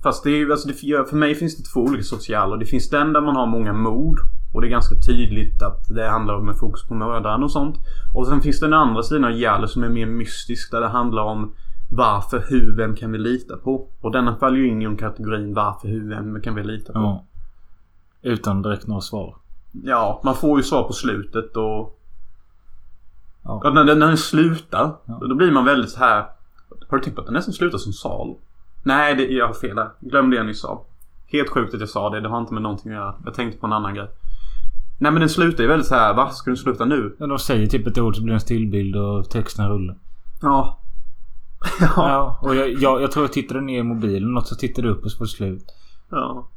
Fast 0.03 0.25
det 0.25 0.31
är 0.31 0.37
ju, 0.37 0.53
alltså 0.53 0.69
det, 0.69 1.09
för 1.11 1.17
mig 1.17 1.35
finns 1.35 1.57
det 1.57 1.63
två 1.73 1.81
olika 1.81 2.03
sorts 2.03 2.29
Jallo. 2.29 2.57
Det 2.57 2.67
finns 2.67 2.91
den 2.91 3.13
där 3.13 3.21
man 3.21 3.37
har 3.37 3.47
många 3.47 3.73
mord. 3.73 4.21
Och 4.55 4.61
det 4.61 4.67
är 4.67 4.71
ganska 4.71 4.95
tydligt 4.95 5.63
att 5.63 5.89
det 5.95 6.09
handlar 6.09 6.35
om 6.35 6.49
en 6.49 6.55
fokus 6.55 6.89
på 6.89 6.95
mördaren 6.95 7.43
och 7.43 7.51
sånt. 7.51 7.77
Och 8.15 8.27
sen 8.27 8.41
finns 8.41 8.61
det 8.61 8.67
den 8.67 8.75
andra 8.75 9.03
sidan 9.03 9.25
av 9.25 9.33
Jallo 9.33 9.67
som 9.67 9.83
är 9.83 9.89
mer 9.89 10.07
mystisk. 10.07 10.71
Där 10.71 10.81
det 10.81 10.89
handlar 10.89 11.23
om 11.23 11.53
varför, 11.91 12.45
hur, 12.49 12.77
vem 12.77 12.97
kan 12.97 13.13
vi 13.13 13.19
lita 13.19 13.57
på? 13.57 13.89
Och 14.01 14.13
denna 14.13 14.37
faller 14.37 14.57
ju 14.57 14.69
in 14.69 14.83
i 14.83 14.97
kategorin 14.97 15.55
varför, 15.55 15.89
hur, 15.89 16.09
vem 16.09 16.41
kan 16.41 16.55
vi 16.55 16.63
lita 16.63 16.93
på? 16.93 16.99
Ja. 16.99 17.25
Utan 18.23 18.63
direkt 18.63 18.87
några 18.87 19.01
svar. 19.01 19.42
Ja, 19.73 20.21
man 20.25 20.35
får 20.35 20.59
ju 20.59 20.63
svar 20.63 20.83
på 20.83 20.93
slutet 20.93 21.57
och... 21.57 21.99
Ja. 23.45 23.61
Ja, 23.65 23.71
när, 23.71 23.85
den- 23.85 23.99
när 23.99 24.07
den 24.07 24.17
slutar. 24.17 24.97
Ja. 25.05 25.19
Då 25.29 25.35
blir 25.35 25.53
man 25.53 25.65
väldigt 25.65 25.91
så 25.91 25.99
här. 25.99 26.27
Har 26.89 26.99
du 26.99 27.05
tänkt 27.05 27.15
på 27.15 27.21
att 27.21 27.27
den 27.27 27.35
nästan 27.35 27.55
slutar 27.55 27.79
som 27.79 27.93
sal? 27.93 28.35
Nej, 28.83 29.15
det, 29.15 29.27
jag 29.27 29.47
har 29.47 29.55
fel 29.55 29.77
där. 29.77 29.91
Glöm 30.01 30.31
det 30.31 30.37
jag 30.37 30.47
nyss 30.47 30.61
sa. 30.61 30.85
Helt 31.27 31.49
sjukt 31.51 31.75
att 31.75 31.81
jag 31.81 31.89
sa 31.89 32.11
det. 32.11 32.21
Det 32.21 32.29
har 32.29 32.39
inte 32.41 32.55
med 32.55 32.63
någonting 32.63 32.93
att 32.93 32.97
göra. 32.99 33.15
Jag 33.25 33.35
tänkte 33.35 33.59
på 33.61 33.67
en 33.67 33.73
annan 33.73 33.95
grej. 33.95 34.09
Nej 35.01 35.13
men 35.13 35.21
den 35.21 35.29
slutar 35.29 35.63
ju 35.63 35.69
väldigt 35.69 35.87
så 35.89 35.95
här. 35.95 36.15
Va? 36.15 36.31
Ska 36.31 36.51
den 36.51 36.57
sluta 36.57 36.85
nu? 36.85 37.17
Ja, 37.19 37.27
de 37.27 37.39
säger 37.39 37.67
typ 37.67 37.87
ett 37.87 37.99
ord 37.99 38.17
så 38.17 38.23
blir 38.23 38.33
det 38.33 38.37
en 38.37 38.41
stillbild 38.41 38.97
och 38.97 39.31
texten 39.31 39.69
rullar. 39.69 39.97
Ja. 40.43 40.79
ja. 41.81 41.87
Ja, 41.97 42.39
och 42.43 42.55
jag, 42.55 42.73
jag, 42.73 43.03
jag 43.03 43.11
tror 43.13 43.25
jag 43.25 43.33
tittade 43.33 43.61
ner 43.61 43.79
i 43.79 43.83
mobilen 43.83 44.33
något 44.35 44.47
så 44.49 44.55
tittade 44.55 44.89
jag 44.89 44.97
upp 44.97 45.05
och 45.05 45.11
så 45.11 45.19
var 45.19 45.27
det 45.27 45.31
slut. 45.31 45.65
Ja. 46.11 46.49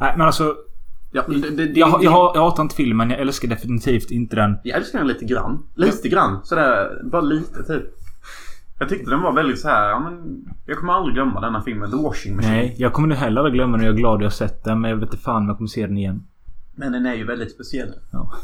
Nej 0.00 0.14
men 0.16 0.26
alltså. 0.26 0.56
Ja, 1.12 1.22
det, 1.28 1.50
det, 1.50 1.50
det, 1.66 1.80
Jag, 1.80 1.86
har- 1.86 2.02
jag, 2.02 2.32
jag 2.34 2.40
hatar 2.42 2.62
inte 2.62 2.74
filmen. 2.74 3.10
Jag 3.10 3.20
älskar 3.20 3.48
definitivt 3.48 4.10
inte 4.10 4.36
den. 4.36 4.56
Jag 4.64 4.76
älskar 4.78 4.98
den 4.98 5.08
lite 5.08 5.24
grann. 5.24 5.62
Lite 5.74 6.08
grann. 6.08 6.40
Sådär, 6.44 7.00
bara 7.10 7.22
lite 7.22 7.62
typ. 7.62 7.84
Jag 8.78 8.88
tyckte 8.88 9.10
den 9.10 9.22
var 9.22 9.32
väldigt 9.32 9.58
så 9.58 9.68
här, 9.68 9.88
ja 9.90 10.00
men... 10.00 10.44
Jag 10.66 10.78
kommer 10.78 10.92
aldrig 10.92 11.14
glömma 11.14 11.40
denna 11.40 11.62
filmen, 11.62 11.90
The 11.90 11.96
Washing 11.96 12.36
Machine. 12.36 12.52
Nej, 12.52 12.74
jag 12.78 12.92
kommer 12.92 13.08
nu 13.08 13.14
heller 13.14 13.40
aldrig 13.40 13.54
glömma 13.54 13.76
den. 13.76 13.86
Jag 13.86 13.94
är 13.94 13.98
glad 13.98 14.20
jag 14.20 14.24
har 14.26 14.30
sett 14.30 14.64
den. 14.64 14.80
Men 14.80 14.90
jag 14.90 14.96
vet 14.96 15.04
inte 15.12 15.16
fan 15.24 15.36
om 15.42 15.48
jag 15.48 15.56
kommer 15.56 15.68
se 15.68 15.86
den 15.86 15.98
igen. 15.98 16.22
Men 16.74 16.92
den 16.92 17.06
är 17.06 17.14
ju 17.14 17.24
väldigt 17.24 17.52
speciell. 17.52 17.94
Ja. 18.12 18.32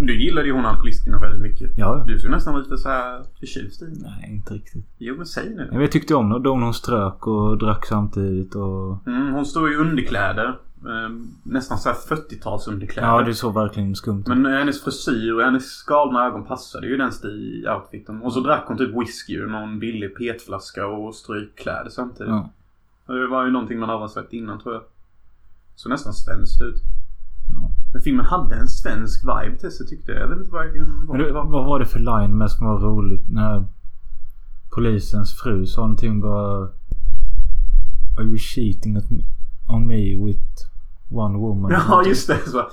Du 0.00 0.24
gillade 0.24 0.46
ju 0.46 0.52
hon 0.52 0.66
alkoholisterna 0.66 1.18
väldigt 1.18 1.40
mycket. 1.42 1.70
Ja. 1.76 2.04
Du 2.06 2.18
såg 2.18 2.30
nästan 2.30 2.58
lite 2.62 2.76
så 2.76 2.88
här 2.88 3.22
förtjust 3.40 3.82
i 3.82 3.84
henne. 3.84 3.96
Nej, 4.20 4.30
inte 4.34 4.54
riktigt. 4.54 4.86
Jo 4.98 5.14
men 5.16 5.26
säg 5.26 5.48
nu. 5.54 5.68
Men 5.72 5.80
jag 5.80 5.92
tyckte 5.92 6.14
om 6.14 6.42
då 6.42 6.50
hon 6.50 6.74
strök 6.74 7.26
och 7.26 7.58
drack 7.58 7.86
samtidigt 7.86 8.54
och... 8.54 9.06
Mm, 9.06 9.32
hon 9.32 9.46
står 9.46 9.72
i 9.72 9.76
underkläder. 9.76 10.58
Eh, 10.84 11.10
nästan 11.42 11.78
så 11.78 11.88
här 11.88 11.96
40-tals 11.96 12.68
underkläder. 12.68 13.08
Ja, 13.08 13.22
det 13.22 13.34
såg 13.34 13.54
verkligen 13.54 13.94
skumt 13.94 14.20
ut. 14.20 14.26
Men 14.26 14.46
hennes 14.46 14.84
frisyr 14.84 15.32
och 15.32 15.42
hennes 15.42 15.82
galna 15.82 16.26
ögon 16.26 16.44
passade 16.44 16.86
ju 16.86 16.96
den 16.96 17.10
i 17.24 17.64
outfiten. 17.68 18.22
Och 18.22 18.32
så 18.32 18.40
drack 18.40 18.64
hon 18.66 18.78
typ 18.78 19.00
whisky 19.00 19.34
ur 19.34 19.46
någon 19.46 19.78
billig 19.78 20.16
petflaska 20.16 20.86
och 20.86 21.14
strykkläder 21.14 21.90
samtidigt. 21.90 22.32
Ja. 22.32 22.50
Det 23.06 23.26
var 23.26 23.44
ju 23.44 23.50
någonting 23.50 23.78
man 23.78 23.90
aldrig 23.90 24.10
sett 24.10 24.32
innan 24.32 24.60
tror 24.60 24.74
jag. 24.74 24.82
Så 25.74 25.88
nästan 25.88 26.12
svenskt 26.12 26.62
ut. 26.62 26.82
Ja. 27.52 27.70
Men 27.92 28.02
filmen 28.02 28.26
hade 28.26 28.54
en 28.54 28.68
svensk 28.68 29.24
vibe 29.24 29.58
till 29.58 29.70
sig 29.70 29.86
tyckte 29.86 30.12
jag. 30.12 30.22
Jag 30.22 30.28
vet 30.28 30.38
inte 30.38 30.50
vad 30.50 30.66
jag. 30.66 30.88
Men 31.08 31.18
det, 31.18 31.32
vad 31.32 31.66
var 31.66 31.78
det 31.78 31.86
för 31.86 31.98
line 31.98 32.38
med 32.38 32.50
som 32.50 32.66
var 32.66 32.80
roligt? 32.80 33.28
När 33.28 33.64
polisens 34.74 35.38
fru 35.40 35.66
sa 35.66 35.80
någonting 35.80 36.20
bara... 36.20 36.68
Are 38.18 38.24
you 38.24 38.38
cheating 38.38 38.96
at 38.96 39.10
me, 39.10 39.22
on 39.68 39.86
me 39.86 40.16
with 40.26 40.40
one 41.10 41.38
woman? 41.38 41.70
Ja, 41.72 42.02
just 42.06 42.26
det. 42.28 42.38
Så, 42.50 42.66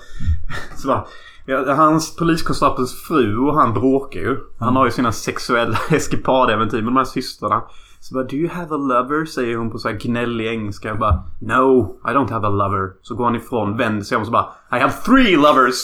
så 0.75 0.87
bara, 0.87 1.05
ja, 1.45 1.73
hans 1.73 2.15
poliskonstapelns 2.15 2.93
fru 2.93 3.37
och 3.37 3.55
han 3.55 3.73
bråkar 3.73 4.19
ju. 4.19 4.37
Han 4.59 4.75
har 4.75 4.85
ju 4.85 4.91
sina 4.91 5.11
sexuella 5.11 5.77
eskipadäventyr 5.91 6.77
med 6.77 6.85
de 6.85 6.97
här 6.97 7.03
systrarna. 7.03 7.63
Så 8.03 8.13
bara, 8.13 8.23
Do 8.23 8.35
you 8.35 8.49
have 8.49 8.75
a 8.75 8.77
lover? 8.77 9.25
Säger 9.25 9.57
hon 9.57 9.71
på 9.71 9.77
så 9.79 9.89
här 9.89 9.95
gnällig 9.95 10.47
engelska. 10.47 10.87
Jag 10.87 10.99
bara, 10.99 11.23
No, 11.39 11.97
I 12.07 12.11
don't 12.11 12.31
have 12.31 12.47
a 12.47 12.49
lover. 12.49 12.91
Så 13.01 13.15
går 13.15 13.25
han 13.25 13.35
ifrån, 13.35 13.77
vänder 13.77 14.03
sig 14.03 14.15
om 14.15 14.21
och 14.21 14.27
så 14.27 14.31
bara, 14.31 14.45
I 14.71 14.79
have 14.79 14.93
three 15.05 15.35
lovers! 15.35 15.75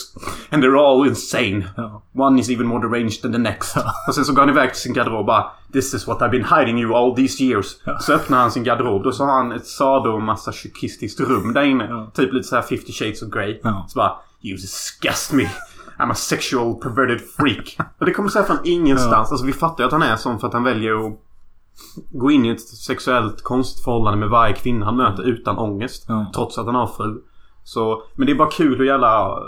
And 0.50 0.64
they're 0.64 0.78
all 0.78 1.08
insane. 1.08 1.64
One 2.14 2.40
is 2.40 2.50
even 2.50 2.66
more 2.66 2.88
deranged 2.88 3.22
than 3.22 3.32
the 3.32 3.38
next. 3.38 3.76
Och 4.08 4.14
sen 4.14 4.24
så 4.24 4.32
går 4.32 4.40
han 4.40 4.50
iväg 4.50 4.72
till 4.72 4.82
sin 4.82 4.92
garderob 4.92 5.18
och 5.18 5.26
bara 5.26 5.50
This 5.72 5.94
is 5.94 6.08
what 6.08 6.18
I've 6.20 6.30
been 6.30 6.44
hiding 6.58 6.78
you 6.80 6.94
all 6.94 7.16
these 7.16 7.44
years. 7.44 7.66
Så 8.00 8.12
öppnar 8.12 8.38
han 8.38 8.50
sin 8.50 8.64
garderob. 8.64 9.02
Då 9.02 9.12
så 9.12 9.24
har 9.24 9.32
han 9.32 9.52
ett 9.52 9.66
sadomasochistiskt 9.66 11.20
rum 11.20 11.52
där 11.52 11.62
inne. 11.62 12.10
Typ 12.14 12.32
lite 12.32 12.48
så 12.48 12.54
här 12.56 12.62
50 12.62 12.92
shades 12.92 13.22
of 13.22 13.30
Grey. 13.30 13.60
Så 13.88 13.98
bara 13.98 14.12
You 14.42 14.56
disgust 14.56 15.32
me. 15.32 15.42
I'm 15.98 16.10
a 16.10 16.14
sexual 16.14 16.74
perverted 16.74 17.20
freak. 17.20 17.76
Och 17.98 18.06
det 18.06 18.12
kommer 18.12 18.28
så 18.28 18.38
här 18.38 18.46
från 18.46 18.58
ingenstans. 18.64 19.30
Alltså 19.30 19.46
vi 19.46 19.52
fattar 19.52 19.84
ju 19.84 19.86
att 19.86 19.92
han 19.92 20.02
är 20.02 20.16
sån 20.16 20.38
för 20.40 20.46
att 20.46 20.52
han 20.52 20.64
väljer 20.64 21.06
att 21.06 21.29
gå 22.10 22.30
in 22.30 22.44
i 22.44 22.48
ett 22.48 22.60
sexuellt 22.60 23.42
konstigt 23.42 23.84
förhållande 23.84 24.18
med 24.18 24.28
varje 24.28 24.54
kvinna 24.54 24.84
han 24.86 24.96
möter 24.96 25.22
utan 25.22 25.58
ångest. 25.58 26.04
Ja. 26.08 26.32
Trots 26.34 26.58
att 26.58 26.66
han 26.66 26.74
har 26.74 26.86
fru. 26.86 27.22
Så, 27.64 28.02
men 28.14 28.26
det 28.26 28.32
är 28.32 28.36
bara 28.36 28.50
kul 28.50 28.78
hur 28.78 28.84
jävla 28.84 29.30
uh, 29.30 29.44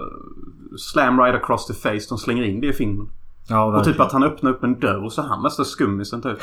slam 0.76 1.20
right 1.20 1.42
across 1.42 1.66
the 1.66 1.74
face 1.74 2.08
de 2.08 2.18
slänger 2.18 2.42
in 2.42 2.60
det 2.60 2.66
i 2.66 2.72
filmen. 2.72 3.08
Ja, 3.48 3.78
Och 3.78 3.84
typ 3.84 4.00
att 4.00 4.12
han 4.12 4.22
öppnar 4.22 4.50
upp 4.50 4.64
en 4.64 4.80
dörr 4.80 5.04
och 5.04 5.12
så 5.12 5.22
är 5.22 5.26
han 5.26 5.42
värsta 5.42 5.64
skummisen 5.64 6.22
typ. 6.22 6.38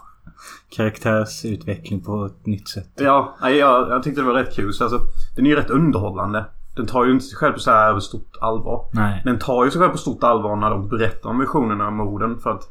Karaktärsutveckling 0.70 2.04
på 2.04 2.24
ett 2.24 2.46
nytt 2.46 2.68
sätt. 2.68 2.90
Ja, 2.96 3.36
jag, 3.42 3.90
jag 3.90 4.02
tyckte 4.02 4.20
det 4.20 4.26
var 4.26 4.34
rätt 4.34 4.56
kul. 4.56 4.72
Så 4.72 4.84
alltså, 4.84 5.00
den 5.36 5.46
är 5.46 5.50
ju 5.50 5.56
rätt 5.56 5.70
underhållande. 5.70 6.44
Den 6.78 6.86
tar 6.86 7.04
ju 7.04 7.12
inte 7.12 7.24
sig 7.24 7.36
själv 7.36 7.52
på 7.52 7.58
så 7.58 7.70
här 7.70 8.00
stort 8.00 8.32
allvar. 8.40 8.80
Nej. 8.92 9.22
Den 9.24 9.38
tar 9.38 9.64
ju 9.64 9.70
sig 9.70 9.80
själv 9.80 9.90
på 9.92 9.98
stort 9.98 10.24
allvar 10.24 10.56
när 10.56 10.70
de 10.70 10.88
berättar 10.88 11.30
om 11.30 11.38
visionerna 11.38 11.86
och 11.86 11.92
morden 11.92 12.38
för 12.42 12.50
att... 12.50 12.62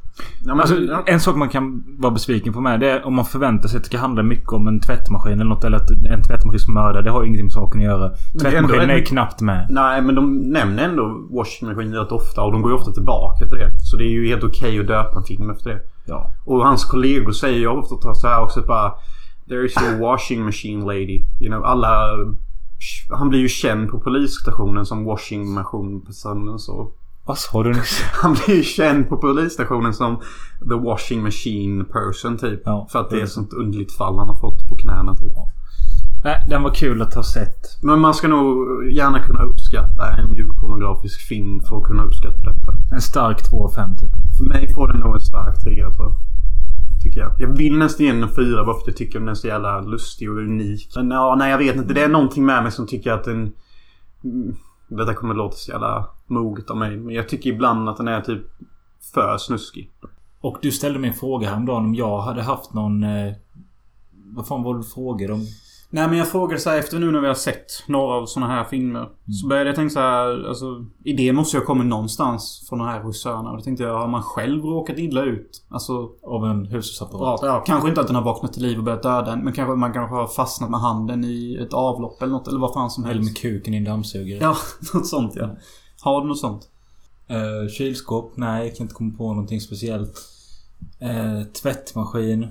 Ja, 0.45 0.55
men, 0.55 0.59
Alltså, 0.59 0.75
ja. 0.75 1.03
en 1.05 1.19
sak 1.19 1.35
man 1.35 1.49
kan 1.49 1.83
vara 1.99 2.13
besviken 2.13 2.53
på 2.53 2.61
med 2.61 2.79
det 2.79 2.89
är 2.91 3.05
om 3.07 3.13
man 3.15 3.25
förväntar 3.25 3.67
sig 3.69 3.77
att 3.77 3.83
det 3.83 3.87
ska 3.87 3.97
handla 3.97 4.23
mycket 4.23 4.53
om 4.53 4.67
en 4.67 4.79
tvättmaskin 4.79 5.33
eller 5.33 5.49
något. 5.49 5.63
Eller 5.63 5.77
att 5.77 5.89
en 5.89 6.23
tvättmaskin 6.23 6.59
som 6.59 6.73
mördar. 6.73 7.01
Det 7.01 7.11
har 7.11 7.21
ju 7.21 7.27
ingenting 7.27 7.45
med 7.45 7.51
saken 7.53 7.81
att 7.81 7.85
göra. 7.85 8.05
är 8.05 8.39
Tvättmaskinen 8.41 8.89
är 8.89 8.95
mycket- 8.95 9.09
knappt 9.09 9.41
med. 9.41 9.67
Nej, 9.69 10.01
men 10.01 10.15
de 10.15 10.37
nämner 10.37 10.83
ändå 10.83 11.27
washing 11.37 11.67
machine 11.69 11.93
rätt 11.95 12.11
ofta 12.11 12.41
och 12.43 12.51
de 12.51 12.61
går 12.61 12.71
ju 12.71 12.77
ofta 12.77 12.91
tillbaka 12.91 13.45
till 13.47 13.57
det. 13.57 13.71
Så 13.79 13.97
det 13.97 14.03
är 14.03 14.09
ju 14.09 14.27
helt 14.27 14.43
okej 14.43 14.79
att 14.79 14.87
döpa 14.87 15.17
en 15.17 15.23
film 15.23 15.49
efter 15.49 15.69
det. 15.69 15.79
Ja. 16.05 16.29
Och 16.45 16.65
hans 16.65 16.85
kollegor 16.85 17.31
säger 17.31 17.59
ju 17.59 17.67
ofta 17.67 18.13
så 18.13 18.27
här 18.27 18.43
också 18.43 18.61
bara 18.61 18.91
There 19.49 19.65
is 19.65 19.75
your 19.83 19.99
washing 20.01 20.45
machine 20.45 20.79
lady. 20.85 21.23
You 21.41 21.49
know, 21.51 21.65
alla... 21.65 21.89
Han 23.09 23.29
blir 23.29 23.39
ju 23.39 23.49
känd 23.49 23.89
på 23.89 23.99
polisstationen 23.99 24.85
som 24.85 25.05
washing 25.05 25.53
machine 25.53 26.01
personen 26.01 26.59
så. 26.59 26.91
Vad 27.25 27.37
sa 27.37 27.63
du 27.63 27.69
nyss? 27.69 28.01
Han 28.21 28.33
blir 28.33 28.55
ju 28.55 28.63
känd 28.63 29.09
på 29.09 29.17
polisstationen 29.17 29.93
som 29.93 30.19
the 30.69 30.75
washing 30.75 31.23
machine 31.23 31.85
person 31.85 32.37
typ. 32.37 32.61
Ja. 32.65 32.87
För 32.91 32.99
att 32.99 33.09
det 33.09 33.19
är 33.19 33.23
ett 33.23 33.31
sånt 33.31 33.53
underligt 33.53 33.91
fall 33.91 34.17
han 34.17 34.27
har 34.27 34.39
fått 34.39 34.69
på 34.69 34.75
knäna 34.75 35.15
typ. 35.15 35.33
Nej, 36.23 36.45
den 36.49 36.63
var 36.63 36.73
kul 36.73 37.01
att 37.01 37.13
ha 37.13 37.23
sett. 37.23 37.77
Men 37.81 37.99
man 37.99 38.13
ska 38.13 38.27
nog 38.27 38.47
gärna 38.91 39.19
kunna 39.19 39.41
uppskatta 39.41 40.11
en 40.17 40.31
mjukpornografisk 40.31 41.27
film 41.27 41.59
för 41.59 41.77
att 41.77 41.83
kunna 41.83 42.03
uppskatta 42.03 42.37
detta. 42.37 42.73
En 42.91 43.01
stark 43.01 43.49
2 43.49 43.65
av 43.65 43.69
5 43.69 43.95
typ. 43.97 44.11
För 44.37 44.45
mig 44.45 44.73
får 44.73 44.87
den 44.87 44.99
nog 44.99 45.15
en 45.15 45.21
stark 45.21 45.63
trea 45.63 45.91
tror 45.91 46.05
jag. 46.07 46.15
Tycker 47.17 47.29
jag. 47.29 47.49
Jag 47.49 47.57
vill 47.57 47.77
nästan 47.77 48.05
ge 48.05 48.11
den 48.11 48.23
en 48.23 48.35
fyra 48.35 48.65
bara 48.65 48.75
för 48.75 48.81
att 48.81 48.87
jag 48.87 48.97
tycker 48.97 49.19
den 49.19 49.27
är 49.27 49.33
så 49.33 49.47
jävla 49.47 49.81
lustig 49.81 50.31
och 50.31 50.37
unik. 50.37 50.91
Men 50.95 51.11
ja, 51.11 51.35
nej 51.35 51.51
jag 51.51 51.57
vet 51.57 51.75
inte. 51.75 51.93
Det 51.93 52.03
är 52.03 52.07
någonting 52.07 52.45
med 52.45 52.63
mig 52.63 52.71
som 52.71 52.87
tycker 52.87 53.11
att 53.11 53.23
den... 53.23 53.53
Mm, 54.23 54.55
detta 54.87 55.13
kommer 55.13 55.35
låta 55.35 55.55
så 55.55 55.71
jävla 55.71 56.09
moget 56.27 56.69
av 56.69 56.77
mig. 56.77 56.97
Men 56.97 57.15
jag 57.15 57.29
tycker 57.29 57.49
ibland 57.49 57.89
att 57.89 57.97
den 57.97 58.07
är 58.07 58.21
typ 58.21 58.41
för 59.13 59.37
snuskig. 59.37 59.91
Och 60.41 60.57
du 60.61 60.71
ställde 60.71 60.99
mig 60.99 61.09
en 61.09 61.15
fråga 61.15 61.49
häromdagen 61.49 61.85
om 61.85 61.95
jag 61.95 62.21
hade 62.21 62.41
haft 62.41 62.73
någon... 62.73 63.03
Eh, 63.03 63.33
vad 64.35 64.47
fan 64.47 64.63
var 64.63 64.73
det 64.73 64.79
du 64.79 64.83
frågade 64.83 65.33
om? 65.33 65.45
Nej 65.89 66.07
men 66.07 66.17
jag 66.17 66.27
frågade 66.27 66.59
så 66.61 66.69
här 66.69 66.77
efter 66.77 66.99
nu 66.99 67.11
när 67.11 67.19
vi 67.19 67.27
har 67.27 67.33
sett 67.35 67.65
några 67.87 68.13
av 68.15 68.25
såna 68.25 68.47
här 68.47 68.63
filmer. 68.63 69.09
Så 69.41 69.47
började 69.47 69.69
jag 69.69 69.75
tänka 69.75 69.93
så 69.93 69.99
här, 69.99 70.47
alltså 70.47 70.85
idén 71.03 71.35
måste 71.35 71.57
ju 71.57 71.61
ha 71.61 71.65
kommit 71.67 71.85
någonstans 71.87 72.65
från 72.69 72.79
de 72.79 72.87
här 72.87 72.99
regissörerna. 72.99 73.49
Och 73.51 73.57
då 73.57 73.63
tänkte 73.63 73.83
jag, 73.83 73.99
har 73.99 74.07
man 74.07 74.23
själv 74.23 74.63
råkat 74.63 74.97
illa 74.99 75.23
ut? 75.23 75.63
Alltså, 75.69 76.09
Av 76.23 76.45
en 76.45 76.65
hushållsapparat? 76.65 77.39
ja, 77.43 77.63
kanske 77.65 77.89
inte 77.89 78.01
att 78.01 78.07
den 78.07 78.15
har 78.15 78.23
vaknat 78.23 78.53
till 78.53 78.61
liv 78.63 78.77
och 78.77 78.83
börjat 78.83 79.03
döda 79.03 79.33
en. 79.33 79.39
Men 79.43 79.53
kanske 79.53 79.75
man 79.75 79.93
kanske 79.93 80.15
har 80.15 80.27
fastnat 80.27 80.69
med 80.69 80.79
handen 80.79 81.23
i 81.23 81.57
ett 81.61 81.73
avlopp 81.73 82.21
eller 82.21 82.31
något. 82.31 82.47
Eller 82.47 82.59
vad 82.59 82.73
fan 82.73 82.89
som 82.89 83.03
Eller 83.03 83.13
helst. 83.13 83.29
med 83.29 83.37
kuken 83.37 83.73
i 83.73 83.77
en 83.77 83.83
dammsugare? 83.83 84.39
Ja, 84.41 84.55
något 84.93 85.07
sånt 85.07 85.33
ja. 85.35 85.49
Har 86.01 86.21
du 86.21 86.27
något 86.27 86.39
sånt? 86.39 86.61
Eh, 87.27 87.69
kylskåp? 87.77 88.31
Nej, 88.35 88.67
jag 88.67 88.75
kan 88.77 88.83
inte 88.83 88.95
komma 88.95 89.13
på 89.17 89.27
någonting 89.27 89.61
speciellt. 89.61 90.13
Eh, 90.99 91.43
tvättmaskin? 91.61 92.47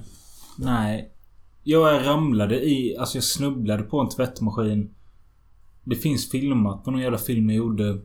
Nej. 0.58 1.12
Jag 1.68 2.06
ramlade 2.06 2.64
i... 2.64 2.96
Alltså 2.96 3.16
jag 3.16 3.24
snubblade 3.24 3.82
på 3.82 4.00
en 4.00 4.08
tvättmaskin. 4.08 4.94
Det 5.84 5.96
finns 5.96 6.30
filmat 6.30 6.84
på 6.84 6.90
någon 6.90 7.00
jävla 7.00 7.18
film 7.18 7.50
jag 7.50 7.56
gjorde. 7.56 7.98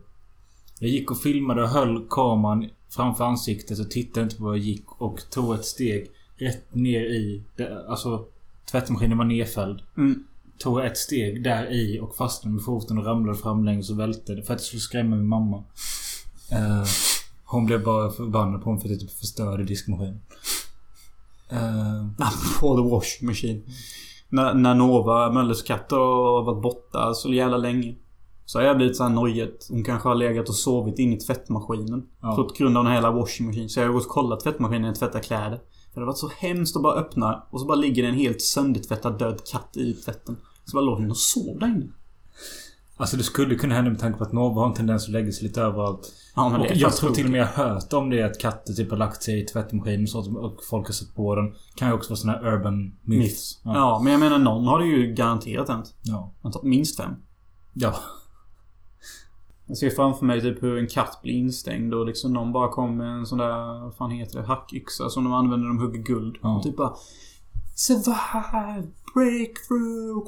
Jag 0.78 0.90
gick 0.90 1.10
och 1.10 1.18
filmade 1.18 1.62
och 1.62 1.68
höll 1.68 2.06
kameran 2.10 2.68
framför 2.88 3.24
ansiktet 3.24 3.78
och 3.78 3.90
tittade 3.90 4.24
inte 4.24 4.36
på 4.36 4.44
vad 4.44 4.56
jag 4.56 4.64
gick 4.64 5.00
och 5.00 5.30
tog 5.30 5.54
ett 5.54 5.64
steg 5.64 6.10
rätt 6.36 6.74
ner 6.74 7.00
i... 7.00 7.42
Alltså 7.88 8.24
tvättmaskinen 8.70 9.18
var 9.18 9.24
nedfälld. 9.24 9.82
Mm. 9.96 10.24
Tog 10.58 10.80
ett 10.80 10.98
steg 10.98 11.44
där 11.44 11.72
i 11.72 12.00
och 12.00 12.16
fastnade 12.16 12.54
med 12.54 12.64
foten 12.64 12.98
och 12.98 13.06
ramlade 13.06 13.38
framlänges 13.38 13.90
och 13.90 13.98
välte. 13.98 14.42
För 14.42 14.54
att 14.54 14.60
jag 14.60 14.60
skulle 14.60 14.80
skrämma 14.80 15.16
min 15.16 15.28
mamma. 15.28 15.64
Eh, 16.52 16.84
hon 17.44 17.66
blev 17.66 17.84
bara 17.84 18.10
förbannad 18.10 18.62
på 18.62 18.72
mig 18.72 18.80
för 18.80 18.88
att 18.88 18.92
jag 18.92 19.00
typ 19.00 19.18
förstörde 19.18 19.64
diskmaskinen. 19.64 20.20
Eh, 21.52 22.06
På 22.60 22.76
the 22.76 22.90
washing 22.90 23.28
machine. 23.28 23.62
När, 24.28 24.54
när 24.54 24.74
Nova, 24.74 25.32
Mölles 25.32 25.62
katt, 25.62 25.90
har 25.90 26.42
varit 26.42 26.62
borta 26.62 27.14
så 27.14 27.32
jävla 27.32 27.56
länge. 27.56 27.94
Så 28.44 28.58
har 28.58 28.66
jag 28.66 28.76
blivit 28.76 28.96
såhär 28.96 29.10
nojigt. 29.10 29.68
Hon 29.70 29.84
kanske 29.84 30.08
har 30.08 30.14
legat 30.14 30.48
och 30.48 30.54
sovit 30.54 30.98
in 30.98 31.12
i 31.12 31.16
tvättmaskinen. 31.16 32.02
Ja. 32.20 32.36
På 32.36 32.54
grund 32.58 32.76
av 32.76 32.84
den 32.84 32.92
här 32.92 33.00
hela 33.00 33.10
washing 33.10 33.46
machine. 33.46 33.68
Så 33.68 33.80
jag 33.80 33.86
har 33.86 33.92
gått 33.92 34.06
och 34.06 34.10
kollat 34.10 34.40
tvättmaskinen 34.40 34.82
när 34.82 34.88
jag 34.88 34.98
tvättar 34.98 35.20
kläder. 35.20 35.60
För 35.92 36.00
det 36.00 36.00
har 36.00 36.06
varit 36.06 36.18
så 36.18 36.30
hemskt 36.38 36.76
att 36.76 36.82
bara 36.82 36.94
öppna 36.94 37.42
och 37.50 37.60
så 37.60 37.66
bara 37.66 37.74
ligger 37.74 38.02
det 38.02 38.08
en 38.08 38.14
helt 38.14 38.40
söndertvättad 38.40 39.18
död 39.18 39.40
katt 39.52 39.76
i 39.76 39.92
tvätten. 39.92 40.36
Så 40.64 40.76
bara 40.76 40.84
låg 40.84 41.00
den 41.00 41.10
och 41.10 41.16
sov 41.16 41.58
där 41.58 41.66
inne. 41.66 41.88
Alltså 42.96 43.16
det 43.16 43.22
skulle 43.22 43.54
kunna 43.54 43.74
hända 43.74 43.90
med 43.90 44.00
tanke 44.00 44.18
på 44.18 44.24
att 44.24 44.32
Nova 44.32 44.60
har 44.60 44.68
en 44.68 44.74
tendens 44.74 45.04
att 45.04 45.10
lägga 45.10 45.32
sig 45.32 45.46
lite 45.46 45.62
överallt. 45.62 46.12
Ja, 46.36 46.58
Och 46.58 46.66
jag 46.74 46.96
tror 46.96 47.10
till 47.10 47.24
och 47.24 47.30
med 47.30 47.40
jag 47.40 47.46
hört 47.46 47.92
om 47.92 48.10
det 48.10 48.22
att 48.22 48.40
katter 48.40 48.72
typ 48.72 48.90
har 48.90 48.98
lagt 48.98 49.22
sig 49.22 49.42
i 49.42 49.46
tvättmaskinen 49.46 50.02
och 50.02 50.08
sånt 50.08 50.38
och 50.38 50.64
folk 50.70 50.86
har 50.86 50.92
sett 50.92 51.14
på 51.14 51.34
den. 51.34 51.54
Kan 51.74 51.88
ju 51.88 51.94
också 51.94 52.10
vara 52.10 52.16
såna 52.16 52.32
här 52.32 52.54
urban 52.54 52.82
myths. 52.82 52.98
Myths. 53.02 53.60
Ja. 53.64 54.00
men 54.04 54.12
jag 54.12 54.20
menar 54.20 54.38
någon 54.38 54.66
har 54.66 54.78
det 54.78 54.86
ju 54.86 55.14
garanterat 55.14 55.68
hänt. 55.68 55.94
Ja. 56.02 56.32
Minst 56.62 56.96
fem. 56.96 57.14
Ja. 57.72 57.94
Jag 59.66 59.76
ser 59.78 59.90
framför 59.90 60.26
mig 60.26 60.40
typ 60.40 60.62
hur 60.62 60.78
en 60.78 60.86
katt 60.86 61.18
blir 61.22 61.32
instängd 61.32 61.94
och 61.94 62.06
liksom 62.06 62.32
någon 62.32 62.52
bara 62.52 62.68
kommer 62.68 62.94
med 62.94 63.18
en 63.18 63.26
sån 63.26 63.38
där, 63.38 63.82
vad 63.84 63.94
fan 63.94 64.10
heter 64.10 64.38
det, 64.38 64.46
hackyxa 64.46 65.08
som 65.08 65.24
de 65.24 65.32
använder 65.32 65.68
när 65.68 65.74
de 65.74 65.78
hugger 65.78 66.02
guld. 66.02 66.36
Ja. 66.42 66.56
Och 66.56 66.62
typ 66.62 66.76
bara 66.76 66.94
Survive! 67.74 68.88
Breakthrough! 69.14 70.24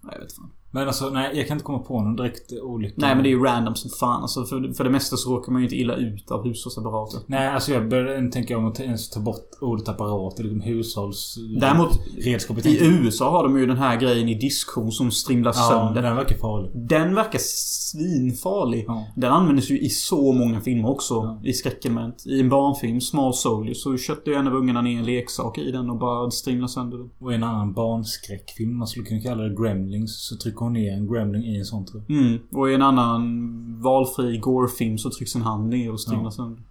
Nej, 0.00 0.12
jag 0.14 0.22
vet 0.22 0.32
fan. 0.32 0.52
Men 0.72 0.86
alltså, 0.86 1.10
nej, 1.10 1.30
jag 1.34 1.46
kan 1.48 1.54
inte 1.54 1.64
komma 1.64 1.78
på 1.78 2.02
någon 2.02 2.16
direkt 2.16 2.52
olycka. 2.62 2.94
Nej 2.96 3.14
men 3.14 3.22
det 3.24 3.28
är 3.28 3.30
ju 3.30 3.42
random 3.42 3.74
som 3.74 3.90
fan. 3.90 4.22
Alltså, 4.22 4.44
för, 4.44 4.72
för 4.72 4.84
det 4.84 4.90
mesta 4.90 5.16
så 5.16 5.36
råkar 5.36 5.52
man 5.52 5.60
ju 5.62 5.66
inte 5.66 5.76
illa 5.76 5.94
ut 5.96 6.30
av 6.30 6.44
hushållsapparater. 6.44 7.20
Nej, 7.26 7.48
alltså 7.48 7.72
jag 7.72 7.88
började 7.88 8.30
tänka 8.30 8.58
om 8.58 8.66
att 8.66 8.80
ens 8.80 9.10
ta 9.10 9.20
bort 9.20 9.50
ordet 9.60 9.88
apparat. 9.88 10.38
Liksom 10.38 10.60
hushålls... 10.60 11.38
Däremot, 11.60 11.90
redskapet. 12.24 12.66
I 12.66 12.78
USA 12.86 13.30
har 13.30 13.42
de 13.42 13.58
ju 13.58 13.66
den 13.66 13.76
här 13.76 14.00
grejen 14.00 14.28
i 14.28 14.34
diskhon 14.34 14.92
som 14.92 15.10
strimlar 15.10 15.52
Ja, 15.56 15.68
sönder. 15.70 16.02
den 16.02 16.16
verkar 16.16 16.36
farlig. 16.36 16.70
Den 16.88 17.14
verkar 17.14 17.38
svinfarlig. 17.42 18.84
Ja. 18.88 19.06
Den 19.16 19.32
användes 19.32 19.70
ju 19.70 19.80
i 19.80 19.88
så 19.88 20.32
många 20.32 20.60
filmer 20.60 20.90
också. 20.90 21.14
Ja. 21.14 21.40
I 21.44 21.52
skräckelement. 21.52 22.26
I 22.26 22.40
en 22.40 22.48
barnfilm, 22.48 23.00
Small 23.00 23.34
Soldier, 23.34 23.74
så 23.74 23.96
köpte 23.96 24.30
ju 24.30 24.36
en 24.36 24.46
av 24.46 24.54
ungarna 24.54 24.82
ner 24.82 24.98
en 24.98 25.04
leksak 25.04 25.58
i 25.58 25.70
den 25.70 25.90
och 25.90 25.98
bara 25.98 26.30
strimlade 26.30 26.68
sönder 26.72 26.98
den. 26.98 27.10
Och 27.18 27.32
i 27.32 27.34
en 27.34 27.42
annan 27.44 27.72
barnskräckfilm, 27.72 28.78
man 28.78 28.86
skulle 28.88 29.06
kunna 29.06 29.20
kalla 29.20 29.42
det 29.42 29.62
Gremlings, 29.62 30.28
så 30.28 30.36
trycker 30.36 30.59
hon 30.64 30.72
ner 30.72 30.92
en 30.92 31.12
Gremling 31.12 31.44
i 31.44 31.58
en 31.58 31.64
sån 31.64 31.86
tror 31.86 32.02
jag. 32.08 32.18
Mm. 32.18 32.38
Och 32.52 32.70
i 32.70 32.74
en 32.74 32.82
annan 32.82 33.82
valfri 33.82 34.38
gore-film 34.38 34.98
så 34.98 35.10
trycks 35.10 35.34
en 35.34 35.42
hand 35.42 35.68
ner 35.68 35.92
och 35.92 36.00
strimlar 36.00 36.24
Ja. 36.24 36.30
sönder. 36.30 36.62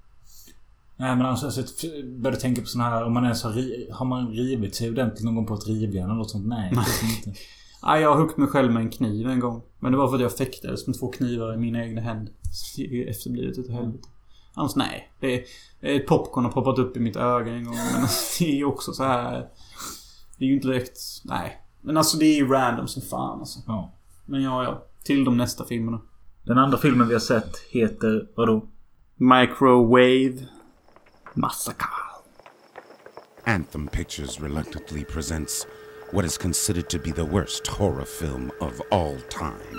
Nej 0.98 1.16
men 1.16 1.26
alltså, 1.26 1.46
alltså 1.46 1.88
jag 1.88 2.06
började 2.10 2.42
tänka 2.42 2.62
på 2.62 2.68
såna 2.68 2.84
här, 2.84 3.06
om 3.06 3.14
man 3.14 3.24
ens 3.24 3.44
har, 3.44 3.54
har 3.94 4.06
man 4.06 4.28
rivit 4.28 4.76
sig 4.76 4.90
ordentligt 4.90 5.24
någon 5.26 5.36
gång 5.36 5.46
på 5.46 5.54
ett 5.54 5.68
rivjärn 5.68 6.06
eller 6.06 6.16
något 6.16 6.30
sånt? 6.30 6.48
Nej, 6.48 6.72
Nej. 6.76 6.86
inte. 7.18 7.40
Nej, 7.84 8.02
jag 8.02 8.10
har 8.10 8.18
huggit 8.22 8.38
mig 8.38 8.48
själv 8.48 8.72
med 8.74 8.82
en 8.82 8.90
kniv 8.90 9.30
en 9.30 9.40
gång. 9.40 9.62
Men 9.80 9.92
det 9.92 9.98
var 9.98 10.08
för 10.08 10.16
att 10.16 10.22
jag 10.22 10.38
fäktades 10.38 10.88
med 10.88 11.00
två 11.00 11.08
knivar 11.12 11.54
i 11.54 11.58
mina 11.58 11.84
egna 11.86 12.02
händer. 12.02 12.34
Efterblivet 13.10 13.58
utav 13.58 13.76
helvete. 13.76 14.08
Annars 14.54 14.76
nej. 14.76 15.12
Det 15.20 15.34
är, 15.34 15.44
ett 15.82 16.08
popcorn 16.08 16.46
har 16.46 16.52
poppat 16.52 16.80
upp 16.80 16.98
i 16.98 17.00
mitt 17.00 17.16
öga 17.16 17.52
en 17.54 17.64
gång. 17.64 17.76
Men 17.94 18.02
det 18.40 18.46
är 18.52 18.56
ju 18.56 18.66
också 18.66 18.92
så 18.94 19.04
här. 19.04 19.48
Det 20.38 20.46
är 20.46 20.48
ju 20.48 20.54
inte 20.54 20.68
direkt... 20.68 20.98
Nej. 21.24 21.62
Men 21.82 21.98
alltså 21.98 22.18
det 22.18 22.26
är 22.26 22.36
ju 22.36 22.48
random 22.48 22.88
som 22.88 23.02
fan 23.02 23.40
alltså. 23.40 23.60
Ja. 23.68 23.94
Men 24.26 24.42
ja, 24.42 24.64
ja. 24.64 24.86
Till 25.04 25.26
de 25.26 25.38
nästa 25.38 25.66
filmerna. 25.66 26.02
Den 26.44 26.58
andra 26.58 26.78
filmen 26.78 27.08
vi 27.08 27.14
har 27.14 27.20
sett 27.20 27.58
heter, 27.70 28.28
vadå? 28.36 28.68
Microwave 29.16 30.48
Massacre. 31.34 31.90
Anthem 33.44 33.88
Pictures 33.88 34.40
reluctantly 34.40 35.04
presents 35.04 35.68
what 36.12 36.26
is 36.26 36.38
considered 36.38 36.90
to 36.90 36.98
be 37.00 37.12
the 37.12 37.26
worst 37.26 37.68
horror 37.68 38.06
film 38.06 38.52
of 38.62 38.82
all 38.92 39.18
time. 39.30 39.78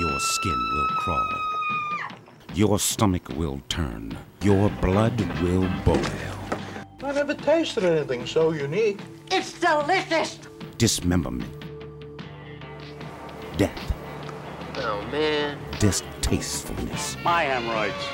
Your 0.00 0.18
skin 0.20 0.58
will 0.74 0.88
crawl. 1.04 1.50
Your 2.54 2.78
stomach 2.78 3.28
will 3.38 3.60
turn. 3.68 4.16
Your 4.42 4.70
blood 4.80 5.20
will 5.42 5.68
boil. 5.84 6.00
I 7.02 7.12
never 7.12 7.34
tasted 7.34 7.84
anything 7.84 8.26
so 8.26 8.52
unique. 8.52 9.00
It's 9.30 9.52
delicious! 9.60 10.49
Dismemberment. 10.80 11.44
Death. 13.58 13.92
Oh 14.76 15.02
man. 15.12 15.56
Distastefulness. 15.80 17.16
My 17.24 17.44
hemorrhoids. 17.44 18.04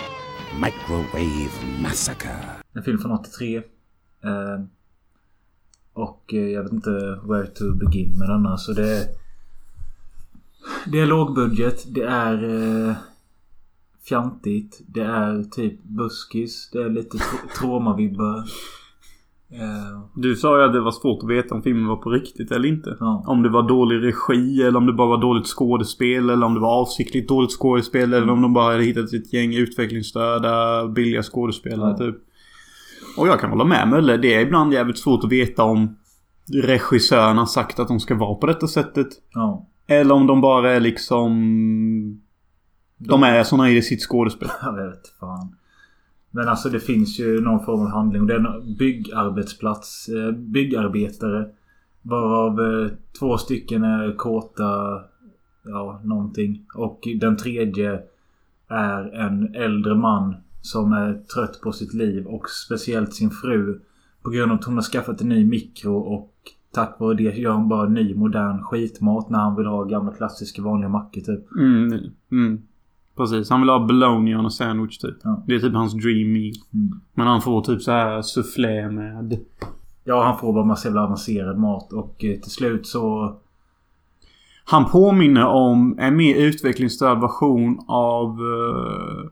Microwave 0.60 1.82
Massacre. 1.82 2.36
En 2.74 2.82
film 2.82 2.98
från 2.98 3.12
83. 3.12 3.56
Eh, 3.56 3.62
och 5.92 6.34
eh, 6.34 6.38
jag 6.48 6.62
vet 6.62 6.72
inte 6.72 6.90
where 7.24 7.46
to 7.46 7.74
begin 7.74 8.18
med 8.18 8.28
denna. 8.28 8.56
Så 8.58 8.72
det 8.72 8.96
är... 8.96 9.06
Det 10.86 11.00
är 11.00 11.06
lågbudget. 11.06 11.84
Det 11.94 12.02
är... 12.02 12.44
Eh, 12.88 12.94
fjantigt. 14.08 14.80
Det 14.86 15.02
är 15.04 15.42
typ 15.44 15.82
buskis. 15.82 16.70
Det 16.72 16.82
är 16.82 16.90
lite 16.90 17.16
tr- 17.16 17.48
traumavibbar. 17.58 18.44
Eh, 19.52 20.06
Du 20.14 20.36
sa 20.36 20.58
ju 20.58 20.64
att 20.64 20.72
det 20.72 20.80
var 20.80 20.90
svårt 20.92 21.22
att 21.22 21.28
veta 21.30 21.54
om 21.54 21.62
filmen 21.62 21.86
var 21.86 21.96
på 21.96 22.10
riktigt 22.10 22.50
eller 22.50 22.68
inte. 22.68 22.96
Ja. 23.00 23.24
Om 23.26 23.42
det 23.42 23.48
var 23.48 23.68
dålig 23.68 24.02
regi 24.06 24.62
eller 24.62 24.76
om 24.78 24.86
det 24.86 24.92
bara 24.92 25.08
var 25.08 25.20
dåligt 25.20 25.46
skådespel 25.46 26.30
eller 26.30 26.46
om 26.46 26.54
det 26.54 26.60
var 26.60 26.80
avsiktligt 26.80 27.28
dåligt 27.28 27.50
skådespel 27.52 28.14
eller 28.14 28.30
om 28.30 28.42
de 28.42 28.52
bara 28.54 28.72
hade 28.72 28.84
hittat 28.84 29.12
ett 29.12 29.32
gäng 29.32 29.54
utvecklingsstörda 29.54 30.86
billiga 30.88 31.22
skådespelare 31.22 31.90
Ja. 31.90 31.96
typ. 31.98 32.16
Och 33.18 33.28
jag 33.28 33.40
kan 33.40 33.50
hålla 33.50 33.64
med 33.64 33.88
Mölle. 33.88 34.16
Det 34.16 34.34
är 34.34 34.40
ibland 34.40 34.72
jävligt 34.72 34.98
svårt 34.98 35.24
att 35.24 35.32
veta 35.32 35.62
om 35.62 35.96
regissören 36.52 37.38
har 37.38 37.46
sagt 37.46 37.78
att 37.78 37.88
de 37.88 38.00
ska 38.00 38.14
vara 38.14 38.34
på 38.34 38.46
detta 38.46 38.66
sättet. 38.66 39.06
ja. 39.34 39.66
Eller 39.88 40.14
om 40.14 40.26
de 40.26 40.40
bara 40.40 40.72
är 40.72 40.80
liksom... 40.80 41.30
De 42.98 43.22
är 43.22 43.42
såna 43.42 43.70
i 43.70 43.82
sitt 43.82 44.02
skådespel. 44.02 44.48
Jag 44.62 44.72
vet 44.86 45.08
fan. 45.20 45.56
Men 46.36 46.48
alltså 46.48 46.68
det 46.68 46.80
finns 46.80 47.20
ju 47.20 47.40
någon 47.40 47.64
form 47.64 47.80
av 47.80 47.88
handling. 47.88 48.26
Det 48.26 48.34
är 48.34 48.38
en 48.38 48.76
byggarbetsplats. 48.76 50.08
Eh, 50.08 50.32
byggarbetare. 50.32 51.48
Varav 52.02 52.60
eh, 52.60 52.90
två 53.18 53.38
stycken 53.38 53.84
är 53.84 54.16
kåta. 54.16 55.00
Ja, 55.64 56.00
någonting. 56.04 56.66
Och 56.74 57.08
den 57.20 57.36
tredje 57.36 58.00
är 58.68 59.14
en 59.14 59.54
äldre 59.54 59.94
man. 59.94 60.34
Som 60.60 60.92
är 60.92 61.14
trött 61.34 61.60
på 61.60 61.72
sitt 61.72 61.94
liv 61.94 62.26
och 62.26 62.50
speciellt 62.50 63.14
sin 63.14 63.30
fru. 63.30 63.80
På 64.22 64.30
grund 64.30 64.52
av 64.52 64.58
att 64.58 64.64
hon 64.64 64.74
har 64.74 64.82
skaffat 64.82 65.20
en 65.20 65.28
ny 65.28 65.44
mikro 65.44 65.96
och 65.96 66.32
tack 66.74 66.96
vare 67.00 67.14
det 67.14 67.38
gör 67.38 67.52
hon 67.52 67.68
bara 67.68 67.88
ny 67.88 68.14
modern 68.14 68.62
skitmat 68.62 69.30
när 69.30 69.38
han 69.38 69.56
vill 69.56 69.66
ha 69.66 69.84
gamla 69.84 70.12
klassiska 70.12 70.62
vanliga 70.62 70.88
mackor 70.88 71.20
typ. 71.20 71.52
Mm, 71.52 72.00
mm. 72.30 72.62
Precis. 73.16 73.50
Han 73.50 73.60
vill 73.60 73.70
ha 73.70 73.86
bologna 73.86 74.40
och 74.40 74.52
sandwich 74.52 74.98
typ. 74.98 75.16
Ja. 75.22 75.42
Det 75.46 75.54
är 75.54 75.60
typ 75.60 75.74
hans 75.74 75.94
dream 75.94 76.32
meal. 76.32 76.54
Mm. 76.74 77.00
Men 77.14 77.26
han 77.26 77.42
får 77.42 77.60
typ 77.60 77.82
så 77.82 77.90
här 77.90 78.22
soufflé 78.22 78.90
med... 78.90 79.38
Ja, 80.04 80.24
han 80.24 80.38
får 80.38 80.52
bara 80.52 80.64
massa 80.64 80.88
jävla 80.88 81.04
avancerad 81.04 81.58
mat 81.58 81.92
och 81.92 82.24
eh, 82.24 82.40
till 82.40 82.50
slut 82.50 82.86
så... 82.86 83.36
Han 84.64 84.84
påminner 84.84 85.46
om 85.46 85.98
en 85.98 86.16
mer 86.16 86.36
utvecklingsstörd 86.36 87.20
version 87.20 87.78
av... 87.88 88.30
eh, 88.30 89.30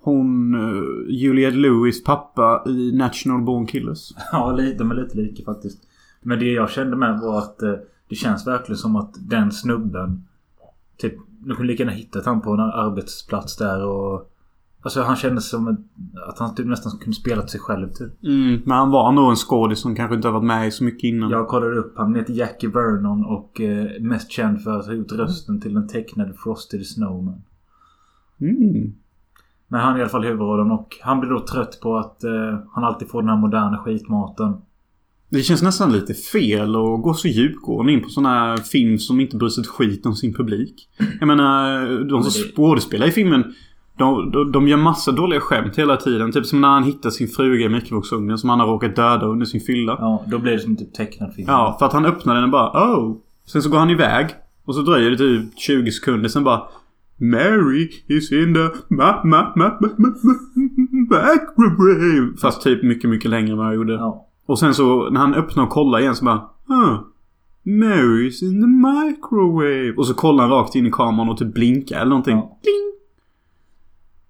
hon... 0.00 0.54
Uh, 0.54 1.10
Juliette 1.10 1.56
Lewis 1.56 2.04
pappa 2.04 2.64
i 2.66 2.92
National 2.92 3.42
Born 3.42 3.66
Killers. 3.66 4.12
Ja, 4.32 4.56
de 4.78 4.90
är 4.90 4.94
lite 4.94 5.16
lika 5.16 5.44
faktiskt. 5.44 5.82
Men 6.20 6.38
det 6.38 6.52
jag 6.52 6.70
kände 6.70 6.96
med 6.96 7.20
var 7.20 7.38
att 7.38 7.62
eh, 7.62 7.74
det 8.08 8.14
känns 8.14 8.46
verkligen 8.46 8.78
som 8.78 8.96
att 8.96 9.14
den 9.20 9.52
snubben... 9.52 10.24
Typ, 10.96 11.14
du 11.44 11.54
kunde 11.54 11.72
lika 11.72 11.82
gärna 11.82 11.96
hittat 11.96 12.26
han 12.26 12.40
på 12.40 12.50
en 12.50 12.60
arbetsplats 12.60 13.56
där 13.56 13.86
och... 13.86 14.28
Alltså 14.84 15.02
han 15.02 15.16
kändes 15.16 15.50
som 15.50 15.86
att 16.28 16.38
han 16.38 16.54
typ 16.54 16.66
nästan 16.66 16.98
kunde 16.98 17.16
spela 17.16 17.42
till 17.42 17.50
sig 17.50 17.60
själv 17.60 17.88
typ. 17.88 18.24
Mm, 18.24 18.62
men 18.64 18.76
han 18.78 18.90
var 18.90 19.12
nog 19.12 19.30
en 19.30 19.36
skådis 19.36 19.78
som 19.78 19.96
kanske 19.96 20.16
inte 20.16 20.28
har 20.28 20.32
varit 20.32 20.46
med 20.46 20.68
i 20.68 20.70
så 20.70 20.84
mycket 20.84 21.04
innan. 21.04 21.30
Jag 21.30 21.48
kollade 21.48 21.76
upp 21.76 21.94
han 21.96 22.14
heter 22.14 22.32
Jackie 22.32 22.70
Vernon 22.70 23.24
och 23.24 23.60
eh, 23.60 24.00
mest 24.00 24.30
känd 24.30 24.62
för 24.62 24.78
att 24.78 24.86
ha 24.86 24.92
gjort 24.92 25.12
rösten 25.12 25.60
till 25.60 25.74
den 25.74 25.88
tecknade 25.88 26.34
Frosty 26.34 26.78
the 26.78 26.84
Snowman. 26.84 27.42
Mm. 28.40 28.92
Men 29.68 29.80
han 29.80 29.94
är 29.94 29.98
i 29.98 30.00
alla 30.00 30.10
fall 30.10 30.24
huvudrollen 30.24 30.70
och 30.70 30.96
han 31.02 31.20
blir 31.20 31.30
då 31.30 31.40
trött 31.46 31.80
på 31.80 31.96
att 31.96 32.24
eh, 32.24 32.58
han 32.72 32.84
alltid 32.84 33.08
får 33.08 33.22
den 33.22 33.28
här 33.28 33.36
moderna 33.36 33.78
skitmaten. 33.78 34.56
Det 35.32 35.42
känns 35.42 35.62
nästan 35.62 35.92
lite 35.92 36.14
fel 36.14 36.76
att 36.76 37.02
gå 37.02 37.14
så 37.14 37.28
djupgående 37.28 37.92
in 37.92 38.02
på 38.02 38.08
sån 38.08 38.26
här 38.26 38.56
film 38.56 38.98
som 38.98 39.20
inte 39.20 39.36
bryr 39.36 39.48
sig 39.48 39.60
ett 39.60 39.68
skit 39.68 40.06
om 40.06 40.14
sin 40.14 40.34
publik. 40.34 40.88
Jag 41.20 41.26
menar, 41.26 41.86
de 42.04 42.22
som 42.22 42.42
skådespelar 42.42 43.06
i 43.06 43.10
filmen 43.10 43.44
de, 43.98 44.30
de, 44.30 44.52
de 44.52 44.68
gör 44.68 44.76
massa 44.76 45.12
dåliga 45.12 45.40
skämt 45.40 45.78
hela 45.78 45.96
tiden. 45.96 46.32
Typ 46.32 46.46
som 46.46 46.60
när 46.60 46.68
han 46.68 46.84
hittar 46.84 47.10
sin 47.10 47.28
fruga 47.28 47.66
i 47.66 47.68
mikrovågsugnen 47.68 48.38
som 48.38 48.50
han 48.50 48.60
har 48.60 48.66
råkat 48.66 48.96
döda 48.96 49.26
under 49.26 49.46
sin 49.46 49.60
fylla. 49.60 49.96
Ja, 50.00 50.24
då 50.26 50.38
blir 50.38 50.52
det 50.52 50.58
som 50.58 50.76
typ 50.76 50.94
tecknad 50.94 51.34
film. 51.34 51.48
Ja, 51.48 51.76
för 51.78 51.86
att 51.86 51.92
han 51.92 52.06
öppnar 52.06 52.34
den 52.34 52.44
och 52.44 52.50
bara 52.50 52.70
oh. 52.70 53.16
Sen 53.46 53.62
så 53.62 53.70
går 53.70 53.78
han 53.78 53.90
iväg. 53.90 54.26
Och 54.64 54.74
så 54.74 54.82
dröjer 54.82 55.10
det 55.10 55.16
typ 55.16 55.58
20 55.58 55.90
sekunder. 55.90 56.28
Sen 56.28 56.44
bara 56.44 56.62
Mary 57.16 57.90
is 58.08 58.32
in 58.32 58.54
the 58.54 58.94
ma 58.94 59.24
ma 59.24 59.52
ma 59.56 59.78
ma 59.80 59.88
ma 59.98 60.08
ma 60.22 60.34
microwave. 61.10 62.36
Fast 62.40 62.62
typ 62.62 62.82
mycket, 62.82 63.10
mycket 63.10 63.30
längre 63.30 63.52
än 63.52 63.58
vad 63.58 63.66
jag 63.66 63.74
gjorde. 63.74 63.92
Ja. 63.92 64.28
Och 64.52 64.58
sen 64.58 64.74
så 64.74 65.10
när 65.10 65.20
han 65.20 65.34
öppnar 65.34 65.62
och 65.64 65.70
kollar 65.70 65.98
igen 65.98 66.14
så 66.16 66.24
bara 66.24 66.48
huh. 66.68 67.00
Mary's 67.64 68.44
in 68.44 68.60
the 68.60 68.66
microwave. 68.66 69.94
Och 69.96 70.06
så 70.06 70.14
kollar 70.14 70.42
han 70.48 70.50
rakt 70.52 70.74
in 70.74 70.86
i 70.86 70.90
kameran 70.90 71.28
och 71.28 71.38
typ 71.38 71.54
blinkar 71.54 71.96
eller 72.00 72.08
någonting. 72.08 72.36
Ja. 72.36 72.58
Bling. 72.62 72.92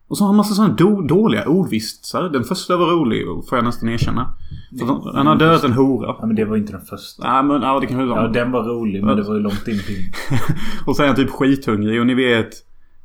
Och 0.09 0.19
så 0.19 0.25
har 0.25 0.29
han 0.29 0.37
massa 0.37 0.55
sådana 0.55 0.75
do- 0.75 1.07
dåliga 1.09 1.49
ordvitsar. 1.49 2.23
Den 2.29 2.45
första 2.45 2.77
var 2.77 2.87
rolig 2.87 3.25
får 3.49 3.59
jag 3.59 3.65
nästan 3.65 3.89
erkänna. 3.89 4.35
För 4.79 4.87
han- 4.87 5.15
han 5.15 5.27
har 5.27 5.37
dödat 5.37 5.65
en 5.65 5.73
hora. 5.73 6.17
Ja, 6.21 6.27
men 6.27 6.37
det 6.37 6.45
var 6.45 6.57
inte 6.57 6.73
den 6.73 6.81
första. 6.81 7.33
Nej 7.33 7.43
men 7.43 7.63
ja 7.63 7.81
det 7.81 7.87
kan 7.87 8.09
vara. 8.09 8.23
Ja, 8.23 8.29
den 8.29 8.53
var 8.53 8.63
rolig 8.65 9.05
men 9.05 9.17
det 9.17 9.23
var 9.23 9.35
ju 9.35 9.41
långt 9.41 9.69
in 9.69 9.75
i 9.75 10.13
och 10.87 10.97
så 10.97 11.03
är 11.03 11.07
han 11.07 11.17
typ 11.17 11.31
skithungrig 11.31 12.01
och 12.01 12.07
ni 12.07 12.15
vet 12.15 12.51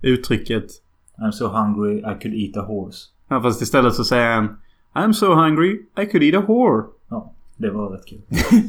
uttrycket. 0.01 0.65
I'm 1.21 1.31
so 1.31 1.47
hungry 1.47 1.97
I 1.99 2.21
could 2.21 2.33
eat 2.35 2.57
a 2.57 2.67
horse. 2.67 2.97
Ja, 3.29 3.41
fast 3.41 3.61
istället 3.61 3.93
så 3.93 4.03
säger 4.03 4.35
han 4.35 4.49
I'm 4.95 5.11
so 5.11 5.33
hungry 5.33 5.79
I 6.01 6.05
could 6.05 6.23
eat 6.23 6.43
a 6.43 6.45
whore. 6.47 6.83
Ja, 7.09 7.33
det 7.57 7.69
var 7.69 7.89
rätt 7.89 8.05
kul. 8.05 8.19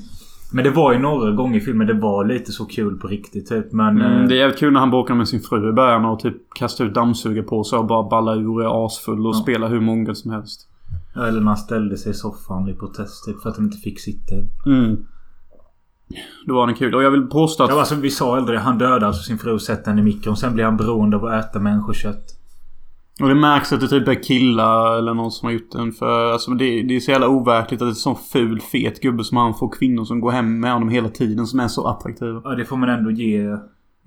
men 0.53 0.65
det 0.65 0.71
var 0.71 0.93
ju 0.93 0.99
några 0.99 1.31
gånger 1.31 1.59
i 1.59 1.61
filmen 1.61 1.87
det 1.87 1.95
var 1.95 2.25
lite 2.25 2.53
så 2.53 2.65
kul 2.67 2.99
på 2.99 3.07
riktigt 3.09 3.49
typ. 3.49 3.73
Men... 3.73 4.01
eh, 4.01 4.13
Mm, 4.13 4.29
det 4.29 4.35
är 4.35 4.39
jävligt 4.39 4.59
kul 4.59 4.73
när 4.73 4.81
han 4.81 4.91
bråkar 4.91 5.15
med 5.15 5.29
sin 5.29 5.41
fru 5.41 5.69
i 5.71 5.73
början 5.73 6.05
och 6.05 6.21
typ 6.21 6.35
kastar 6.55 6.85
ut 6.85 6.95
dammsugare 6.95 7.43
på 7.43 7.65
sig 7.65 7.79
och 7.79 7.87
bara 7.87 8.09
ballar 8.09 8.37
ur 8.37 8.49
och 8.51 8.63
är 8.63 8.87
asfull 8.87 9.27
och 9.27 9.35
Ja. 9.35 9.39
spelar 9.43 9.69
hur 9.69 9.81
många 9.81 10.15
som 10.15 10.31
helst. 10.31 10.69
Eller 11.17 11.41
när 11.41 11.47
han 11.47 11.57
ställde 11.57 11.97
sig 11.97 12.11
i 12.11 12.15
soffan 12.15 12.69
i 12.69 12.75
protest 12.75 13.25
typ 13.27 13.41
för 13.43 13.51
att 13.51 13.57
han 13.57 13.65
inte 13.65 13.79
fick 13.79 14.01
sitta. 14.01 14.35
Mm. 14.67 14.97
Då 16.47 16.55
var 16.55 16.67
den 16.67 16.77
kul. 16.77 16.95
Och 16.95 17.03
jag 17.03 17.11
vill 17.11 17.27
påstå 17.27 17.65
att... 17.65 17.71
Ja, 17.71 17.79
alltså, 17.79 17.95
vi 17.95 18.11
sa 18.11 18.37
aldrig. 18.37 18.59
Han 18.59 18.79
dödade 18.79 19.07
alltså 19.07 19.23
sin 19.23 19.39
fru 19.39 19.53
och 19.53 19.63
sätter 19.63 19.91
henne 19.91 20.01
i 20.01 20.05
mikron. 20.05 20.37
Sen 20.37 20.55
blir 20.55 20.65
han 20.65 20.77
beroende 20.77 21.17
av 21.17 21.25
att 21.25 21.45
äta 21.45 21.61
människokött. 21.61 22.38
Och 23.21 23.29
det 23.29 23.35
märks 23.35 23.73
att 23.73 23.81
det 23.81 23.89
typ 23.89 24.09
är 24.09 24.23
killar 24.23 24.99
eller 24.99 25.15
någon 25.15 25.31
som 25.31 25.47
har 25.47 25.53
gjort 25.53 25.73
den. 25.73 25.93
För 25.93 26.33
alltså 26.33 26.51
det, 26.51 26.83
det 26.83 26.97
är 26.97 27.01
så 27.01 27.11
jävla 27.11 27.29
overkligt 27.29 27.83
att 27.83 27.87
det 27.87 27.89
är 27.89 27.91
en 27.91 27.95
sån 27.95 28.17
ful 28.33 28.61
fet 28.61 29.01
gubbe 29.01 29.25
som 29.25 29.37
han 29.37 29.55
får 29.55 29.73
kvinnor 29.79 30.05
som 30.05 30.21
går 30.21 30.31
hem 30.31 30.61
med 30.61 30.73
honom 30.73 30.89
hela 30.89 31.09
tiden 31.09 31.47
som 31.47 31.61
är 31.61 31.69
så 31.69 31.87
attraktiva. 31.87 32.41
Ja, 32.45 32.51
det 32.51 32.65
får 32.65 32.77
man 32.77 32.89
ändå 32.89 33.11
ge 33.11 33.57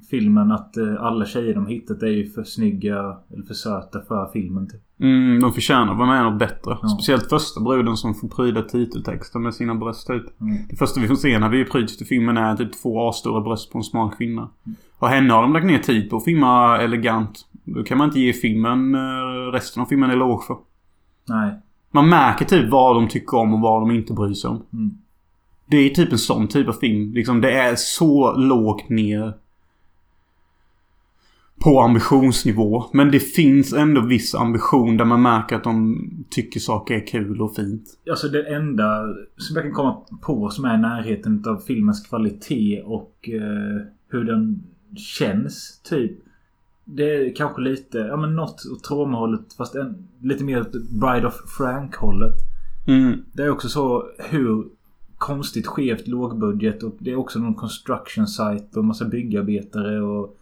filmen 0.10 0.52
att 0.52 0.78
eh, 0.78 0.94
alla 1.00 1.26
tjejer 1.26 1.54
de 1.54 1.68
hittat 1.68 2.04
är 2.04 2.08
ju 2.08 2.30
för 2.30 2.44
snygga 2.44 3.18
eller 3.34 3.46
för 3.48 3.54
söta 3.54 4.02
för 4.02 4.30
filmen 4.34 4.70
typ. 4.70 4.82
Mm, 5.00 5.40
de 5.40 5.54
förtjänar 5.54 5.92
att 5.92 5.98
vara 5.98 6.08
med 6.08 6.24
något 6.24 6.40
bättre. 6.40 6.78
Ja. 6.82 6.88
Speciellt 6.88 7.30
första 7.30 7.62
bruden 7.62 7.98
som 7.98 8.14
får 8.14 8.28
pryda 8.28 8.62
titeltexten 8.62 9.42
med 9.44 9.54
sina 9.54 9.76
bröst 9.76 10.08
typ. 10.08 10.42
Mm. 10.42 10.58
Det 10.70 10.76
första 10.76 11.02
vi 11.02 11.08
får 11.08 11.16
se 11.16 11.40
när 11.40 11.50
vi 11.50 11.66
pryds 11.66 11.98
till 11.98 12.08
filmen 12.08 12.38
är 12.38 12.56
typ 12.56 12.82
två 12.82 13.10
asstora 13.10 13.42
bröst 13.42 13.72
på 13.72 13.78
en 13.78 13.84
smal 13.84 14.12
kvinna. 14.12 14.50
Och 15.00 15.08
henne 15.08 15.34
har 15.34 15.42
de 15.42 15.54
lagt 15.54 15.66
ner 15.66 15.80
tid 15.80 16.10
på 16.10 16.18
att 16.18 16.24
filma 16.24 16.78
elegant. 16.78 17.48
Då 17.74 17.84
kan 17.84 17.98
man 17.98 18.08
inte 18.08 18.20
ge 18.20 18.34
filmen, 18.34 18.96
eh, 18.96 19.52
resten 19.52 19.84
av 19.84 19.88
filmen 19.88 20.10
en 20.10 20.16
eloge 20.16 20.44
för. 20.48 20.58
Nej. 21.28 21.60
Man 21.92 22.10
märker 22.10 22.46
typ 22.46 22.72
vad 22.72 22.96
de 22.96 23.08
tycker 23.08 23.38
om 23.38 23.54
och 23.54 23.60
vad 23.60 23.82
de 23.82 23.92
inte 23.92 24.14
bryr 24.14 24.34
sig 24.34 24.50
om. 24.50 24.66
Mm. 24.74 24.92
Det 25.66 25.78
är 25.78 25.90
typ 25.90 26.12
en 26.12 26.18
sån 26.18 26.48
typ 26.48 26.68
av 26.68 26.74
film. 26.74 27.14
Liksom 27.14 27.42
det 27.42 27.52
är 27.52 27.76
så 27.76 28.36
lågt 28.38 28.90
ner. 28.90 29.34
På 31.60 31.82
ambitionsnivå. 31.82 32.86
Men 32.94 33.12
det 33.12 33.20
finns 33.20 33.74
ändå 33.74 34.02
viss 34.02 34.36
ambition 34.36 34.98
där 34.98 35.06
man 35.06 35.22
märker 35.22 35.56
att 35.56 35.64
de 35.64 36.02
tycker 36.30 36.60
saker 36.60 36.96
är 36.96 37.08
kul 37.08 37.42
och 37.42 37.56
fint. 37.56 37.84
Alltså 38.10 38.28
det 38.28 38.56
enda 38.56 39.04
som 39.38 39.56
jag 39.56 39.64
kan 39.64 39.74
komma 39.74 39.98
på 40.22 40.50
som 40.50 40.66
är 40.66 40.76
i 40.76 40.82
närheten 40.82 41.44
av 41.48 41.60
filmens 41.60 42.08
kvalitet 42.08 42.82
och 42.86 43.30
eh, 43.34 43.86
hur 44.10 44.24
den 44.24 44.64
känns 44.98 45.82
typ. 45.84 46.12
Det 46.86 47.16
är 47.16 47.36
kanske 47.36 47.62
lite, 47.62 47.98
ja 47.98 48.18
men 48.18 48.36
något 48.36 48.66
åt 48.74 48.84
traumahållet 48.84 49.54
fast 49.58 49.76
en, 49.76 50.08
lite 50.22 50.44
mer 50.44 50.62
åt 50.62 50.72
Bride 50.72 51.28
of 51.28 51.42
Frank-hållet. 51.58 52.36
Mm. 52.88 53.24
Det 53.34 53.44
är 53.44 53.50
också 53.50 53.70
så 53.70 54.10
hur 54.20 54.66
konstigt 55.18 55.68
skevt 55.68 56.08
lågbudget 56.08 56.84
och 56.84 56.96
det 57.00 57.12
är 57.12 57.16
också 57.16 57.40
någon 57.40 57.56
construction 57.56 58.28
site 58.28 58.80
och 58.80 58.86
massa 58.86 59.06
byggarbetare 59.06 60.02
och... 60.02 60.38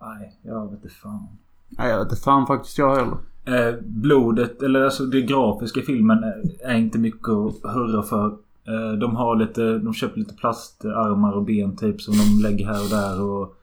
Nej, 0.00 0.38
jag 0.42 0.64
vet 0.64 0.84
inte 0.84 0.88
fan. 0.88 1.26
Nej, 1.68 1.90
jag 1.90 1.98
vet 1.98 2.12
inte 2.12 2.22
fan 2.22 2.46
faktiskt 2.46 2.78
jag 2.78 2.96
heller. 2.96 3.16
Eh, 3.44 3.74
blodet, 3.80 4.62
eller 4.62 4.80
alltså 4.80 5.06
det 5.06 5.22
grafiska 5.22 5.80
i 5.80 5.82
filmen 5.82 6.24
är, 6.24 6.42
är 6.64 6.76
inte 6.76 6.98
mycket 6.98 7.28
att 7.28 7.74
hurra 7.74 8.02
för. 8.02 8.26
Eh, 8.64 8.98
de 8.98 9.16
har 9.16 9.36
lite, 9.36 9.78
de 9.78 9.94
köper 9.94 10.18
lite 10.18 10.34
plastarmar 10.34 11.32
och 11.32 11.44
ben 11.44 11.76
typ 11.76 12.00
som 12.00 12.14
de 12.14 12.48
lägger 12.48 12.66
här 12.66 12.82
och 12.84 12.90
där 12.90 13.22
och... 13.22 13.56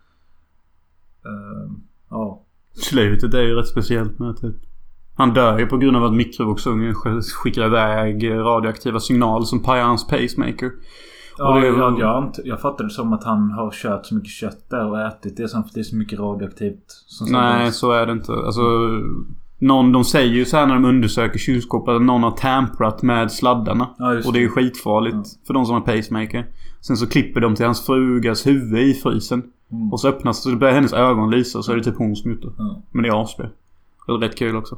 Eh, 1.26 1.72
ja. 2.10 2.42
Slutet 2.74 3.34
är 3.34 3.42
ju 3.42 3.56
rätt 3.56 3.68
speciellt 3.68 4.20
med 4.20 4.38
typ. 4.38 4.56
Han 5.16 5.34
dör 5.34 5.60
ju 5.60 5.66
på 5.66 5.78
grund 5.78 5.98
av 5.98 6.04
att 6.04 6.14
mikrovågsugnen 6.14 6.94
skickar 7.44 7.66
iväg 7.66 8.30
radioaktiva 8.32 9.00
signaler 9.00 9.46
som 9.46 9.64
pajar 9.64 9.84
hans 9.86 10.08
pacemaker. 10.08 10.72
Ja, 11.38 11.66
jag, 11.66 11.78
jag, 12.00 12.24
ant- 12.24 12.42
jag 12.44 12.62
fattar 12.62 12.84
det 12.84 12.90
som 12.90 13.14
att 13.14 13.24
han 13.24 13.52
har 13.52 13.72
kört 13.72 14.06
så 14.06 14.16
mycket 14.16 14.30
kött 14.32 14.70
där 14.70 14.90
och 14.90 15.00
ätit 15.00 15.38
det 15.38 15.48
som 15.48 15.64
för 15.64 15.74
det 15.74 15.80
är 15.80 15.84
så 15.84 15.96
mycket 15.96 16.20
radioaktivt. 16.20 16.84
Som 16.88 17.32
Nej, 17.32 17.54
samlas. 17.58 17.78
så 17.78 17.92
är 17.92 18.06
det 18.06 18.12
inte. 18.12 18.32
Alltså... 18.34 18.62
Någon, 19.62 19.92
de 19.92 20.04
säger 20.04 20.34
ju 20.34 20.46
så 20.46 20.58
här 20.58 20.66
när 20.68 20.74
de 20.74 20.86
undersöker 20.86 21.40
kylskåpet 21.40 21.96
att 21.96 22.02
någon 22.02 22.24
har 22.24 22.32
tamprat 22.32 23.02
med 23.02 23.32
sladdarna. 23.32 23.90
Ja, 23.98 24.18
och 24.26 24.34
det 24.34 24.40
är 24.40 24.42
ju 24.42 24.50
skitfarligt 24.50 25.16
Ja. 25.16 25.24
för 25.48 25.54
de 25.54 25.66
som 25.66 25.74
har 25.74 25.82
pacemaker. 25.82 26.46
Sen 26.82 26.98
så 26.98 27.08
klipper 27.10 27.42
de 27.42 27.56
till 27.56 27.66
hans 27.66 27.86
frugas 27.86 28.48
huvud 28.48 28.80
i 28.82 28.94
frysen. 28.94 29.44
Mm. 29.72 29.94
Och 29.94 30.00
så 30.00 30.08
öppnas 30.08 30.44
så 30.44 30.56
börjar 30.56 30.74
hennes 30.74 30.94
ögon 30.94 31.32
lysa 31.32 31.62
så 31.62 31.72
är 31.72 31.76
det 31.76 31.84
typ 31.84 31.98
hon 31.98 32.16
som 32.16 32.32
gjort 32.32 32.42
det. 32.42 32.52
Ja. 32.58 32.82
Men 32.92 33.04
det 33.04 33.10
är 33.10 33.22
asspel. 33.24 33.50
Det 34.08 34.14
är 34.14 34.18
rätt 34.18 34.38
kul 34.38 34.56
också. 34.56 34.78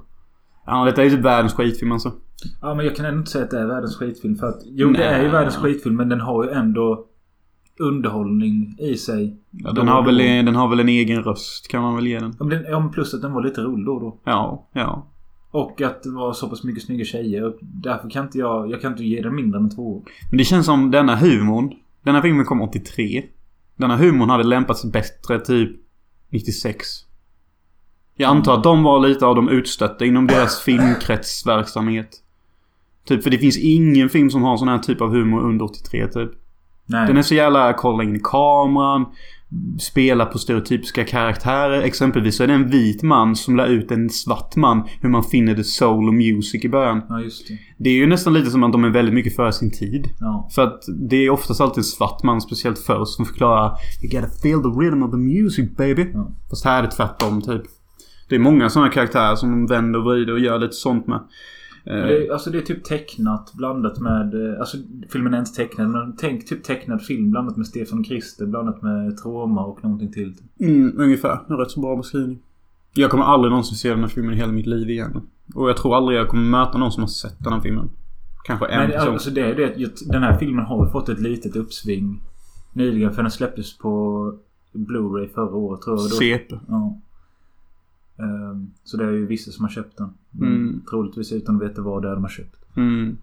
Ja, 0.66 0.86
detta 0.86 1.02
är 1.02 1.06
ju 1.06 1.12
typ 1.12 1.26
världens 1.26 1.54
skitfilm 1.54 1.92
alltså. 1.92 2.12
Ja 2.62 2.76
men 2.76 2.86
jag 2.86 2.96
kan 2.96 3.06
ändå 3.06 3.20
inte 3.20 3.32
säga 3.32 3.44
att 3.44 3.52
det 3.52 3.60
är 3.60 3.66
världens 3.66 3.98
skitfilm 3.98 4.36
för 4.36 4.48
att... 4.48 4.62
Jo 4.66 4.90
det 4.90 5.04
är 5.04 5.18
ju 5.18 5.24
Nej. 5.24 5.32
världens 5.32 5.56
skitfilm 5.56 5.96
men 5.96 6.10
den 6.10 6.22
har 6.22 6.44
ju 6.44 6.50
ändå 6.50 7.06
underhållning 7.80 8.76
i 8.80 8.98
sig. 8.98 9.38
Ja, 9.52 9.72
den, 9.72 9.88
har 9.88 10.04
väl, 10.04 10.18
den 10.18 10.56
har 10.56 10.68
väl 10.68 10.80
en 10.80 10.90
egen 10.90 11.24
röst 11.24 11.68
kan 11.68 11.82
man 11.82 11.96
väl 11.96 12.08
ge 12.08 12.20
den. 12.20 12.36
Ja, 12.40 12.46
men 12.46 12.64
den, 12.64 12.92
plus 12.92 13.14
att 13.14 13.22
den 13.22 13.34
var 13.34 13.44
lite 13.44 13.62
rolig 13.62 13.86
då 13.86 13.94
och 13.94 14.02
då. 14.02 14.18
Ja, 14.24 14.68
ja. 14.74 15.08
Och 15.52 15.82
att 15.82 16.04
det 16.04 16.12
var 16.12 16.34
så 16.34 16.50
pass 16.50 16.64
mycket 16.64 16.84
snygga 16.84 17.06
tjejer. 17.06 17.44
Och 17.44 17.58
därför 17.62 18.10
kan 18.10 18.26
inte 18.26 18.38
jag... 18.38 18.72
Jag 18.72 18.82
kan 18.82 18.92
inte 18.92 19.04
ge 19.04 19.22
den 19.22 19.36
mindre 19.36 19.60
än 19.60 19.70
två. 19.70 20.04
Men 20.30 20.38
det 20.38 20.44
känns 20.44 20.66
som 20.66 20.92
denna 20.92 21.16
humorn. 21.16 21.74
Denna 22.04 22.22
filmen 22.22 22.46
kom 22.46 22.62
83. 22.62 23.24
Denna 23.82 23.98
humorn 23.98 24.30
hade 24.30 24.44
lämpat 24.44 24.78
sig 24.78 24.92
bättre 24.92 25.40
typ 25.40 25.72
96. 26.30 26.88
Jag 28.16 28.30
antar 28.30 28.58
att 28.58 28.64
de 28.64 28.84
var 28.84 29.00
lite 29.00 29.26
av 29.26 29.36
de 29.36 29.50
utstötta 29.50 30.06
inom 30.06 30.28
deras 30.28 30.60
filmkretsverksamhet. 30.66 32.10
Typ, 33.06 33.24
för 33.24 33.30
det 33.30 33.38
finns 33.38 33.58
ingen 33.58 34.10
film 34.10 34.30
som 34.30 34.44
har 34.44 34.58
sån 34.58 34.68
här 34.68 34.78
typ 34.78 35.02
av 35.02 35.10
humor 35.10 35.42
under 35.42 35.66
83 35.66 36.08
typ. 36.08 36.32
Nej. 36.86 37.08
Den 37.08 37.18
är 37.18 37.22
så 37.22 37.36
jävla 37.36 37.74
kolla 37.74 38.04
in 38.04 38.16
i 38.16 38.20
kameran. 38.24 39.06
Spela 39.80 40.26
på 40.26 40.38
stereotypiska 40.38 41.04
karaktärer. 41.04 41.82
Exempelvis 41.82 42.38
så 42.38 42.44
är 42.44 42.48
det 42.48 42.54
en 42.54 42.70
vit 42.70 43.04
man 43.04 43.36
som 43.36 43.56
lär 43.56 43.68
ut 43.68 43.92
en 43.92 44.10
svart 44.10 44.56
man 44.56 44.84
hur 45.02 45.10
man 45.10 45.24
finner 45.24 45.56
the 45.56 45.64
soul 45.64 46.08
och 46.08 46.14
music 46.14 46.66
i 46.66 46.70
början. 46.70 47.02
Ja 47.10 47.22
just 47.22 47.48
det. 47.48 47.58
Det 47.78 47.90
är 47.90 47.94
ju 47.94 48.08
nästan 48.08 48.34
lite 48.34 48.52
som 48.52 48.64
att 48.64 48.72
de 48.72 48.84
är 48.84 48.90
väldigt 48.90 49.16
mycket 49.16 49.36
före 49.36 49.54
sin 49.54 49.72
tid. 49.72 50.10
Ja. 50.20 50.50
För 50.56 50.62
att 50.62 50.84
det 51.10 51.16
är 51.16 51.30
oftast 51.30 51.62
alltid 51.62 51.78
en 51.78 51.84
svart 51.84 52.24
man, 52.24 52.42
speciellt 52.42 52.80
förr, 52.80 53.06
som 53.06 53.26
förklarar 53.26 53.78
You 54.04 54.22
gotta 54.22 54.34
feel 54.44 54.62
the 54.62 54.80
rhythm 54.80 55.04
of 55.04 55.12
the 55.12 55.18
music 55.18 55.78
baby. 55.78 56.06
Ja. 56.14 56.32
Fast 56.50 56.66
här 56.66 56.80
är 56.80 56.84
det 56.84 56.92
tvärtom 56.92 57.42
typ. 57.42 57.62
Det 58.30 58.36
är 58.36 58.40
många 58.40 58.70
sådana 58.70 58.92
karaktärer 58.92 59.36
som 59.36 59.52
de 59.52 59.68
vänder 59.68 60.00
och 60.00 60.06
vrider 60.06 60.34
och 60.34 60.40
gör 60.40 60.60
lite 60.60 60.74
sånt 60.74 61.08
med. 61.08 61.20
Eh, 61.86 61.94
Det, 61.96 62.30
alltså 62.32 62.50
det 62.50 62.58
är 62.58 62.62
typ 62.62 62.84
tecknat 62.84 63.54
blandat 63.54 64.00
med... 64.00 64.54
eh, 64.54 64.60
Alltså 64.60 64.78
filmen 65.10 65.34
är 65.34 65.40
inte 65.40 65.52
tecknad 65.52 65.90
men 65.90 66.16
tänk 66.18 66.46
typ 66.48 66.64
tecknad 66.64 67.02
film 67.02 67.32
blandat 67.32 67.58
med 67.58 67.68
Stefan 67.68 68.00
och 68.00 68.06
Krister 68.06 68.46
blandat 68.46 68.82
med 68.82 69.18
trauma 69.18 69.66
och 69.66 69.84
någonting 69.84 70.12
till. 70.12 70.34
Mm, 70.60 70.94
ungefär. 70.98 71.40
En 71.50 71.58
rätt 71.58 71.72
så 71.72 71.80
bra 71.82 71.96
beskrivning. 71.96 72.40
Jag 72.94 73.12
kommer 73.12 73.24
aldrig 73.24 73.50
någonsin 73.52 73.78
se 73.78 73.90
den 73.90 74.00
här 74.00 74.08
filmen 74.08 74.34
i 74.34 74.38
hela 74.38 74.52
mitt 74.52 74.68
liv 74.68 74.90
igen. 74.90 75.22
Och 75.56 75.70
jag 75.70 75.78
tror 75.78 75.96
aldrig 75.96 76.20
jag 76.20 76.28
kommer 76.28 76.44
möta 76.44 76.78
någon 76.78 76.92
som 76.92 77.04
har 77.04 77.08
sett 77.08 77.40
den 77.40 77.54
här 77.54 77.60
filmen. 77.60 77.90
Kanske 78.44 78.66
en 78.68 78.80
Men 78.80 78.92
person. 78.92 79.14
alltså 79.14 79.30
det 79.30 79.42
är 79.42 79.56
det 79.56 79.92
den 80.12 80.24
här 80.24 80.38
filmen 80.38 80.66
har 80.66 80.90
fått 80.90 81.10
ett 81.10 81.20
litet 81.20 81.56
uppsving 81.56 82.22
nyligen 82.74 83.14
för 83.14 83.22
den 83.22 83.32
släpptes 83.32 83.78
på 83.78 83.90
Blu-ray 84.74 85.34
förra 85.34 85.56
året 85.56 85.82
tror 85.82 85.98
jag. 86.00 86.10
CP. 86.12 86.56
Ja. 86.68 87.00
Ehm, 88.22 88.72
så 88.84 88.98
det 88.98 89.06
är 89.06 89.12
ju 89.12 89.26
vissa 89.26 89.52
som 89.52 89.66
har 89.66 89.70
köpt 89.70 89.98
den. 89.98 90.10
Mm. 90.42 90.82
Troligtvis 90.90 91.32
utan 91.32 91.56
att 91.56 91.62
veta 91.62 91.82
vad 91.82 92.02
det 92.02 92.10
är 92.10 92.14
de 92.14 92.24
har 92.24 92.30
köpt. 92.30 92.56
Mm. 92.78 93.18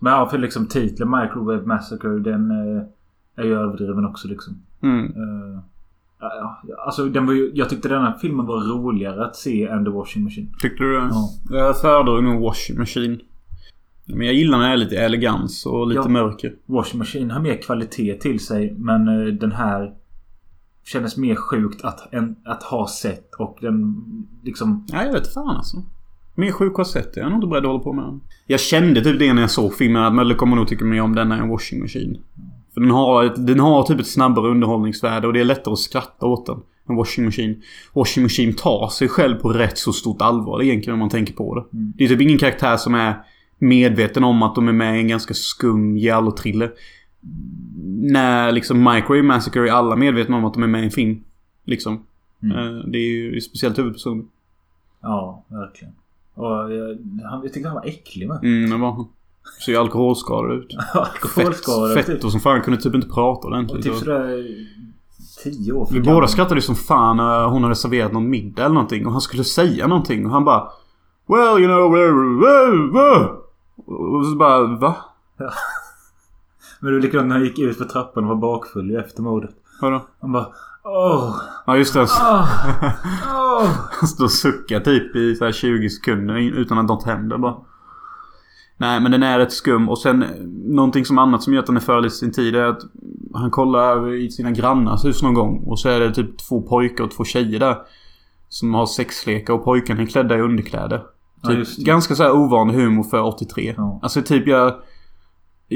Men 0.00 0.12
ja, 0.12 0.28
för 0.28 0.38
liksom 0.38 0.66
titeln 0.66 1.10
Microwave 1.10 1.66
Massacre 1.66 2.18
den 2.18 2.50
eh, 2.50 2.82
är 3.36 3.44
ju 3.44 3.54
överdriven 3.54 4.04
också 4.06 4.28
liksom. 4.28 4.54
Mm. 4.82 5.04
Eh, 5.06 5.60
ja, 6.20 6.62
alltså 6.86 7.04
den 7.08 7.26
var 7.26 7.32
ju, 7.32 7.50
jag 7.54 7.68
tyckte 7.68 7.88
den 7.88 8.02
här 8.02 8.18
filmen 8.18 8.46
var 8.46 8.60
roligare 8.60 9.24
att 9.24 9.36
se 9.36 9.66
än 9.66 9.84
The 9.84 9.90
Washing 9.90 10.24
Machine. 10.24 10.48
Tyckte 10.60 10.84
du 10.84 10.92
det? 10.92 11.08
Ja. 11.10 11.28
Jag 11.50 11.80
föredrar 11.80 12.20
nog 12.22 12.42
Washing 12.42 12.78
Machine. 12.78 13.20
Men 14.06 14.26
jag 14.26 14.34
gillar 14.34 14.58
när 14.58 14.66
det 14.68 14.72
är 14.72 14.76
lite 14.76 14.96
elegans 14.96 15.66
och 15.66 15.86
lite 15.88 16.00
Ja. 16.00 16.08
mörker. 16.08 16.54
Washing 16.66 16.98
Machine 16.98 17.30
har 17.30 17.40
mer 17.40 17.62
kvalitet 17.62 18.14
till 18.14 18.40
sig 18.40 18.74
men 18.78 19.08
eh, 19.08 19.26
den 19.34 19.52
här 19.52 19.94
kändes 20.84 21.16
mer 21.16 21.34
sjukt 21.34 21.84
att, 21.84 22.14
en, 22.14 22.36
att 22.44 22.62
ha 22.62 22.88
sett 22.88 23.34
och 23.38 23.58
den 23.60 24.04
liksom... 24.42 24.86
Nej, 24.92 25.06
jag 25.06 25.12
vet 25.12 25.34
fan 25.34 25.56
alltså. 25.56 25.76
Mer 26.34 26.52
sjuk 26.52 26.76
har 26.76 26.84
sett 26.84 27.14
det. 27.14 27.20
Jag 27.20 27.26
är 27.26 27.30
nog 27.30 27.38
inte 27.38 27.46
beredd 27.46 27.64
att 27.64 27.70
hålla 27.70 27.82
på 27.82 27.92
med 27.92 28.04
den. 28.04 28.20
Jag 28.46 28.60
kände 28.60 29.04
typ 29.04 29.18
det 29.18 29.32
när 29.32 29.42
jag 29.42 29.50
såg 29.50 29.74
filmen 29.74 30.02
att 30.02 30.14
Mölle 30.14 30.34
kommer 30.34 30.56
nog 30.56 30.68
tycka 30.68 30.84
mer 30.84 31.02
om 31.02 31.14
denna 31.14 31.38
än 31.38 31.48
Washing 31.48 31.80
Machine. 31.80 32.18
För 32.74 32.80
den 32.80 32.90
har, 32.90 33.24
ett, 33.24 33.46
den 33.46 33.60
har 33.60 33.82
typ 33.82 34.00
ett 34.00 34.06
snabbare 34.06 34.48
underhållningsvärde 34.48 35.26
och 35.26 35.32
det 35.32 35.40
är 35.40 35.44
lättare 35.44 35.72
att 35.72 35.78
skratta 35.78 36.26
åt 36.26 36.46
den. 36.46 36.58
Än 36.88 36.96
Washing 36.96 37.24
Machine. 37.24 37.62
Washing 37.94 38.22
Machine 38.22 38.54
tar 38.54 38.88
sig 38.88 39.08
själv 39.08 39.36
på 39.36 39.52
rätt 39.52 39.78
så 39.78 39.92
stort 39.92 40.22
allvar 40.22 40.62
egentligen 40.62 40.92
om 40.92 40.98
man 40.98 41.08
tänker 41.08 41.34
på 41.34 41.54
det. 41.54 41.64
Det 41.70 42.04
är 42.04 42.08
typ 42.08 42.20
ingen 42.20 42.38
karaktär 42.38 42.76
som 42.76 42.94
är 42.94 43.14
medveten 43.58 44.24
om 44.24 44.42
att 44.42 44.54
de 44.54 44.68
är 44.68 44.72
med 44.72 44.96
i 44.96 45.00
en 45.00 45.08
ganska 45.08 45.34
skum 45.34 45.96
giallo-thriller. 45.96 46.72
När 48.12 48.52
liksom 48.52 48.78
Microwave 48.84 49.22
Massacre 49.22 49.68
är 49.68 49.72
alla 49.72 49.96
medvetna 49.96 50.36
om 50.36 50.44
att 50.44 50.54
de 50.54 50.62
är 50.62 50.66
med 50.66 50.82
i 50.82 50.84
en 50.84 50.90
film. 50.90 51.24
Liksom. 51.64 51.92
Eh, 52.42 52.88
Det 52.90 52.98
är 52.98 53.08
ju 53.32 53.40
speciellt 53.40 53.78
huvudpersonen. 53.78 54.28
Ja, 55.02 55.44
verkligen. 55.48 55.94
Och 56.34 56.46
jag, 56.72 56.98
han, 57.30 57.42
jag 57.42 57.52
tyckte 57.52 57.68
han 57.68 57.74
var 57.76 57.86
äcklig 57.86 58.28
med. 58.28 58.38
Mm, 58.44 58.70
det 58.70 58.76
var 58.76 58.92
han. 58.92 59.08
Ser 59.66 59.72
ju 59.72 59.78
alkoholskadad 59.78 60.52
ut. 60.58 60.76
Alkoholskadad. 60.94 61.94
Fett, 61.94 62.06
typ. 62.06 62.14
fett 62.14 62.24
och 62.24 62.30
som 62.32 62.40
fan 62.40 62.60
kunde 62.62 62.80
typ 62.80 62.94
inte 62.94 63.08
prata 63.08 63.40
Och 63.40 63.52
ordentligt. 63.52 63.82
typ 63.82 63.92
Och- 63.92 63.98
sådär... 63.98 64.44
Tio 65.44 65.72
år 65.72 65.86
för 65.86 65.94
Vi 65.94 66.00
gammal. 66.00 66.14
båda 66.14 66.26
skrattade 66.26 66.54
ju 66.54 66.60
som 66.62 66.74
fan 66.74 67.16
när 67.16 67.44
hon 67.46 67.62
hade 67.62 67.74
serverat 67.74 68.12
någon 68.12 68.30
middag 68.30 68.64
eller 68.64 68.74
någonting 68.74 69.06
och 69.06 69.12
han 69.12 69.20
skulle 69.20 69.44
säga 69.44 69.86
någonting 69.86 70.26
och 70.26 70.32
han 70.32 70.44
bara 70.44 70.68
Well 71.26 71.62
you 71.62 71.66
know... 71.66 71.92
well, 71.92 72.14
well, 72.40 72.92
well." 72.92 73.28
Och 74.18 74.26
så 74.26 74.36
bara 74.36 74.66
va? 74.66 74.96
Men 76.82 76.90
det 76.90 76.96
var 76.96 77.02
likadant 77.02 77.28
när 77.28 77.36
han 77.36 77.44
gick 77.44 77.58
ut 77.58 77.78
för 77.78 77.84
trappan 77.84 78.24
och 78.24 78.28
var 78.28 78.36
bakfull 78.36 78.90
ju 78.90 78.98
efter 78.98 79.22
mordet. 79.22 79.50
Vadå? 79.80 80.06
Han 80.20 80.32
bara 80.32 80.46
Åh! 80.84 81.36
Ja, 81.66 81.76
just 81.76 81.94
det. 81.94 82.00
Åh! 82.00 82.48
Åh! 83.34 83.68
Han 84.00 84.08
står 84.08 84.24
och 84.24 84.30
suckar 84.30 84.80
typ 84.80 85.16
i 85.16 85.34
så 85.34 85.44
här 85.44 85.52
20 85.52 85.88
sekunder 85.88 86.34
utan 86.34 86.78
att 86.78 86.86
något 86.86 87.04
händer 87.04 87.38
bara. 87.38 87.56
Nej, 88.76 89.00
men 89.00 89.10
den 89.12 89.22
är 89.22 89.38
rätt 89.38 89.52
skum. 89.52 89.88
Och 89.88 89.98
sen 89.98 90.24
någonting 90.64 91.04
som 91.04 91.18
annat 91.18 91.42
som 91.42 91.52
gör 91.54 91.60
att 91.60 91.66
den 91.66 91.76
är 91.76 91.80
före 91.80 92.10
sin 92.10 92.32
tid 92.32 92.56
är 92.56 92.64
att 92.64 92.80
han 93.34 93.50
kollar 93.50 94.14
i 94.14 94.30
sina 94.30 94.50
grannars 94.50 95.04
hus 95.04 95.22
någon 95.22 95.34
gång. 95.34 95.64
Och 95.66 95.78
så 95.78 95.88
är 95.88 96.00
det 96.00 96.14
typ 96.14 96.38
två 96.48 96.62
pojkar 96.62 97.04
och 97.04 97.10
två 97.10 97.24
tjejer 97.24 97.60
där. 97.60 97.76
Som 98.48 98.74
har 98.74 98.86
sexlekar 98.86 99.54
och 99.54 99.64
pojkarna 99.64 100.02
är 100.02 100.06
klädda 100.06 100.36
i 100.36 100.40
underkläder. 100.40 101.02
Ja, 101.42 101.48
Typ, 101.48 101.68
det. 101.76 101.84
ganska 101.84 102.14
så 102.14 102.22
här 102.22 102.32
ovanlig 102.36 102.74
humor 102.74 103.02
för 103.02 103.22
83. 103.22 103.74
Ja. 103.76 104.00
Alltså 104.02 104.22
typ 104.22 104.46
jag... 104.46 104.74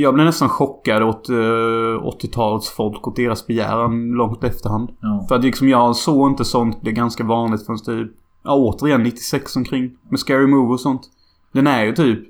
Jag 0.01 0.14
blev 0.14 0.26
nästan 0.26 0.49
chockad 0.49 1.03
åt 1.03 1.30
uh, 1.30 1.36
80-talets 1.36 2.70
folk 2.70 3.07
och 3.07 3.14
deras 3.16 3.47
begäran 3.47 4.09
långt 4.09 4.44
efterhand. 4.44 4.90
Ja. 5.01 5.24
För 5.28 5.34
att 5.34 5.44
liksom 5.44 5.68
jag 5.68 5.97
såg 5.97 6.30
inte 6.30 6.44
sånt 6.44 6.80
bli 6.82 6.92
ganska 6.92 7.24
vanligt 7.24 7.66
förrän 7.66 7.78
typ... 7.78 8.12
Ja 8.44 8.55
återigen 8.57 9.03
96 9.03 9.57
omkring. 9.57 9.90
Med 10.11 10.20
Scary 10.20 10.47
Movie 10.47 10.72
och 10.72 10.80
sånt. 10.80 11.03
Den 11.53 11.66
är 11.66 11.84
ju 11.84 11.92
typ... 11.92 12.20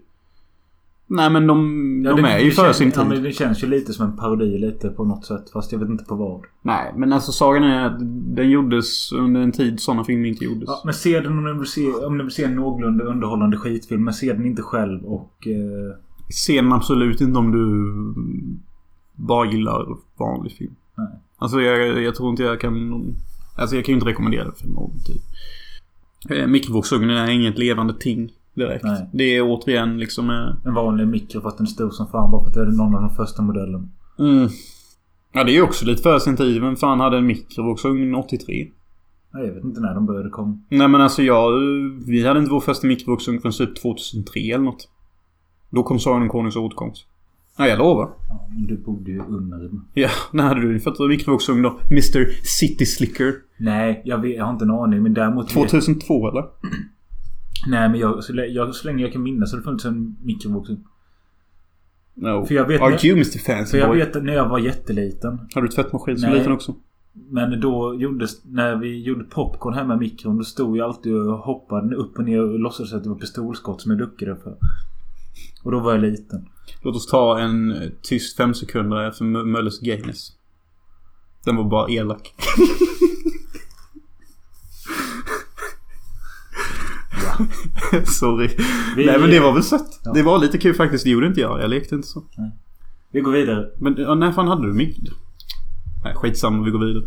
Nej 1.09 1.31
men 1.31 1.47
de, 1.47 2.03
Ja, 2.05 2.13
de 2.17 2.23
det- 2.23 2.29
är 2.29 2.39
ju 2.39 2.45
det 2.49 2.55
för 2.55 2.73
sin 2.73 2.93
Ja, 2.95 3.01
tid. 3.03 3.09
men 3.11 3.23
det 3.23 3.33
känns 3.33 3.63
ju 3.63 3.67
lite 3.67 3.93
som 3.93 4.07
en 4.11 4.17
parodi 4.17 4.59
lite 4.59 4.89
på 4.89 5.05
något 5.05 5.25
sätt. 5.27 5.51
Fast 5.53 5.73
jag 5.73 5.79
vet 5.79 5.89
inte 5.89 6.05
på 6.05 6.15
vad. 6.15 6.41
Nej 6.63 6.93
men 6.97 7.13
alltså 7.13 7.33
sagan 7.33 7.65
är 7.65 7.87
att 7.87 7.97
den 8.37 8.51
gjordes 8.51 9.13
under 9.13 9.41
en 9.41 9.53
tid 9.53 9.81
sådana 9.81 10.05
filmer 10.05 10.29
inte 10.29 10.45
gjordes. 10.45 10.65
Ja, 10.67 10.81
men 10.85 10.95
se 10.95 11.21
den 11.21 11.39
om 11.39 11.45
du 11.45 11.59
vill 11.59 11.67
se, 11.67 11.91
om 11.93 12.19
du 12.19 12.25
vill 12.25 12.33
se 12.33 12.45
en 12.45 12.55
någorlunda 12.55 13.05
underhållande 13.05 13.57
skitfilm. 13.57 14.05
Men 14.05 14.15
se 14.15 14.33
den 14.33 14.47
inte 14.47 14.63
själv 14.63 15.05
och... 15.05 15.47
Eh, 15.47 15.97
Se 16.29 16.61
den 16.61 16.73
absolut 16.73 17.21
inte 17.21 17.39
om 17.39 17.53
du 17.53 17.95
bara 19.13 19.47
gillar 19.53 19.87
vanlig 20.19 20.53
film. 20.53 20.75
Nej. 20.95 21.09
Alltså 21.39 21.61
jag, 21.61 22.03
jag 22.03 22.15
tror 22.15 22.31
inte 22.31 22.43
jag 22.43 22.61
kan... 22.61 23.05
Alltså 23.57 23.77
jag 23.77 23.85
kan 23.85 23.93
ju 23.93 23.97
inte 23.97 24.11
rekommendera 24.11 24.45
det 24.45 24.57
för 24.59 24.69
någon 24.69 24.91
typ. 25.05 25.23
Eh, 26.31 26.47
Mikrovågsugnen 26.47 27.17
är 27.17 27.31
inget 27.31 27.59
levande 27.59 27.95
ting 27.95 28.33
direkt. 28.55 28.85
Nej. 28.85 29.09
Det 29.13 29.37
är 29.37 29.43
återigen 29.43 29.99
liksom... 29.99 30.31
eh, 30.31 30.67
en 30.69 30.75
vanlig 30.75 31.09
mikro 31.09 31.41
fast 31.41 31.59
den 31.59 31.67
är 31.67 31.71
stor 31.71 31.91
som 31.91 32.07
fan. 32.09 32.31
Bara 32.31 32.43
för 32.43 32.49
att 32.49 32.55
det 32.55 32.61
är 32.61 32.67
någon 32.67 32.95
av 32.95 33.01
de 33.03 33.11
första 33.11 33.43
modellen. 33.43 33.91
Mm. 34.19 34.49
Ja 35.33 35.45
det 35.45 35.51
är 35.51 35.55
ju 35.55 35.63
också 35.63 35.87
lite 35.87 36.03
för 36.03 36.19
sin 36.19 36.37
tid. 36.37 36.61
Vem 36.61 36.77
fan 36.77 37.01
hade 37.01 37.17
en 37.19 37.27
mikrovågsugn 37.27 38.15
83? 38.15 38.67
Nej, 39.35 39.47
jag 39.47 39.55
vet 39.55 39.65
inte 39.65 39.81
när 39.81 39.95
de 39.95 40.07
började 40.07 40.31
komma. 40.31 40.59
Nej 40.69 40.89
men 40.89 41.01
alltså 41.01 41.23
jag... 41.23 41.53
Vi 42.07 42.27
hade 42.27 42.39
inte 42.41 42.51
vår 42.53 42.61
första 42.61 42.87
mikrovågsugn 42.87 43.41
förrän 43.41 43.53
typ 43.53 43.83
2003 43.83 44.41
eller 44.41 44.65
något. 44.65 44.89
Då 45.77 45.83
kom 45.83 45.99
Sagan 45.99 46.23
om 46.23 46.29
Konungens 46.29 46.57
återkomst. 46.57 47.07
Ja 47.59 47.67
jag 47.69 47.79
lovar. 47.79 48.11
Ja, 48.29 48.49
men 48.51 48.67
du 48.67 48.77
bodde 48.77 49.11
ju 49.11 49.21
under 49.21 49.59
den. 49.59 49.85
Ja, 49.95 50.09
när 50.33 50.45
hade 50.45 50.61
du 50.61 50.71
din 50.71 50.81
första 50.81 51.05
mikrovågsugn 51.05 51.63
då? 51.63 51.79
Mr 51.91 52.45
City 52.45 52.87
Slicker. 52.87 53.35
Nej, 53.57 54.03
jag, 54.05 54.19
vet, 54.19 54.37
jag 54.37 54.45
har 54.45 54.53
inte 54.53 54.65
en 54.65 54.71
aning. 54.71 55.03
Men 55.03 55.15
däremot... 55.15 55.49
2002 55.49 56.29
eller? 56.29 56.45
Nej, 57.69 57.89
men 57.89 58.01
jag, 58.01 58.25
så, 58.25 58.33
jag, 58.49 58.75
så 58.75 58.87
länge 58.87 59.03
jag 59.03 59.13
kan 59.13 59.23
minnas 59.23 59.53
har 59.53 59.59
det 59.59 59.65
funnits 59.65 59.85
en 59.85 60.17
mikrovågsugn. 60.23 60.85
No. 62.15 62.47
För 62.47 62.55
jag 62.55 62.67
vet- 62.67 62.81
Are 62.81 63.07
you 63.07 63.13
Mr 63.17 63.39
Fancy 63.39 63.71
För 63.71 63.79
jag 63.79 63.89
Boy? 63.89 63.99
vet 63.99 64.23
när 64.23 64.33
jag 64.33 64.49
var 64.49 64.59
jätteliten. 64.59 65.39
Har 65.55 65.63
du 65.63 65.69
tvättmaskin 65.69 66.19
som 66.19 66.31
Nej. 66.31 66.39
liten 66.39 66.53
också? 66.53 66.75
Men 67.31 67.61
då 67.61 67.95
gjordes... 67.95 68.45
När 68.45 68.77
vi 68.77 69.03
gjorde 69.03 69.25
popcorn 69.25 69.75
hemma 69.75 69.95
i 69.95 69.99
mikron. 69.99 70.37
Då 70.39 70.45
stod 70.45 70.77
jag 70.77 70.85
alltid 70.85 71.15
och 71.15 71.39
hoppade 71.39 71.97
upp 71.97 72.19
och 72.19 72.25
ner 72.25 72.43
och 72.43 72.59
låtsades 72.59 72.93
att 72.93 73.03
det 73.03 73.09
var 73.09 73.17
pistolskott 73.17 73.81
som 73.81 73.91
jag 73.91 73.99
duckade 73.99 74.37
för. 74.37 74.57
Och 75.67 75.73
då 75.73 75.81
var 75.81 75.93
jag 75.93 76.01
liten. 76.03 76.49
Låt 76.83 76.97
oss 76.97 77.07
ta 77.07 77.39
en 77.39 77.73
eh, 77.73 77.89
tyst 78.03 78.37
fem 78.37 78.55
sekunder 78.55 79.13
M- 79.21 79.53
Mölles 79.53 79.81
Gayness. 79.81 80.29
Den 81.45 81.57
var 81.57 81.65
bara 81.65 81.89
elak. 81.91 82.35
Sorry. 88.05 88.49
Vi- 88.97 89.07
Nej 89.07 89.19
men 89.21 89.31
det 89.31 89.41
var 89.41 89.53
väl 89.53 89.63
sött. 89.63 90.01
Ja. 90.05 90.13
Det 90.13 90.23
var 90.23 90.39
lite 90.39 90.59
kul 90.59 90.75
faktiskt. 90.75 91.05
Det 91.05 91.11
gjorde 91.11 91.27
inte 91.27 91.41
jag. 91.41 91.61
Jag 91.61 91.71
lekte 91.71 91.95
inte 91.95 92.09
så. 92.09 92.23
Vi 93.13 93.21
går 93.21 93.33
vidare. 93.33 93.67
Men 93.81 93.93
när 94.19 94.33
fan 94.33 94.49
hade 94.49 94.67
du 94.67 94.73
mick? 94.73 94.99
Nej 96.05 96.15
skitsamma. 96.15 96.65
Vi 96.65 96.71
går 96.71 96.79
vidare. 96.87 97.05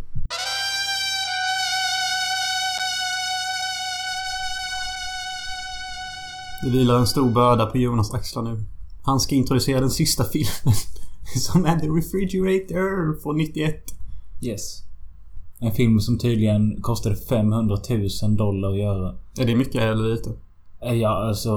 Det 6.64 6.70
vilar 6.70 6.98
en 7.00 7.08
stor 7.08 7.32
börda 7.32 7.66
på 7.66 7.78
Jonas 7.78 8.14
axlar 8.14 8.44
nu. 8.44 8.66
Han 9.02 9.20
ska 9.20 9.36
introducera 9.36 9.80
den 9.80 9.90
sista 9.90 10.24
filmen. 10.24 10.76
Som 11.36 11.66
är 11.66 11.80
The 11.80 11.88
Refrigerator 11.88 13.22
från 13.22 13.38
91. 13.38 13.76
Yes. 14.42 14.84
En 15.60 15.72
film 15.72 16.00
som 16.00 16.18
tydligen 16.18 16.82
kostade 16.82 17.16
500 17.16 17.78
000 18.24 18.36
dollar 18.38 18.70
att 18.70 18.78
göra. 18.78 19.16
Är 19.40 19.46
det 19.46 19.56
mycket 19.56 19.82
eller 19.82 20.16
lite? 20.16 20.30
Eh, 20.82 20.94
Ja, 20.94 21.28
alltså... 21.28 21.54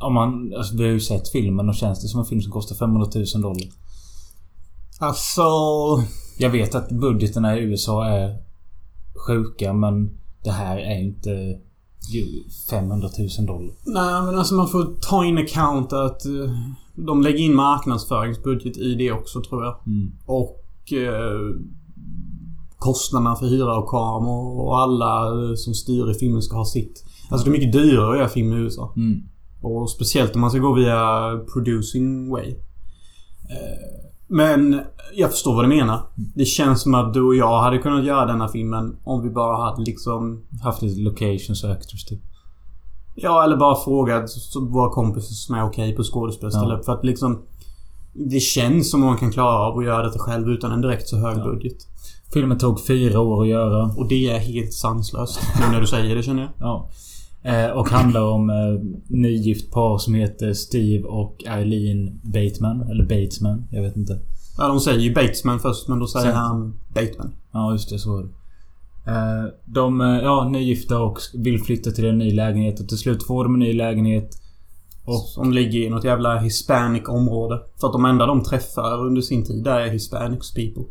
Om 0.00 0.14
man... 0.14 0.54
Alltså, 0.56 0.76
vi 0.76 0.84
har 0.84 0.90
ju 0.90 1.00
sett 1.00 1.28
filmen 1.28 1.68
och 1.68 1.74
känns 1.74 2.02
det 2.02 2.08
som 2.08 2.20
en 2.20 2.26
film 2.26 2.40
som 2.40 2.52
kostar 2.52 2.76
500 2.76 3.08
000 3.34 3.42
dollar. 3.42 3.68
Alltså... 4.98 5.42
Jag 6.38 6.50
vet 6.50 6.74
att 6.74 6.88
budgeterna 6.88 7.58
i 7.58 7.60
USA 7.60 8.06
är 8.06 8.42
sjuka 9.26 9.72
men 9.72 10.18
det 10.44 10.50
här 10.50 10.78
är 10.78 11.00
inte 11.00 11.60
500 12.70 13.08
000 13.38 13.46
dollar. 13.46 13.74
Nej 13.84 14.22
men 14.22 14.38
alltså 14.38 14.54
man 14.54 14.68
får 14.68 15.00
ta 15.00 15.24
in 15.24 15.38
account 15.38 15.92
att 15.92 16.26
eh, 16.26 16.32
de 16.94 17.22
lägger 17.22 17.38
in 17.38 17.54
marknadsföringsbudget 17.54 18.76
i 18.76 18.94
det 18.94 19.12
också 19.12 19.42
tror 19.42 19.64
jag. 19.64 19.76
Mm. 19.86 20.12
Och 20.26 20.92
eh, 20.92 21.56
kostnaderna 22.78 23.36
för 23.36 23.46
hyra 23.46 23.76
och 23.76 23.88
kameror 23.88 24.60
och 24.60 24.78
alla 24.78 25.26
eh, 25.26 25.54
som 25.54 25.74
styr 25.74 26.10
i 26.10 26.14
filmen 26.14 26.42
ska 26.42 26.56
ha 26.56 26.64
sitt. 26.64 27.04
Alltså 27.30 27.44
det 27.44 27.50
är 27.50 27.58
mycket 27.58 27.72
dyrare 27.72 28.12
att 28.12 28.18
göra 28.18 28.28
film 28.28 28.52
i 28.52 28.56
USA. 28.56 28.92
Mm. 28.96 29.22
Och 29.62 29.90
speciellt 29.90 30.34
om 30.34 30.40
man 30.40 30.50
ska 30.50 30.58
gå 30.58 30.72
via 30.72 31.38
producing 31.52 32.30
way. 32.30 32.50
Eh, 33.50 34.01
Men 34.32 34.80
jag 35.14 35.30
förstår 35.30 35.54
vad 35.54 35.64
du 35.64 35.68
menar. 35.68 36.00
Det 36.34 36.44
känns 36.44 36.82
som 36.82 36.94
att 36.94 37.14
du 37.14 37.22
och 37.22 37.34
jag 37.34 37.60
hade 37.60 37.78
kunnat 37.78 38.04
göra 38.04 38.26
denna 38.26 38.48
filmen 38.48 38.96
om 39.04 39.22
vi 39.22 39.30
bara 39.30 39.56
hade 39.70 39.82
liksom... 39.82 40.42
Haft 40.62 40.82
lite 40.82 41.00
locations 41.00 41.64
och 41.64 41.70
actors 41.70 42.04
typ. 42.04 42.20
Ja, 43.14 43.44
eller 43.44 43.56
bara 43.56 43.76
frågat 43.84 44.30
våra 44.70 44.90
kompisar 44.90 45.34
som 45.34 45.54
är 45.54 45.64
okej 45.64 45.96
på 45.96 46.02
skådespel 46.02 46.50
ställa 46.52 46.68
Ja. 46.74 46.78
upp. 46.78 46.84
För 46.84 46.92
att 46.92 47.04
liksom... 47.04 47.42
Det 48.14 48.40
känns 48.40 48.90
som 48.90 49.02
om 49.02 49.08
man 49.08 49.18
kan 49.18 49.32
klara 49.32 49.58
av 49.58 49.78
att 49.78 49.84
göra 49.84 50.02
detta 50.02 50.18
själv 50.18 50.48
utan 50.48 50.72
en 50.72 50.80
direkt 50.80 51.08
så 51.08 51.16
hög 51.16 51.38
Ja. 51.38 51.44
budget. 51.44 51.76
Filmen 52.32 52.58
tog 52.58 52.86
fyra 52.86 53.20
år 53.20 53.42
att 53.42 53.48
göra. 53.48 53.84
Och 53.96 54.08
det 54.08 54.30
är 54.30 54.38
helt 54.38 54.72
sanslöst. 54.72 55.40
Nu 55.60 55.72
när 55.72 55.80
du 55.80 55.86
säger 55.86 56.16
det 56.16 56.22
känner 56.22 56.42
jag. 56.42 56.50
Ja. 56.60 56.88
Eh, 57.44 57.70
och 57.70 57.88
handlar 57.88 58.22
om 58.22 58.50
eh, 58.50 58.56
nygift 59.08 59.72
par 59.72 59.98
som 59.98 60.14
heter 60.14 60.52
Steve 60.52 61.04
och 61.04 61.44
Eileen 61.46 62.20
Bateman. 62.22 62.82
Eller 62.90 63.04
Batesman. 63.04 63.64
Jag 63.70 63.82
vet 63.82 63.96
inte. 63.96 64.18
Ja, 64.58 64.68
de 64.68 64.80
säger 64.80 64.98
ju 65.00 65.14
Batesman 65.14 65.60
först 65.60 65.88
men 65.88 65.98
då 65.98 66.06
säger 66.06 66.26
Sen- 66.26 66.36
han 66.36 66.80
Bateman. 66.94 67.32
Ja, 67.52 67.72
just 67.72 67.90
det. 67.90 67.98
Så 67.98 68.12
var 68.12 68.22
det. 68.22 68.28
Eh, 69.10 69.44
de 69.64 70.00
är 70.00 70.22
ja, 70.22 70.48
nygifta 70.48 70.98
och 71.02 71.18
vill 71.34 71.62
flytta 71.62 71.90
till 71.90 72.04
en 72.06 72.18
ny 72.18 72.30
lägenhet 72.34 72.80
och 72.80 72.88
till 72.88 72.98
slut 72.98 73.22
får 73.26 73.44
de 73.44 73.54
en 73.54 73.60
ny 73.60 73.72
lägenhet. 73.72 74.38
Och 75.04 75.20
Som 75.20 75.52
ligger 75.52 75.78
i 75.80 75.90
något 75.90 76.04
jävla 76.04 76.38
hispanic 76.38 77.08
område. 77.08 77.60
För 77.80 77.86
att 77.86 77.92
de 77.92 78.04
enda 78.04 78.26
de 78.26 78.42
träffar 78.42 79.06
under 79.06 79.20
sin 79.22 79.44
tid 79.44 79.64
där 79.64 79.80
är 79.80 79.90
hispanics 79.90 80.54
people. 80.54 80.84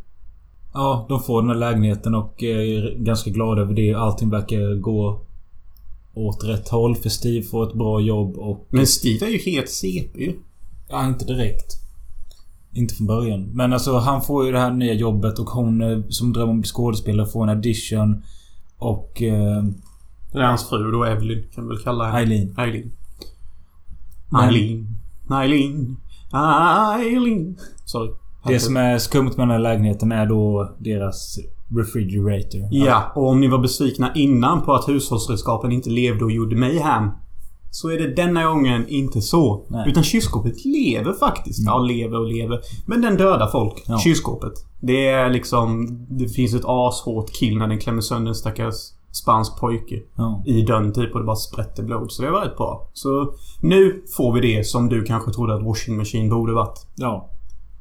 ja, 0.73 1.05
de 1.09 1.19
får 1.19 1.41
den 1.41 1.49
här 1.49 1.57
lägenheten 1.57 2.15
och 2.15 2.43
är 2.43 2.95
ganska 3.03 3.29
glada 3.29 3.61
över 3.61 3.73
det. 3.73 3.93
Allting 3.93 4.29
verkar 4.29 4.75
gå 4.75 5.21
åt 6.13 6.43
rätt 6.43 6.69
håll 6.69 6.95
för 6.95 7.09
Steve 7.09 7.43
får 7.45 7.67
ett 7.69 7.73
bra 7.73 8.01
jobb 8.01 8.37
och... 8.37 8.67
Men 8.69 8.87
Steve 8.87 9.25
är 9.25 9.29
ju 9.29 9.37
helt 9.37 9.69
CP 9.69 10.19
ju. 10.19 10.33
Ja, 10.89 11.07
inte 11.07 11.25
direkt. 11.25 11.73
Inte 12.73 12.95
från 12.95 13.07
början. 13.07 13.41
Men 13.53 13.73
alltså 13.73 13.97
han 13.97 14.21
får 14.21 14.45
ju 14.45 14.51
det 14.51 14.59
här 14.59 14.71
nya 14.71 14.93
jobbet 14.93 15.39
och 15.39 15.49
hon 15.49 15.81
eh, 15.81 15.99
som 16.09 16.33
drömmer 16.33 16.51
om 16.51 16.57
att 16.57 16.61
bli 16.61 16.69
skådespelare 16.69 17.27
får 17.27 17.43
en 17.43 17.49
audition. 17.49 18.23
Och... 18.77 19.21
Eh, 19.21 19.63
Det 20.31 20.39
är 20.39 20.43
hans 20.43 20.69
fru 20.69 20.91
då, 20.91 21.03
Evelyn. 21.03 21.43
Kan 21.55 21.63
vi 21.63 21.67
väl 21.75 21.83
kalla 21.83 22.03
henne. 22.05 22.19
Eileen. 22.19 22.55
Eileen. 22.57 22.91
Eileen. 24.43 24.87
Eileen. 25.31 25.97
Eileen. 26.33 27.57
Sorry. 27.85 28.11
Det 28.47 28.59
som 28.59 28.77
är 28.77 28.97
skumt 28.97 29.29
med 29.37 29.37
den 29.37 29.49
här 29.49 29.59
lägenheten 29.59 30.11
är 30.11 30.25
då 30.25 30.75
deras 30.79 31.39
refrigerator. 31.77 32.67
Ja, 32.71 33.11
och 33.15 33.27
om 33.27 33.39
ni 33.39 33.47
var 33.47 33.59
besvikna 33.59 34.11
innan 34.15 34.61
på 34.61 34.73
att 34.73 34.87
hushållsredskapen 34.87 35.71
inte 35.71 35.89
levde 35.89 36.25
och 36.25 36.31
gjorde 36.31 36.55
mig 36.55 36.77
hem. 36.77 37.09
Så 37.73 37.89
är 37.89 37.97
det 37.97 38.15
denna 38.15 38.43
gången 38.45 38.87
inte 38.87 39.21
så. 39.21 39.65
Nej. 39.69 39.89
Utan 39.89 40.03
kylskåpet 40.03 40.65
lever 40.65 41.13
faktiskt. 41.13 41.59
Ja, 41.65 41.79
lever 41.79 42.19
och 42.19 42.27
lever. 42.27 42.59
Men 42.85 43.01
den 43.01 43.17
dödar 43.17 43.47
folk. 43.47 43.83
Ja. 43.87 43.97
Kylskåpet. 43.97 44.53
Det 44.81 45.07
är 45.07 45.29
liksom... 45.29 45.87
Det 46.09 46.27
finns 46.27 46.53
ett 46.53 46.65
ashårt 46.65 47.29
kill 47.29 47.57
när 47.57 47.67
den 47.67 47.79
klämmer 47.79 48.01
sönder 48.01 48.29
en 48.29 48.35
stackars 48.35 48.75
spansk 49.11 49.59
pojke. 49.59 49.99
Ja. 50.15 50.43
I 50.45 50.61
dörren 50.61 50.93
typ 50.93 51.13
och 51.13 51.19
det 51.19 51.25
bara 51.25 51.35
sprätter 51.35 51.83
blod. 51.83 52.11
Så 52.11 52.23
det 52.23 52.31
var 52.31 52.41
rätt 52.41 52.57
bra. 52.57 52.89
Så 52.93 53.33
nu 53.61 54.03
får 54.17 54.33
vi 54.33 54.55
det 54.55 54.67
som 54.67 54.89
du 54.89 55.03
kanske 55.03 55.31
trodde 55.31 55.55
att 55.55 55.63
washing 55.63 55.97
machine 55.97 56.29
borde 56.29 56.53
varit. 56.53 56.87
Ja. 56.95 57.29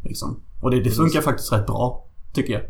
Liksom. 0.05 0.43
Och 0.63 0.71
det, 0.71 0.81
det 0.81 0.91
funkar 0.91 1.21
faktiskt 1.21 1.53
rätt 1.53 1.67
bra. 1.67 2.07
Tycker 2.33 2.53
jag. 2.53 2.63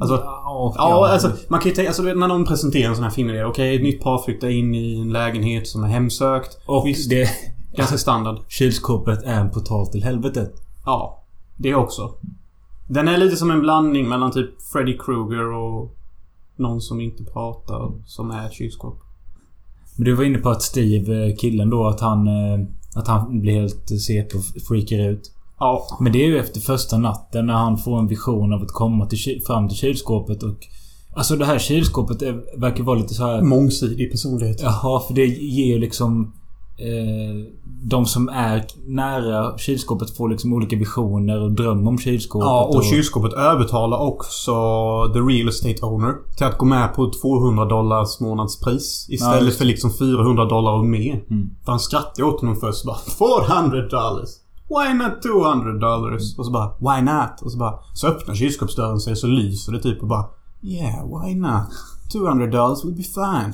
Alltså, 0.00 0.16
Ja, 0.24 0.74
Ja, 0.78 1.08
alltså 1.12 1.32
man 1.48 1.60
kan 1.60 1.68
ju 1.68 1.74
tänka... 1.74 1.88
Alltså 1.90 2.02
när 2.02 2.28
någon 2.28 2.44
presenterar 2.44 2.88
en 2.88 2.94
sån 2.94 3.04
här 3.04 3.10
film 3.10 3.28
idé. 3.30 3.44
Okej, 3.44 3.76
ett 3.76 3.82
nytt 3.82 4.02
par 4.02 4.18
flyttar 4.18 4.48
in 4.48 4.74
i 4.74 5.00
en 5.00 5.12
lägenhet 5.12 5.68
som 5.68 5.84
är 5.84 5.88
hemsökt. 5.88 6.58
Och 6.66 6.86
Visst, 6.86 7.10
det... 7.10 7.28
ganska 7.76 7.98
standard. 7.98 8.38
Kylskåpet 8.48 9.22
är 9.22 9.40
en 9.40 9.50
portal 9.50 9.86
till 9.86 10.04
helvetet. 10.04 10.52
Ja, 10.84 11.22
det 11.56 11.74
också. 11.74 12.14
Den 12.88 13.08
är 13.08 13.16
lite 13.18 13.36
som 13.36 13.50
en 13.50 13.60
blandning 13.60 14.08
mellan 14.08 14.32
typ 14.32 14.62
Freddy 14.72 14.98
Krueger 14.98 15.52
och 15.52 15.94
någon 16.56 16.80
som 16.80 17.00
inte 17.00 17.24
pratar 17.24 17.92
som 18.06 18.30
är 18.30 18.46
ett 18.46 18.52
kylskåp. 18.52 18.98
Men 19.96 20.04
du 20.04 20.14
var 20.14 20.24
inne 20.24 20.38
på 20.38 20.48
att 20.48 20.62
Steve, 20.62 21.26
eh, 21.28 21.36
killen 21.36 21.70
då, 21.70 21.86
att 21.86 22.00
han... 22.00 22.26
eh, 22.28 22.66
Att 22.94 23.08
han 23.08 23.40
blir 23.40 23.60
helt 23.60 24.00
CP 24.00 24.36
och 24.38 24.44
freakar 24.68 25.10
ut. 25.10 25.32
Ja. 25.58 25.98
Men 26.00 26.12
det 26.12 26.22
är 26.22 26.26
ju 26.26 26.38
efter 26.38 26.60
första 26.60 26.98
natten 26.98 27.46
när 27.46 27.54
han 27.54 27.78
får 27.78 27.98
en 27.98 28.08
vision 28.08 28.52
av 28.52 28.62
att 28.62 28.72
komma 28.72 29.06
till, 29.06 29.42
fram 29.46 29.68
till 29.68 29.76
kylskåpet 29.76 30.42
och... 30.42 30.66
Alltså 31.16 31.36
det 31.36 31.44
här 31.44 31.58
kylskåpet 31.58 32.22
är, 32.22 32.60
verkar 32.60 32.84
vara 32.84 32.98
lite 32.98 33.14
så 33.14 33.26
här... 33.26 33.42
Mångsidig 33.42 34.10
personlighet. 34.10 34.60
Jaha, 34.62 35.00
för 35.00 35.14
det 35.14 35.26
ger 35.26 35.78
liksom... 35.78 36.32
Eh, 36.78 37.52
de 37.82 38.06
som 38.06 38.28
är 38.28 38.64
nära 38.86 39.58
kylskåpet 39.58 40.16
får 40.16 40.28
liksom 40.28 40.52
olika 40.52 40.76
visioner 40.76 41.42
och 41.42 41.52
drömmer 41.52 41.88
om 41.88 41.98
kylskåpet. 41.98 42.46
Ja, 42.46 42.70
och 42.74 42.84
kylskåpet 42.84 43.32
övertalar 43.32 43.98
också 43.98 44.52
the 45.12 45.18
real 45.18 45.48
estate 45.48 45.86
owner 45.86 46.14
till 46.36 46.46
att 46.46 46.58
gå 46.58 46.66
med 46.66 46.94
på 46.94 47.10
200 47.22 47.64
dollars 47.64 48.20
månadspris. 48.20 49.06
Ja, 49.08 49.14
Istället 49.14 49.44
just 49.44 49.58
för 49.58 49.64
liksom 49.64 49.92
400 49.92 50.44
dollar 50.44 50.72
och 50.72 50.84
mer. 50.84 51.24
Mm. 51.30 51.50
För 51.64 51.72
han 51.72 51.80
skrattade 51.80 52.28
åt 52.28 52.40
honom 52.40 52.56
först 52.56 52.84
bara 52.84 52.98
400 53.18 53.88
dollars. 53.88 54.28
Why 54.68 54.94
not 54.94 55.22
200 55.22 55.72
dollars? 55.72 56.38
Och 56.38 56.44
så 56.46 56.50
bara 56.50 56.70
Why 56.78 57.02
not? 57.02 57.42
Och 57.42 57.52
så 57.52 57.58
bara 57.58 57.78
Så 57.94 58.06
öppnar 58.06 58.34
kylskåpsdörren 58.34 59.00
sig 59.00 59.16
så 59.16 59.26
lyser 59.26 59.72
det 59.72 59.80
typ 59.82 60.02
och 60.02 60.08
bara 60.08 60.24
Yeah, 60.62 61.22
why 61.22 61.34
not? 61.34 61.68
200 62.12 62.46
dollars 62.46 62.84
will 62.84 62.94
be 62.94 63.02
fine. 63.02 63.52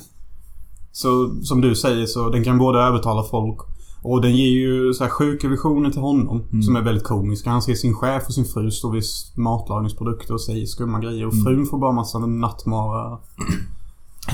Så 0.93 1.35
som 1.43 1.61
du 1.61 1.75
säger 1.75 2.07
så 2.07 2.29
den 2.29 2.45
kan 2.45 2.59
både 2.59 2.79
övertala 2.79 3.23
folk 3.23 3.59
och 4.03 4.21
den 4.21 4.37
ger 4.37 4.49
ju 4.49 4.95
så 4.95 5.05
här 5.05 5.11
sjuka 5.11 5.49
visioner 5.49 5.91
till 5.91 6.01
honom 6.01 6.63
som 6.63 6.77
är 6.77 6.83
väldigt 6.83 7.05
komiska. 7.05 7.51
Han 7.51 7.63
ser 7.63 7.75
sin 7.75 7.95
chef 7.95 8.23
och 8.27 8.35
sin 8.35 8.45
fru 8.45 8.71
stå 8.71 8.91
vid 8.91 9.03
matlagningsprodukter 9.37 10.35
och 10.35 10.41
säger 10.41 10.67
skumma 10.67 11.01
grejer. 11.01 11.27
Och 11.27 11.35
frun 11.35 11.67
får 11.67 11.79
bara 11.79 11.93
massa 11.93 12.19
nattmara. 12.19 13.19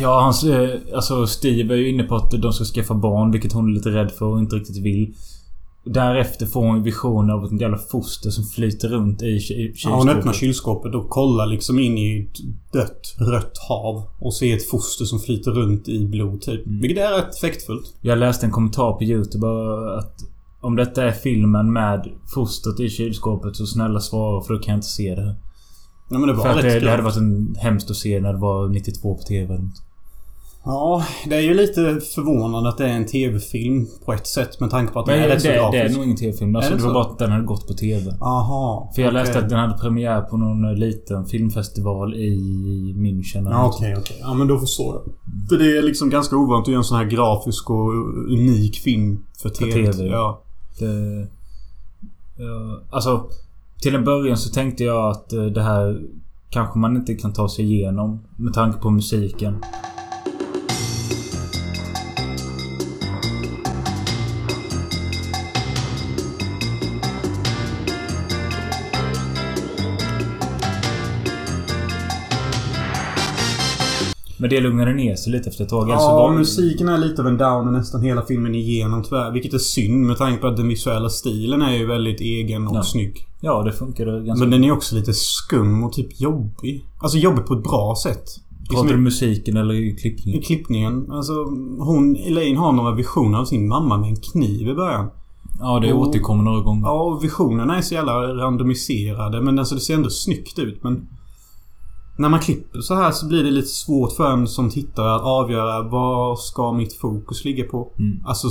Ja, 0.00 0.20
hans... 0.20 0.44
Eh, 0.44 0.70
alltså 0.94 1.26
Steve 1.26 1.74
är 1.74 1.78
ju 1.78 1.88
inne 1.88 2.02
på 2.02 2.16
att 2.16 2.30
de 2.30 2.52
ska 2.52 2.64
skaffa 2.64 2.94
barn, 2.94 3.30
vilket 3.30 3.52
hon 3.52 3.68
är 3.68 3.74
lite 3.74 3.90
rädd 3.90 4.10
för 4.10 4.26
och 4.26 4.38
inte 4.38 4.56
riktigt 4.56 4.84
vill. 4.84 5.14
Därefter 5.84 6.46
får 6.46 6.60
hon 6.66 6.82
visioner 6.82 7.34
av 7.34 7.44
ett 7.44 7.60
jävla 7.60 7.78
foster 7.78 8.30
som 8.30 8.44
flyter 8.44 8.88
runt 8.88 9.22
i 9.22 9.40
ky- 9.40 9.54
Ja, 9.54 9.72
kylskåpet. 9.74 9.98
hon 9.98 10.08
öppnar 10.08 10.32
kylskåpet 10.32 10.94
och 10.94 11.08
kollar 11.08 11.46
liksom 11.46 11.78
in 11.78 11.98
i 11.98 12.20
ett 12.30 12.72
dött, 12.72 13.14
rött 13.18 13.58
hav. 13.68 14.02
Och 14.18 14.34
ser 14.34 14.56
ett 14.56 14.68
foster 14.70 15.04
som 15.04 15.20
flyter 15.20 15.50
runt 15.50 15.88
i 15.88 16.06
blod 16.06 16.40
typ. 16.42 16.62
Vilket 16.66 16.98
är 17.04 17.12
rätt 17.16 17.34
effektfullt. 17.34 17.94
Jag 18.00 18.18
läste 18.18 18.46
en 18.46 18.52
kommentar 18.52 18.92
på 18.92 19.04
YouTube 19.04 19.46
att 19.98 20.14
om 20.60 20.76
detta 20.76 21.04
är 21.04 21.12
filmen 21.12 21.72
med 21.72 22.08
fostret 22.34 22.80
i 22.80 22.88
kylskåpet 22.88 23.56
så 23.56 23.66
snälla 23.66 24.00
svara 24.00 24.42
för 24.42 24.54
då 24.54 24.60
kan 24.60 24.72
jag 24.72 24.78
inte 24.78 24.88
se 24.88 25.14
det. 25.14 25.36
Ja, 26.10 26.18
men 26.18 26.28
det 26.28 26.34
var 26.34 26.42
För 26.42 26.50
att 26.50 26.62
det, 26.62 26.80
det 26.80 26.90
hade 26.90 27.02
varit 27.02 27.16
en 27.16 27.54
hemskt 27.58 27.90
att 27.90 27.96
se 27.96 28.20
när 28.20 28.32
det 28.32 28.38
var 28.38 28.68
92 28.68 29.14
på 29.14 29.22
TV. 29.22 29.60
Ja, 30.64 31.04
det 31.26 31.36
är 31.36 31.40
ju 31.40 31.54
lite 31.54 32.00
förvånande 32.14 32.68
att 32.68 32.78
det 32.78 32.84
är 32.84 32.92
en 32.92 33.06
TV-film 33.06 33.86
på 34.04 34.12
ett 34.12 34.26
sätt 34.26 34.60
med 34.60 34.70
tanke 34.70 34.92
på 34.92 35.00
att 35.00 35.06
den 35.06 35.18
är 35.18 35.28
det, 35.28 35.34
rätt 35.34 35.42
så 35.42 35.48
det, 35.48 35.54
är 35.54 35.72
grafisk. 35.72 35.96
nog 35.96 36.04
ingen 36.04 36.16
TV-film. 36.16 36.56
Alltså, 36.56 36.72
Är 36.72 36.76
det 36.76 36.82
det 36.82 36.86
var 36.88 36.90
så? 36.90 36.94
bara 36.94 37.12
att 37.12 37.18
den 37.18 37.30
hade 37.32 37.44
gått 37.44 37.66
på 37.66 37.72
TV. 37.74 38.14
Aha. 38.20 38.92
För 38.94 39.02
jag 39.02 39.14
läste 39.14 39.32
okej. 39.32 39.42
att 39.42 39.48
den 39.50 39.58
hade 39.58 39.78
premiär 39.78 40.20
på 40.20 40.36
någon 40.36 40.64
eh, 40.64 40.74
liten 40.76 41.26
filmfestival 41.26 42.14
i 42.14 42.94
München. 42.96 43.38
eller 43.38 43.50
Ja, 43.50 43.66
okej, 43.74 43.96
okej. 43.98 44.16
Ja, 44.20 44.34
men 44.34 44.46
då 44.48 44.58
förstår 44.58 44.94
jag. 44.94 45.02
För 45.48 45.56
det 45.64 45.78
är 45.78 45.82
liksom 45.82 46.10
ganska 46.10 46.36
ovanligt 46.36 46.64
att 46.64 46.72
göra 46.72 46.78
en 46.80 46.84
sån 46.84 46.98
här 46.98 47.04
grafisk 47.04 47.70
och 47.70 47.90
unik 48.32 48.76
film 48.78 49.24
för 49.42 49.48
TV. 49.48 49.92
TV. 49.92 50.06
Ja. 50.08 50.42
Det, 50.78 50.86
ja, 52.38 52.80
alltså, 52.90 53.24
till 53.82 53.94
en 53.94 54.04
början 54.04 54.36
så 54.36 54.50
tänkte 54.54 54.84
jag 54.84 55.10
att 55.10 55.32
eh, 55.32 55.44
det 55.44 55.62
här 55.62 56.00
kanske 56.50 56.78
man 56.78 56.96
inte 56.96 57.14
kan 57.14 57.32
ta 57.32 57.48
sig 57.48 57.64
igenom 57.64 58.20
med 58.36 58.54
tanke 58.54 58.78
på 58.78 58.90
musiken. 58.90 59.54
Men 74.40 74.50
det 74.50 74.60
lugnade 74.60 74.94
ner 74.94 75.16
sig 75.16 75.32
lite 75.32 75.48
efter 75.50 75.64
ett 75.64 75.70
tag. 75.70 75.90
Alltså 75.90 76.06
Ja, 76.08 76.16
var- 76.16 76.32
musiken 76.38 76.88
är 76.88 76.98
lite 76.98 77.22
av 77.22 77.28
en 77.28 77.36
downer 77.36 77.72
nästan 77.72 78.02
hela 78.02 78.22
filmen 78.22 78.54
igenom 78.54 79.02
tyvärr. 79.02 79.32
Vilket 79.32 79.54
är 79.54 79.58
synd 79.58 80.06
med 80.06 80.16
tanke 80.16 80.40
på 80.40 80.46
att 80.46 80.56
den 80.56 80.68
visuella 80.68 81.08
stilen 81.08 81.62
är 81.62 81.76
ju 81.76 81.86
väldigt 81.86 82.20
egen 82.20 82.66
och 82.68 82.76
Ja. 82.76 82.82
snygg. 82.82 83.26
Ja, 83.40 83.62
det 83.62 83.72
funkade 83.72 84.20
ganska 84.24 84.44
Men 84.44 84.50
den 84.50 84.64
är 84.64 84.72
också 84.72 84.94
lite 84.96 85.12
skum 85.12 85.84
och 85.84 85.92
typ 85.92 86.20
jobbig. 86.20 86.84
Alltså 86.98 87.18
jobbig 87.18 87.46
på 87.46 87.54
ett 87.54 87.62
bra 87.62 87.94
sätt. 88.02 88.24
Pratar 88.70 88.88
du 88.88 88.96
musiken 88.96 89.56
eller 89.56 89.74
i 89.74 89.96
klippningen? 89.96 90.42
klippningen. 90.42 91.10
Alltså 91.10 91.32
hon, 91.78 92.16
Elaine 92.16 92.56
har 92.56 92.72
några 92.72 92.94
visioner 92.94 93.38
av 93.38 93.44
sin 93.44 93.68
mamma 93.68 93.96
med 93.98 94.08
en 94.08 94.16
kniv 94.16 94.68
i 94.68 94.74
början. 94.74 95.10
Ja, 95.60 95.80
det 95.80 95.92
Och- 95.92 96.00
återkommer 96.08 96.42
några 96.44 96.60
gånger. 96.60 96.82
Ja, 96.86 97.18
visionerna 97.22 97.76
är 97.78 97.82
så 97.82 97.94
jävla 97.94 98.12
randomiserade. 98.34 99.40
Men 99.40 99.58
alltså 99.58 99.74
det 99.74 99.80
ser 99.80 99.94
ändå 99.94 100.10
snyggt 100.10 100.58
ut. 100.58 100.82
Men 100.84 101.08
när 102.20 102.28
man 102.28 102.40
klipper 102.40 102.80
så 102.80 102.94
här 102.94 103.10
så 103.10 103.26
blir 103.26 103.44
det 103.44 103.50
lite 103.50 103.68
svårt 103.68 104.12
för 104.12 104.30
en 104.30 104.46
som 104.46 104.70
tittare 104.70 105.14
att 105.14 105.22
avgöra 105.22 105.82
vad 105.82 106.38
ska 106.38 106.72
mitt 106.72 106.92
fokus 106.92 107.44
ligga 107.44 107.64
på. 107.64 107.92
Mm. 107.98 108.20
Alltså, 108.26 108.48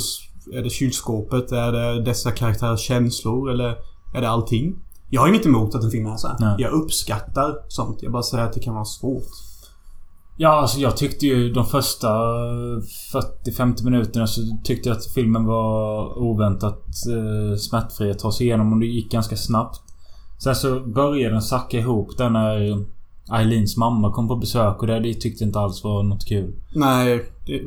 är 0.54 0.64
det 0.64 0.70
kylskåpet? 0.70 1.52
Är 1.52 1.72
det 1.72 2.02
dessa 2.02 2.32
karaktärers 2.32 2.80
känslor? 2.80 3.52
Eller 3.52 3.76
är 4.14 4.22
det 4.22 4.30
allting? 4.30 4.76
Jag 5.10 5.22
har 5.22 5.28
inget 5.28 5.46
emot 5.46 5.76
att 5.76 5.84
en 5.84 5.92
film 5.92 6.06
är 6.06 6.16
så 6.16 6.28
här. 6.28 6.38
Nej. 6.40 6.56
Jag 6.58 6.72
uppskattar 6.72 7.56
sånt. 7.68 7.98
Jag 8.02 8.12
bara 8.12 8.24
säger 8.24 8.44
att 8.44 8.54
det 8.54 8.60
kan 8.60 8.74
vara 8.74 8.86
svårt. 8.86 9.32
Ja, 10.38 10.50
alltså 10.50 10.80
jag 10.80 10.98
tyckte 10.98 11.26
ju 11.26 11.54
de 11.54 11.66
första 11.66 12.08
40-50 13.14 13.84
minuterna 13.84 14.28
så 14.28 14.42
tyckte 14.64 14.90
jag 14.90 14.98
att 14.98 15.06
filmen 15.06 15.46
var 15.46 16.18
oväntat 16.18 16.86
eh, 17.08 17.58
smärtfri 17.58 18.12
att 18.12 18.20
ta 18.20 18.32
sig 18.32 18.48
igenom 18.48 18.74
och 18.74 18.80
det 18.80 18.86
gick 18.86 19.12
ganska 19.12 19.36
snabbt. 19.36 19.82
Sen 20.44 20.56
så 20.56 20.80
började 20.80 21.34
den 21.34 21.42
sacka 21.42 21.78
ihop 21.78 22.18
där 22.18 22.30
när 22.30 22.86
Eileens 23.32 23.78
mamma 23.78 24.14
kom 24.14 24.28
på 24.28 24.36
besök 24.36 24.82
och 24.82 24.88
det, 24.88 25.00
det 25.00 25.14
tyckte 25.14 25.44
inte 25.44 25.60
alls 25.60 25.84
var 25.84 26.04
något 26.04 26.26
kul. 26.26 26.54
Nej, 26.76 27.26
det, 27.46 27.62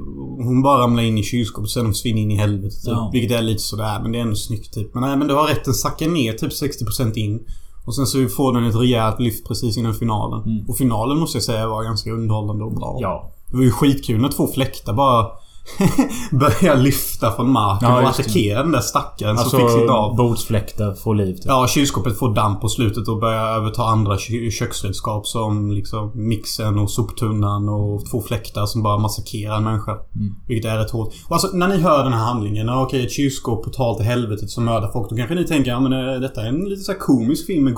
hon 0.44 0.62
bara 0.62 0.82
ramlar 0.82 1.02
in 1.02 1.18
i 1.18 1.22
kylskåpet 1.22 1.70
sen 1.70 1.86
och 1.86 1.92
försvinner 1.92 2.22
in 2.22 2.30
i 2.30 2.36
helvetet. 2.36 2.82
Typ. 2.82 2.92
Ja. 2.92 3.10
Vilket 3.12 3.38
är 3.38 3.42
lite 3.42 3.62
sådär, 3.62 4.00
men 4.02 4.12
det 4.12 4.18
är 4.18 4.22
ändå 4.22 4.36
snyggt 4.36 4.74
typ. 4.74 4.94
Men 4.94 5.02
nej, 5.02 5.16
men 5.16 5.28
du 5.28 5.34
har 5.34 5.46
rätt. 5.46 5.64
Den 5.64 5.74
sackar 5.74 6.08
ner 6.08 6.32
typ 6.32 6.52
60% 6.52 7.18
in. 7.18 7.40
Och 7.84 7.94
sen 7.94 8.06
så 8.06 8.28
får 8.28 8.52
den 8.52 8.64
ett 8.64 8.76
rejält 8.76 9.20
lyft 9.20 9.48
precis 9.48 9.76
innan 9.76 9.94
finalen. 9.94 10.42
Mm. 10.42 10.68
Och 10.68 10.76
finalen 10.76 11.18
måste 11.18 11.36
jag 11.36 11.42
säga 11.42 11.68
var 11.68 11.84
ganska 11.84 12.10
underhållande 12.12 12.64
och 12.64 12.74
bra. 12.74 12.98
Ja. 13.00 13.30
Det 13.50 13.56
var 13.56 13.64
ju 13.64 13.70
skitkul 13.70 14.20
när 14.20 14.28
två 14.28 14.46
fläktar 14.46 14.92
bara 14.92 15.26
börjar 16.30 16.76
lyfta 16.76 17.30
från 17.32 17.50
marken 17.52 17.88
Ja, 17.90 18.02
och 18.02 18.08
attackera 18.08 18.62
den 18.62 18.72
där 18.72 18.80
stackaren 18.80 19.38
Alltså 19.38 19.50
som 19.50 19.60
fick 19.60 19.70
sitt 19.70 19.90
av. 19.90 20.16
bordsfläktar 20.16 20.94
får 20.94 21.14
liv 21.14 21.34
typ. 21.34 21.44
Ja, 21.44 21.66
kylskåpet 21.68 22.18
får 22.18 22.34
damp 22.34 22.60
på 22.60 22.68
slutet 22.68 23.08
och 23.08 23.20
börjar 23.20 23.56
överta 23.56 23.82
andra 23.82 24.16
kö- 24.16 24.50
köksredskap 24.50 25.26
som 25.26 25.70
liksom 25.72 26.12
mixen 26.14 26.78
och 26.78 26.90
soptunnan 26.90 27.68
och 27.68 28.10
två 28.10 28.22
fläktar 28.22 28.66
som 28.66 28.82
bara 28.82 28.98
massakrerar 28.98 29.56
en 29.56 29.64
människa. 29.64 29.92
Mm. 29.92 30.34
Vilket 30.48 30.70
är 30.72 30.78
rätt 30.78 30.90
hårt. 30.90 31.14
Och 31.28 31.32
alltså 31.32 31.48
när 31.56 31.68
ni 31.68 31.76
hör 31.76 32.04
den 32.04 32.12
här 32.12 32.24
handlingen, 32.24 32.68
okej 32.68 33.04
ett 33.04 33.12
kylskåp 33.12 33.64
portal 33.64 33.96
till 33.96 34.06
helvetet 34.06 34.50
som 34.50 34.64
mördar 34.64 34.92
folk. 34.92 35.10
Då 35.10 35.16
kanske 35.16 35.34
ni 35.34 35.44
tänker, 35.44 35.70
ja 35.70 35.80
men 35.80 35.92
eh, 35.92 36.20
detta 36.20 36.42
är 36.42 36.46
en 36.46 36.64
lite 36.68 36.82
så 36.82 36.92
här 36.92 36.98
komisk 36.98 37.46
film 37.46 37.64
med 37.64 37.74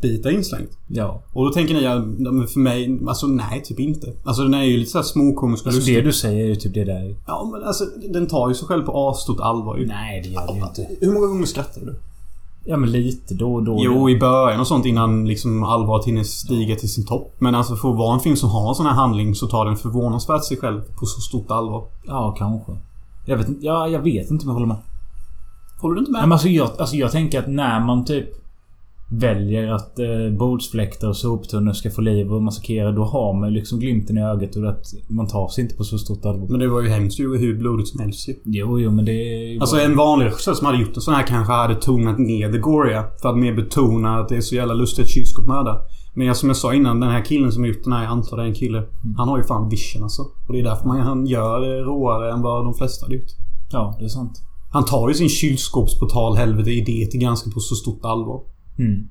gore-bitar 0.00 0.30
inslängt. 0.30 0.78
Ja. 0.88 1.22
Och 1.32 1.44
då 1.44 1.52
tänker 1.52 1.74
ni, 1.74 2.30
men 2.30 2.46
för 2.46 2.60
mig, 2.60 2.98
alltså 3.08 3.26
nej 3.26 3.62
typ 3.64 3.80
inte. 3.80 4.12
Alltså 4.24 4.42
den 4.42 4.54
är 4.54 4.62
ju 4.62 4.76
lite 4.76 4.90
så 4.90 4.98
här 4.98 5.02
småkomisk 5.02 5.66
Alltså 5.66 5.78
lustig. 5.78 5.96
det 5.96 6.00
du 6.02 6.12
säger 6.12 6.44
är 6.44 6.48
ju 6.48 6.54
typ 6.54 6.74
det 6.74 6.84
där. 6.84 7.16
Ja 7.26 7.50
men 7.52 7.64
alltså 7.64 7.84
den 8.12 8.26
tar 8.26 8.48
ju 8.48 8.54
sig 8.54 8.68
själv 8.68 8.82
på 8.82 9.08
asstort 9.08 9.40
allvar 9.40 9.76
ju. 9.76 9.86
Nej, 9.86 10.20
det 10.22 10.28
gör 10.28 10.46
det 10.46 10.58
ju 10.58 10.64
inte. 10.64 10.86
Hur 11.00 11.12
många 11.12 11.26
gånger 11.26 11.46
skrattade 11.46 11.86
du? 11.86 11.94
Ja, 12.64 12.76
men 12.76 12.90
lite 12.92 13.34
då 13.34 13.54
och 13.54 13.62
då. 13.62 13.78
Jo, 13.80 14.10
i 14.10 14.18
början 14.18 14.60
och 14.60 14.66
sånt 14.66 14.86
innan 14.86 15.28
liksom 15.28 15.64
allvaret 15.64 16.04
hinner 16.06 16.22
stiga 16.22 16.76
till 16.76 16.92
sin 16.92 17.06
topp. 17.06 17.34
Men 17.38 17.54
alltså 17.54 17.76
för 17.76 17.90
att 17.90 17.96
vara 17.96 18.14
en 18.14 18.20
film 18.20 18.36
som 18.36 18.50
har 18.50 18.68
en 18.68 18.74
sån 18.74 18.86
här 18.86 18.94
handling 18.94 19.34
så 19.34 19.46
tar 19.46 19.64
den 19.64 19.76
förvånansvärt 19.76 20.44
sig 20.44 20.56
själv 20.56 20.80
på 20.80 21.06
så 21.06 21.20
stort 21.20 21.50
allvar. 21.50 21.84
Ja, 22.06 22.34
kanske. 22.38 22.72
Jag 23.26 23.36
vet 23.36 23.48
inte. 23.48 23.66
Ja, 23.66 23.88
jag 23.88 24.00
vet 24.00 24.30
inte 24.30 24.42
om 24.44 24.48
jag 24.48 24.54
håller 24.54 24.66
med. 24.66 24.76
Håller 25.80 25.94
du 25.94 26.00
inte 26.00 26.12
med? 26.12 26.18
Nej, 26.18 26.26
men 26.26 26.32
alltså, 26.32 26.48
jag, 26.48 26.70
alltså 26.78 26.96
jag 26.96 27.12
tänker 27.12 27.38
att 27.38 27.48
när 27.48 27.80
man 27.80 28.04
typ... 28.04 28.28
väljer 29.10 29.68
att 29.68 29.98
eh, 29.98 30.38
bordsfläktar 30.38 31.08
och 31.08 31.16
soptunnor 31.16 31.72
ska 31.72 31.90
få 31.90 32.00
liv 32.00 32.32
och 32.32 32.42
massakrera. 32.42 32.92
Då 32.92 33.04
har 33.04 33.40
man 33.40 33.52
liksom 33.52 33.78
glimten 33.80 34.18
i 34.18 34.22
ögat 34.22 34.56
och 34.56 34.68
att 34.68 34.84
man 35.08 35.26
tar 35.26 35.48
sig 35.48 35.64
inte 35.64 35.76
på 35.76 35.84
så 35.84 35.98
stort 35.98 36.24
allvar. 36.24 36.48
Men 36.48 36.60
det 36.60 36.68
var 36.68 36.82
ju 36.82 36.88
hemskt 36.88 37.20
ju 37.20 37.38
hur 37.38 37.58
blodigt 37.58 37.88
som 37.88 38.00
helst 38.00 38.28
ju. 38.28 38.34
Jo, 38.44 38.80
jo 38.80 38.90
men 38.90 39.04
det 39.04 39.58
Alltså 39.60 39.76
en 39.76 39.96
vanlig 39.96 40.26
regissör 40.26 40.54
som 40.54 40.66
hade 40.66 40.78
gjort 40.78 40.96
en 40.96 41.02
sån 41.02 41.14
här 41.14 41.26
kanske 41.26 41.52
hade 41.52 41.74
tonat 41.74 42.18
ner 42.18 42.52
the 42.52 42.58
Goria. 42.58 43.04
För 43.22 43.28
att 43.28 43.38
mer 43.38 43.54
betona 43.54 44.18
att 44.18 44.28
det 44.28 44.36
är 44.36 44.40
så 44.40 44.54
jävla 44.54 44.74
lustigt 44.74 45.04
att 45.04 45.10
kylskåp 45.10 45.46
mördar. 45.46 45.80
Men 46.14 46.34
som 46.34 46.48
jag 46.48 46.56
sa 46.56 46.74
innan, 46.74 47.00
den 47.00 47.10
här 47.10 47.24
killen 47.24 47.52
som 47.52 47.62
har 47.62 47.68
gjort 47.68 47.84
den 47.84 47.92
här, 47.92 48.02
jag 48.02 48.12
antar 48.12 48.36
det 48.36 48.42
är 48.42 48.46
en 48.46 48.54
kille. 48.54 48.82
Han 49.16 49.28
har 49.28 49.38
ju 49.38 49.44
fan 49.44 49.68
vision 49.68 50.02
alltså. 50.02 50.22
Och 50.22 50.52
det 50.52 50.60
är 50.60 50.64
därför 50.64 50.88
man, 50.88 51.00
han 51.00 51.26
gör 51.26 51.84
råare 51.84 52.32
än 52.32 52.42
vad 52.42 52.64
de 52.64 52.74
flesta 52.74 53.06
hade 53.06 53.14
gjort. 53.14 53.30
Ja, 53.72 53.96
det 53.98 54.04
är 54.04 54.08
sant. 54.08 54.32
Han 54.72 54.84
tar 54.84 55.08
ju 55.08 55.14
sin 55.14 55.28
kylskåpsportal 55.28 56.36
helvete 56.36 56.70
idé 56.70 57.06
till 57.10 57.20
ganska 57.20 57.50
på 57.50 57.60
så 57.60 57.74
stort 57.74 58.04
allvar. 58.04 58.40
Mm. 58.80 59.08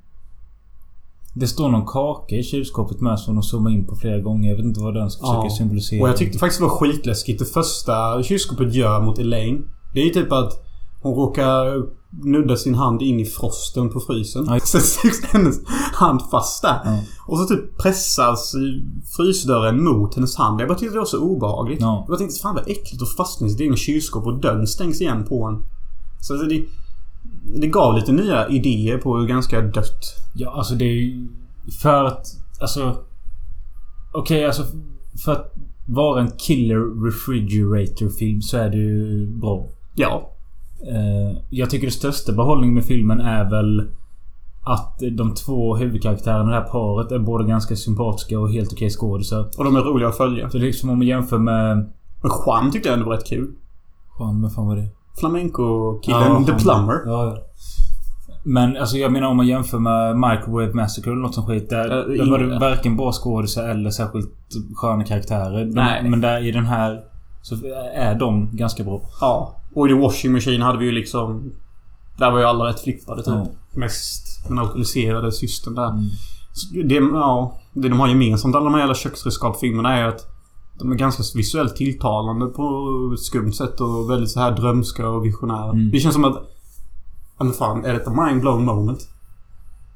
Det 1.34 1.48
står 1.48 1.70
någon 1.70 1.86
kaka 1.86 2.36
i 2.36 2.44
kylskåpet 2.44 3.02
med 3.02 3.20
som 3.20 3.36
de 3.36 3.44
zoomar 3.44 3.72
in 3.72 3.88
på 3.88 3.96
flera 3.96 4.20
gånger. 4.20 4.50
Jag 4.50 4.58
vet 4.58 4.66
inte 4.66 4.82
vad 4.82 4.94
den 4.94 5.10
ska 5.12 5.28
försöka 5.28 5.50
symbolisera. 5.50 6.04
Och 6.04 6.10
jag 6.10 6.18
tyckte 6.18 6.40
faktiskt 6.40 6.60
det 6.60 6.66
var 6.68 6.76
skitläskigt. 6.76 7.40
Det 7.40 7.46
första 7.46 8.24
kylskåpet 8.24 8.74
gör 8.74 9.02
mot 9.02 9.20
Elaine. 9.20 9.64
Det 9.94 10.00
är 10.00 10.06
ju 10.06 10.10
typ 10.10 10.32
att 10.32 10.66
hon 11.02 11.14
råkar 11.14 11.84
nudda 12.12 12.56
sin 12.56 12.76
hand 12.76 13.02
in 13.02 13.20
i 13.20 13.26
frosten 13.26 13.90
på 13.90 14.00
frysen. 14.00 14.46
Ja. 14.48 14.60
Sen 14.64 14.82
sugs 14.82 15.26
hennes 15.26 15.56
hand 15.94 16.22
fast 16.32 16.62
där. 16.62 16.80
Ja. 16.86 17.00
Och 17.28 17.38
så 17.38 17.46
typ 17.46 17.78
pressas 17.78 18.54
frysdörren 19.18 19.84
mot 19.84 20.16
hennes 20.16 20.36
hand. 20.36 20.62
Jag 20.62 20.68
bara 20.68 20.78
tyckte 20.78 20.96
det 20.96 21.00
var 21.00 21.06
så 21.06 21.20
obehagligt. 21.20 21.82
Ja. 21.82 21.98
Jag 21.98 22.08
bara 22.08 22.18
tänkte 22.18 22.40
fan 22.40 22.56
vad 22.56 22.64
äckligt 22.64 23.02
att 23.02 23.16
fastna 23.16 23.48
i 23.48 23.50
sitt 23.50 23.62
egna 23.62 23.76
kylskåp 23.76 24.26
och 24.26 24.40
dörren 24.40 24.68
stängs 24.68 25.02
igen 25.02 25.26
på 25.26 25.46
en. 25.46 25.64
Så 26.22 26.34
det, 26.34 26.66
det 27.44 27.68
gav 27.68 27.96
lite 27.96 28.12
nya 28.12 28.48
idéer 28.48 28.98
på 28.98 29.18
hur 29.18 29.28
ganska 29.28 29.62
dött. 29.62 30.04
Ja, 30.34 30.52
alltså 30.52 30.76
det 30.76 30.86
är 30.86 30.94
ju... 30.94 31.28
För 31.82 32.04
att... 32.04 32.28
Alltså... 32.62 32.96
Okej, 34.14 34.46
alltså... 34.46 34.64
För 35.26 35.32
att 35.32 35.54
vara 35.86 36.22
en 36.22 36.32
killer 36.32 37.06
refrigerator-film 37.06 38.42
så 38.42 38.58
är 38.58 38.70
det 38.70 38.78
ju 38.78 39.28
bra. 39.28 39.68
Ja. 39.96 40.30
Eh, 40.88 41.38
jag 41.50 41.70
tycker 41.70 41.88
det 41.88 41.94
största 41.94 42.32
behållningen 42.32 42.76
med 42.76 42.86
filmen 42.86 43.20
är 43.20 43.50
väl 43.50 43.88
att 44.64 45.00
de 45.12 45.34
två 45.34 45.76
huvudkaraktärerna, 45.76 46.50
det 46.50 46.56
här 46.56 46.68
paret, 46.68 47.12
är 47.12 47.20
båda 47.20 47.44
ganska 47.44 47.76
sympatiska 47.76 48.40
och 48.40 48.52
helt 48.52 48.74
okej 48.74 48.90
skådisar. 48.90 49.50
Och 49.58 49.64
de 49.64 49.76
är 49.76 49.82
roliga 49.82 50.08
att 50.08 50.18
följa. 50.18 50.50
Så 50.50 50.58
liksom 50.58 50.90
om 50.90 50.98
man 50.98 51.08
jämför 51.08 51.38
med... 51.38 51.78
Men 52.22 52.32
Juan 52.46 52.72
tyckte 52.72 52.90
jag 52.90 52.94
ändå 52.94 53.10
var 53.10 53.16
rätt 53.16 53.28
kul. 53.28 53.52
Fan, 54.18 54.42
vad 54.42 54.54
fan 54.54 54.68
var 54.68 54.76
det? 54.76 54.88
Flamenco-killen. 55.20 56.46
Ja, 56.48 56.54
The. 56.54 56.64
Plumber. 56.64 57.02
Ja. 57.06 57.38
Men 58.44 58.78
alltså 58.78 58.98
jag 58.98 59.12
menar 59.12 59.28
om 59.28 59.38
man 59.38 59.48
jämför 59.48 59.80
med 59.80 60.16
Microwave 60.16 60.74
Massacre 60.74 61.12
eller 61.12 61.22
något 61.22 61.36
som 61.36 61.46
skit. 61.46 61.70
Där, 61.70 61.90
Ja, 61.90 62.24
där 62.24 62.32
var 62.32 62.40
det 62.40 62.60
varken 62.60 62.98
bra 62.98 63.12
skådisar 63.12 63.70
eller 63.70 63.90
särskilt 63.90 64.32
sköna 64.76 65.04
karaktärer. 65.04 65.66
De, 65.66 65.72
Nej. 65.72 66.10
Men 66.10 66.22
där 66.22 66.46
i 66.48 66.52
den 66.52 66.66
här 66.66 67.02
så 67.42 67.56
är 67.94 68.16
de 68.16 68.50
ganska 68.54 68.84
bra. 68.84 69.02
Ja. 69.22 69.56
Och 69.76 69.88
i 69.88 69.90
The 69.90 70.00
Washing 70.00 70.32
Machine 70.32 70.62
hade 70.62 70.80
vi 70.80 70.86
ju 70.86 70.92
liksom... 70.92 71.52
Där 72.18 72.32
var 72.32 72.40
ju 72.40 72.46
alla 72.46 72.66
rätt 72.66 72.80
flippade 72.80 73.24
typ. 73.24 73.34
Ja. 73.34 73.48
Mest 73.72 74.48
den 74.48 74.60
alkoholiserade 74.60 75.32
systern 75.32 75.76
där. 75.76 75.90
Mm. 75.90 76.10
Det, 76.88 76.96
ja, 76.96 77.60
det 77.74 77.90
de 77.90 78.00
har 78.00 78.08
gemensamt 78.08 78.56
alla 78.56 78.66
de 78.66 78.74
här 78.74 78.82
jävla 78.82 78.96
köksredskapsfilmerna 78.96 79.98
är 79.98 80.08
att 80.08 80.28
de 80.80 80.92
är 80.92 80.96
ganska 80.96 81.24
visuellt 81.36 81.76
tilltalande 81.76 82.46
på 82.46 82.64
ett 83.14 83.20
skumt 83.20 83.54
sätt 83.54 83.82
och 83.82 84.10
väldigt 84.10 84.32
så 84.32 84.40
här 84.40 84.52
drömska 84.52 85.10
och 85.10 85.26
visionära. 85.26 85.72
Mm. 85.72 85.92
Det 85.92 86.00
känns 86.00 86.16
som 86.16 86.26
att... 86.26 86.44
Ja 87.38 87.44
men 87.44 87.54
fan, 87.54 87.86
är 87.86 87.94
detta 87.94 88.26
mind 88.26 88.42
blown 88.42 88.66
moment? 88.66 89.08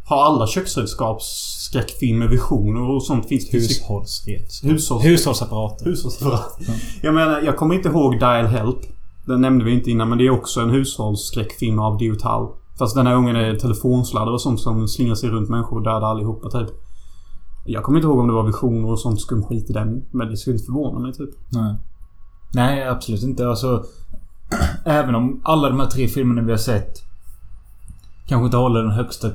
Har 0.06 0.24
alla 0.24 0.48
köksredskapsskräckfilmer 0.48 2.28
visioner 2.28 2.82
och 2.82 3.04
sånt 3.04 3.28
finns 3.28 3.54
Hushållsredskap. 3.54 4.72
Hushålls... 4.72 5.06
Hushållsapparater. 5.06 5.86
Hushållsapparat. 5.86 6.60
Jag 7.02 7.14
menar, 7.14 7.42
jag 7.42 7.58
kommer 7.58 7.76
inte 7.76 7.90
ihåg 7.90 8.20
Dial 8.20 8.46
Help. 8.46 8.78
Den 9.26 9.42
nämnde 9.42 9.66
vi 9.66 9.72
inte 9.72 9.92
innan, 9.92 10.10
men 10.10 10.18
det 10.18 10.26
är 10.26 10.30
också 10.30 10.62
en 10.62 10.70
hushållsskräckfilm 10.70 11.80
av 11.80 11.98
Diotal. 11.98 12.48
Fast 12.80 12.96
den 12.96 13.08
här 13.08 13.16
ungen 13.16 13.36
är 13.36 13.56
telefonsladdar 13.56 14.32
och 14.32 14.42
sånt 14.42 14.60
som 14.60 14.88
slingrar 14.88 15.16
sig 15.16 15.30
runt 15.30 15.50
människor 15.50 15.78
och 15.78 15.84
dödar 15.84 16.12
allihopa 16.12 16.50
typ. 16.50 16.70
Jag 17.66 17.84
kommer 17.84 18.00
inte 18.00 18.08
ihåg 18.08 18.20
om 18.20 18.28
det 18.28 18.34
var 18.34 18.44
visioner 18.44 18.92
och 18.92 19.00
sånt 19.00 19.22
skum 19.22 19.44
skit 19.44 19.70
i 19.70 19.74
den. 19.74 20.06
Men 20.12 20.30
det 20.30 20.38
skulle 20.38 20.54
inte 20.54 20.66
förvåna 20.66 21.00
mig 21.00 21.14
typ. 21.14 21.30
Nej. 21.50 21.76
Nej, 22.54 22.88
absolut 22.88 23.24
inte. 23.24 23.48
Alltså... 23.48 23.84
Även 24.86 25.16
om 25.16 25.42
alla 25.44 25.70
de 25.70 25.80
här 25.80 25.88
tre 25.88 26.08
filmerna 26.08 26.42
vi 26.42 26.52
har 26.52 26.58
sett 26.58 27.04
kanske 28.28 28.46
inte 28.46 28.58
håller 28.58 28.82
den 28.82 28.92
högsta 28.92 29.30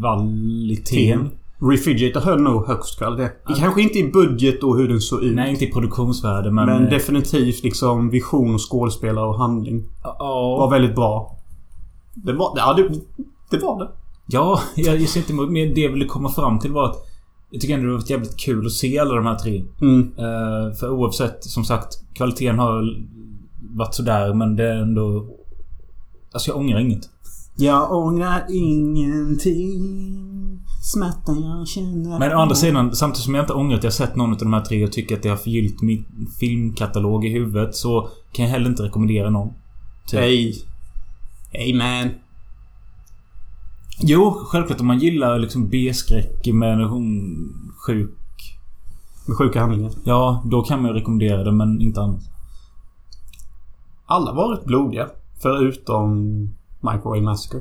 kvaliteten. 0.00 1.30
Refrigerator 1.62 2.20
höll 2.20 2.40
nog 2.40 2.66
högst 2.66 2.98
kvalitet. 2.98 3.30
Det 3.46 3.54
kanske 3.54 3.82
inte 3.82 3.98
i 3.98 4.10
budget 4.12 4.62
och 4.62 4.76
hur 4.76 4.88
den 4.88 5.00
såg 5.00 5.22
ut. 5.22 5.36
Nej, 5.36 5.50
inte 5.50 5.64
i 5.64 5.72
produktionsvärde 5.72 6.50
men... 6.50 6.66
Men 6.66 6.84
eh, 6.84 6.90
definitivt 6.90 7.62
liksom 7.62 8.10
vision 8.10 8.58
skådespelare 8.58 9.26
och 9.26 9.38
handling. 9.38 9.84
Ja. 10.02 10.56
Var 10.58 10.70
väldigt 10.70 10.94
bra. 10.94 11.36
Det 12.14 12.32
var 12.32 12.52
ja, 12.56 12.74
det. 12.74 12.88
Det 13.50 13.58
var 13.58 13.78
det. 13.78 13.90
Ja, 14.26 14.60
jag, 14.76 15.08
ser 15.08 15.20
inte 15.20 15.32
emot. 15.32 15.50
Men 15.50 15.74
det 15.74 15.80
jag 15.80 15.92
ville 15.92 16.04
komma 16.04 16.28
fram 16.28 16.58
till 16.58 16.72
var 16.72 16.84
att 16.84 17.09
jag 17.50 17.60
tycker 17.60 17.74
ändå 17.74 17.86
det 17.86 17.92
har 17.92 17.98
varit 17.98 18.10
jävligt 18.10 18.36
kul 18.36 18.66
att 18.66 18.72
se 18.72 18.98
alla 18.98 19.14
de 19.14 19.26
här 19.26 19.38
tre. 19.38 19.64
Mm. 19.80 20.12
Eh, 20.18 20.74
för 20.74 20.90
oavsett, 20.90 21.44
som 21.44 21.64
sagt, 21.64 22.14
kvaliteten 22.14 22.58
har 22.58 22.96
varit 23.76 23.94
sådär 23.94 24.34
men 24.34 24.56
det 24.56 24.64
är 24.64 24.76
ändå... 24.76 25.26
Alltså 26.32 26.50
jag 26.50 26.58
ångrar 26.58 26.78
inget. 26.78 27.08
Jag 27.56 27.92
ångrar 27.92 28.46
ingenting. 28.50 29.80
Smärtan 30.82 31.42
jag 31.42 31.68
känner. 31.68 32.18
Men 32.18 32.32
å 32.32 32.40
andra 32.40 32.54
sidan, 32.54 32.94
samtidigt 32.96 33.24
som 33.24 33.34
jag 33.34 33.42
inte 33.42 33.52
ångrar 33.52 33.76
att 33.76 33.84
jag 33.84 33.92
sett 33.92 34.16
någon 34.16 34.32
av 34.32 34.38
de 34.38 34.52
här 34.52 34.60
tre 34.60 34.84
och 34.84 34.92
tycker 34.92 35.16
att 35.16 35.22
det 35.22 35.28
har 35.28 35.36
förgyllt 35.36 35.82
min 35.82 36.04
filmkatalog 36.40 37.24
i 37.24 37.28
huvudet 37.28 37.76
så 37.76 38.08
kan 38.32 38.44
jag 38.44 38.52
heller 38.52 38.66
inte 38.70 38.82
rekommendera 38.82 39.30
någon. 39.30 39.52
Typ. 40.06 40.20
Hey. 40.20 40.54
Hey 41.50 41.74
man. 41.74 42.10
Jo, 44.02 44.30
självklart 44.30 44.80
om 44.80 44.86
man 44.86 44.98
gillar 44.98 45.38
liksom 45.38 45.68
B-skräck 45.68 46.46
med 46.46 46.88
hon 46.88 47.36
sjuk... 47.86 48.10
Med 49.26 49.36
sjuka 49.36 49.60
handlingar. 49.60 49.92
Ja, 50.04 50.42
då 50.44 50.62
kan 50.62 50.82
man 50.82 50.90
ju 50.90 50.96
rekommendera 50.96 51.44
det 51.44 51.52
men 51.52 51.80
inte 51.80 52.00
annat. 52.00 52.22
Alla 54.06 54.32
var 54.32 54.48
rätt 54.54 54.64
blodiga. 54.64 55.08
Förutom 55.42 56.40
Microwave 56.80 57.20
Massacre. 57.20 57.60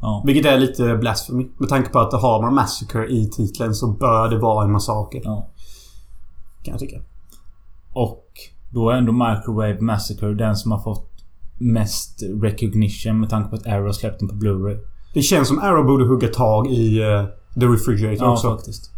Ja. 0.00 0.22
Vilket 0.26 0.46
är 0.46 0.58
lite 0.58 0.96
blasphemy. 0.96 1.46
Med 1.58 1.68
tanke 1.68 1.90
på 1.90 1.98
att 1.98 2.10
det 2.10 2.16
har 2.16 2.42
man 2.42 2.54
Massacre 2.54 3.08
i 3.08 3.28
titeln 3.30 3.74
så 3.74 3.86
bör 3.92 4.28
det 4.28 4.38
vara 4.38 4.64
en 4.64 4.72
massaker. 4.72 5.20
ja. 5.24 5.48
Kan 6.62 6.72
jag 6.72 6.80
tycka. 6.80 7.00
Och 7.92 8.26
då 8.70 8.90
är 8.90 8.94
ändå 8.96 9.12
Microwave 9.12 9.80
Massacre 9.80 10.34
den 10.34 10.56
som 10.56 10.72
har 10.72 10.78
fått 10.78 11.10
mest 11.58 12.22
recognition 12.42 13.20
med 13.20 13.30
tanke 13.30 13.50
på 13.50 13.56
att 13.56 13.66
Arrow 13.66 13.92
släppte 13.92 14.26
den 14.26 14.28
på 14.28 14.44
Blu-ray. 14.44 14.78
Det 15.16 15.22
känns 15.22 15.48
som 15.48 15.58
Arrow 15.58 15.86
borde 15.86 16.04
hugga 16.04 16.28
tag 16.28 16.66
i 16.66 17.00
uh, 17.02 17.24
The 17.60 17.66
Refrigerator 17.66 18.26
Ja, 18.26 18.32
också. 18.32 18.56
faktiskt. 18.56 18.90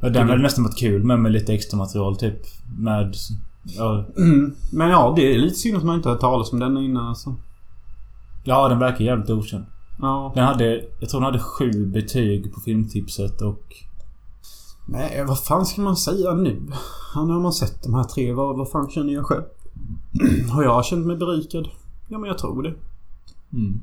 Ja, 0.00 0.08
den 0.08 0.28
hade 0.28 0.42
nästan 0.42 0.64
varit 0.64 0.78
kul 0.78 1.04
med, 1.04 1.18
med 1.18 1.32
lite 1.32 1.54
extra 1.54 1.78
material 1.78 2.16
typ. 2.16 2.38
Med... 2.78 3.14
Ja, 3.62 4.04
Mm. 4.16 4.54
Men 4.72 4.90
ja, 4.90 5.12
det 5.16 5.34
är 5.34 5.38
lite 5.38 5.54
synd 5.54 5.76
att 5.76 5.84
man 5.84 5.96
inte 5.96 6.08
har 6.08 6.16
talas 6.16 6.52
om 6.52 6.58
den 6.58 6.78
innan 6.78 7.06
alltså. 7.06 7.34
ja, 8.44 8.68
den 8.68 8.78
verkar 8.78 9.04
jävligt 9.04 9.30
okänd. 9.30 9.64
Ja. 10.00 10.32
Den 10.34 10.44
hade... 10.44 10.84
Jag 11.00 11.08
tror 11.10 11.20
den 11.20 11.26
hade 11.26 11.38
sju 11.38 11.86
betyg 11.86 12.54
på 12.54 12.60
filmtipset 12.60 13.42
och... 13.42 13.62
Nej, 14.86 15.24
vad 15.28 15.44
fan 15.44 15.66
ska 15.66 15.80
man 15.80 15.96
säga 15.96 16.34
nu? 16.34 16.62
Ja, 17.14 17.24
nu 17.24 17.32
har 17.32 17.40
man 17.40 17.52
sett 17.52 17.82
de 17.82 17.94
här 17.94 18.04
tre. 18.04 18.32
Vad, 18.32 18.56
vad 18.56 18.70
fan 18.70 18.90
känner 18.90 19.12
jag 19.12 19.26
själv? 19.26 19.42
Har 20.52 20.62
jag 20.62 20.84
känt 20.84 21.06
mig 21.06 21.16
berikad? 21.16 21.68
Ja, 22.08 22.18
men 22.18 22.28
jag 22.28 22.38
tror 22.38 22.62
det. 22.62 22.74
Mm. 23.52 23.80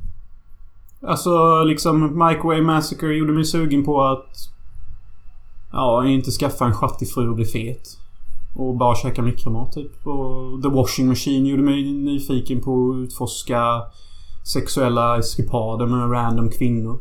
Alltså, 1.08 1.64
liksom 1.64 2.28
Microwave 2.28 2.62
Massacre 2.62 3.14
gjorde 3.14 3.34
mig 3.34 3.46
sugen 3.46 3.84
på 3.84 4.04
att... 4.04 4.50
Ja, 5.72 6.08
inte 6.08 6.32
skaffa 6.32 6.66
en 6.66 6.74
schattig 6.74 7.10
fru 7.14 7.30
och 7.30 7.36
bli 7.36 7.46
fet. 7.46 7.98
Och 8.56 8.76
bara 8.76 8.96
käka 8.96 9.22
mikromat 9.22 9.72
typ. 9.74 10.08
Och 10.08 10.62
The 10.64 10.70
Washing 10.70 11.08
Machine 11.08 11.46
gjorde 11.46 11.64
mig 11.64 11.92
nyfiken 11.92 12.62
på 12.62 12.92
att 12.92 13.04
utforska 13.04 13.82
sexuella 14.54 15.20
eskipader 15.20 15.86
med 15.86 16.12
random 16.12 16.50
kvinnor. 16.50 17.00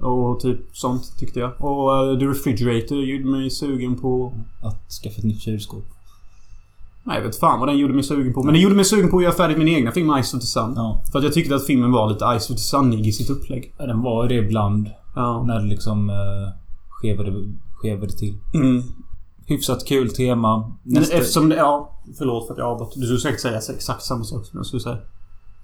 Och 0.00 0.40
typ 0.40 0.60
sånt 0.72 1.18
tyckte 1.18 1.40
jag. 1.40 1.52
Och 1.58 2.12
uh, 2.12 2.18
The 2.18 2.24
Refrigerator 2.24 2.98
gjorde 2.98 3.24
mig 3.24 3.50
sugen 3.50 3.96
på... 3.96 4.32
Att 4.62 4.92
skaffa 4.92 5.18
ett 5.18 5.24
nytt 5.24 5.42
kylskåp. 5.42 5.84
Nej, 7.06 7.16
jag 7.16 7.24
vet 7.24 7.36
fan 7.36 7.60
vad 7.60 7.68
den 7.68 7.78
gjorde 7.78 7.94
mig 7.94 8.02
sugen 8.02 8.32
på. 8.34 8.42
Men 8.42 8.54
den 8.54 8.62
gjorde 8.62 8.74
mig 8.74 8.84
sugen 8.84 9.10
på 9.10 9.16
att 9.16 9.22
göra 9.22 9.32
färdigt 9.34 9.58
min 9.58 9.68
egna 9.68 9.92
film 9.92 10.22
Ice 10.22 10.34
of 10.34 10.40
the 10.40 10.46
Sun. 10.46 10.72
Ja. 10.76 11.02
För 11.12 11.18
att 11.18 11.24
jag 11.24 11.32
tyckte 11.34 11.54
att 11.54 11.66
filmen 11.66 11.92
var 11.92 12.10
lite 12.10 12.24
Ice 12.40 12.50
of 12.50 12.56
the 12.56 12.62
Sunig 12.62 13.06
i 13.06 13.12
sitt 13.12 13.30
upplägg. 13.30 13.74
ja 13.78 13.86
den 13.86 14.02
var 14.02 14.22
ju 14.22 14.28
det 14.28 14.46
ibland. 14.46 14.90
Ja. 15.14 15.44
När 15.46 15.60
det 15.60 15.66
liksom 15.66 16.10
eh, 16.10 16.16
skevade, 16.88 17.32
skevade 17.72 18.12
till. 18.12 18.38
Mm. 18.54 18.82
Hyfsat 19.46 19.84
kul 19.86 20.10
tema. 20.14 20.72
Men 20.82 21.02
Nästa- 21.02 21.14
eftersom 21.16 21.48
det... 21.48 21.56
Ja, 21.56 22.02
förlåt 22.18 22.46
för 22.46 22.52
att 22.54 22.58
jag 22.58 22.66
avbröt. 22.68 22.92
Du 22.94 23.00
skulle 23.06 23.20
säkert 23.20 23.40
säga 23.40 23.60
exakt 23.76 24.02
samma 24.02 24.24
sak 24.24 24.46
som 24.46 24.56
jag 24.58 24.66
skulle 24.66 24.80
säga. 24.82 24.98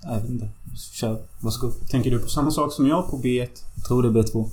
Jag 0.03 0.21
vet 0.21 0.31
inte. 0.31 0.49
Kör. 1.01 1.19
Varsågod. 1.43 1.73
Tänker 1.91 2.11
du 2.11 2.19
på 2.19 2.29
samma 2.29 2.51
sak 2.51 2.73
som 2.73 2.87
jag 2.87 3.11
på 3.11 3.17
B1? 3.19 3.49
Jag 3.77 3.85
tror 3.85 4.03
det 4.03 4.09
är 4.09 4.13
B2. 4.23 4.49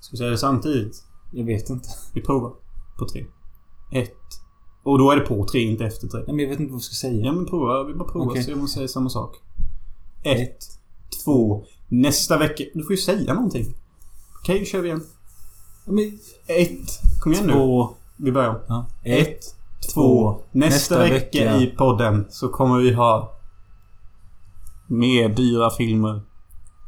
Ska 0.00 0.10
vi 0.12 0.16
säga 0.16 0.30
det 0.30 0.38
samtidigt? 0.38 1.04
Jag 1.32 1.44
vet 1.44 1.70
inte. 1.70 1.88
Vi 2.14 2.20
provar. 2.22 2.52
På 2.98 3.08
tre. 3.08 3.24
Ett. 3.92 4.10
Och 4.86 4.98
då 4.98 5.10
är 5.10 5.16
det 5.16 5.22
på 5.22 5.44
tre, 5.44 5.60
inte 5.60 5.84
efter 5.84 6.08
tre. 6.08 6.20
Nej, 6.26 6.36
men 6.36 6.38
jag 6.38 6.50
vet 6.50 6.60
inte 6.60 6.72
vad 6.72 6.78
jag 6.78 6.82
ska 6.82 6.94
säga. 6.94 7.24
Ja 7.24 7.32
men 7.32 7.46
prova. 7.46 7.84
Vi 7.84 7.94
bara 7.94 8.08
provar 8.08 8.26
Okej. 8.26 8.42
så 8.42 8.50
jag 8.50 8.68
säga 8.68 8.88
samma 8.88 9.08
sak. 9.10 9.36
Ett. 10.22 10.58
Två. 11.24 11.64
Nästa 11.88 12.38
vecka. 12.38 12.64
Du 12.74 12.82
får 12.82 12.90
ju 12.90 12.96
säga 12.96 13.34
någonting. 13.34 13.74
Okej, 14.40 14.64
kör 14.64 14.80
vi 14.80 14.88
igen. 14.88 15.04
Men, 15.84 16.18
Ett. 16.46 17.00
Kom 17.20 17.32
igen 17.32 17.46
nu. 17.46 17.52
två... 17.52 17.88
Vi 18.16 18.32
börjar. 18.32 18.62
Ja. 18.68 18.86
Ett. 19.04 19.40
Två. 19.94 20.40
Nästa, 20.52 20.74
Nästa 20.74 20.98
vecka, 20.98 21.44
vecka. 21.44 21.56
i 21.56 21.66
podden 21.66 22.26
så 22.30 22.48
kommer 22.48 22.78
vi 22.78 22.92
ha 22.92 23.32
mer 24.86 25.28
dyra 25.28 25.70
filmer. 25.70 26.20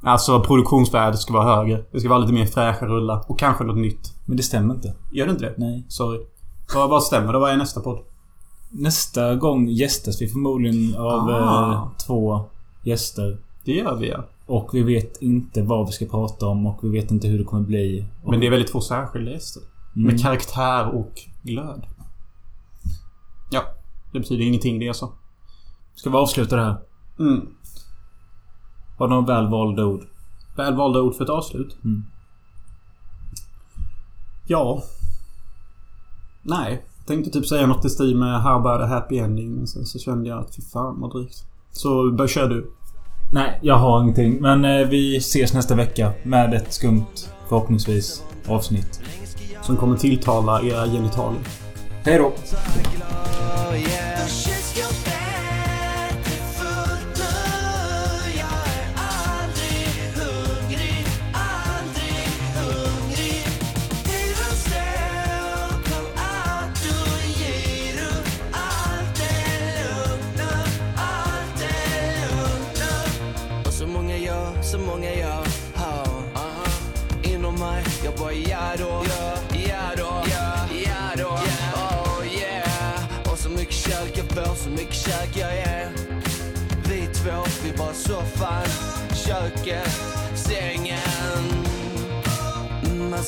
Alltså 0.03 0.41
produktionsvärdet 0.41 1.21
ska 1.21 1.33
vara 1.33 1.57
högre. 1.57 1.85
Det 1.93 2.01
ska 2.01 2.09
vara 2.09 2.19
lite 2.19 2.33
mer 2.33 2.47
fräscha 2.47 2.87
rullar. 2.87 3.25
Och 3.29 3.39
kanske 3.39 3.65
något 3.65 3.79
nytt. 3.79 4.15
Men 4.27 4.37
det 4.37 4.43
stämmer 4.43 4.75
inte. 4.75 4.95
Gör 5.13 5.27
det 5.27 5.33
inte 5.33 5.45
det? 5.45 5.55
Nej. 5.57 5.85
Sorry. 5.89 6.27
Vad, 6.75 6.91
vad 6.91 7.03
stämmer 7.03 7.33
då? 7.33 7.39
Vad 7.39 7.51
är 7.51 7.57
nästa 7.57 7.81
podd? 7.81 7.99
Nästa 8.71 9.35
gång 9.35 9.69
gästas 9.69 10.23
vi 10.23 10.29
förmodligen 10.29 10.97
av 11.01 11.29
Ah. 11.31 11.73
eh, 11.73 11.89
två 12.07 12.41
gäster. 12.83 13.39
Det 13.65 13.73
gör 13.73 13.97
vi 13.97 14.09
ja. 14.11 14.25
Och 14.47 14.71
vi 14.75 14.83
vet 14.83 15.23
inte 15.23 15.63
vad 15.63 15.87
vi 15.87 15.93
ska 15.93 16.07
prata 16.07 16.47
om 16.47 16.67
och 16.67 16.85
vi 16.85 16.89
vet 16.89 17.11
inte 17.11 17.29
hur 17.29 17.39
det 17.39 17.45
kommer 17.45 17.63
bli. 17.67 18.07
Och, 18.25 18.31
Men 18.31 18.41
det 18.41 18.47
är 18.47 18.51
väldigt 18.51 18.73
två 18.73 18.81
särskilda 18.81 19.31
gäster. 19.31 19.63
Mm. 19.97 20.07
Med 20.07 20.23
karaktär 20.23 20.87
och 20.95 21.13
glöd. 21.43 21.87
Ja. 23.51 23.63
Det 24.13 24.19
betyder 24.21 24.45
ingenting 24.45 24.79
det 24.79 24.85
jag 24.85 24.97
sa. 24.97 25.13
Ska 25.95 26.11
vi 26.11 26.17
avsluta 26.17 26.57
det 26.57 26.63
här? 26.63 26.77
Mm. 27.19 27.49
Har 28.99 29.09
du 29.09 29.15
några 29.15 29.27
väl 29.41 29.51
valda 29.51 29.85
ord? 29.85 30.03
Väl 30.57 30.77
valda 30.77 31.01
ord 31.01 31.15
för 31.15 31.25
ett 31.25 31.31
avslut. 31.31 31.77
Mm. 31.85 32.05
Ja. 34.47 34.83
Nej. 36.49 36.83
Tänkte 37.07 37.31
typ 37.31 37.47
säga 37.47 37.67
något 37.67 37.85
i 37.85 37.91
stil 37.91 38.17
med 38.17 38.43
How 38.43 38.53
about 38.53 38.81
a 38.81 38.87
happy 38.87 39.19
ending. 39.19 39.55
Men 39.55 39.67
sen 39.67 39.87
så 39.87 39.99
kände 39.99 40.29
jag 40.29 40.39
att 40.39 40.57
fy 40.57 40.63
fan 40.63 41.01
vad 41.01 41.13
drygt. 41.13 41.45
Så 41.73 42.11
bör, 42.11 42.27
kör 42.27 42.49
du. 42.49 42.71
Nej, 43.33 43.59
jag 43.63 43.75
har 43.75 44.03
ingenting. 44.03 44.41
Men 44.41 44.65
eh, 44.65 44.89
vi 44.89 45.17
ses 45.17 45.55
nästa 45.55 45.75
vecka 45.75 46.13
med 46.23 46.55
ett 46.55 46.73
skumt, 46.73 47.07
förhoppningsvis, 47.49 48.25
avsnitt. 48.47 49.01
Som 49.63 49.77
kommer 49.77 49.97
tilltala 49.97 50.63
era 50.63 50.87
genitalier. 50.87 51.43
Hej 52.05 52.19
då! 52.19 52.33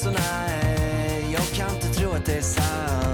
Så 0.02 0.10
nej, 0.10 1.26
jag 1.32 1.42
kan 1.42 1.74
inte 1.74 1.88
tro 1.88 2.12
att 2.12 2.26
det 2.26 2.36
är 2.36 2.42
sant. 2.42 3.09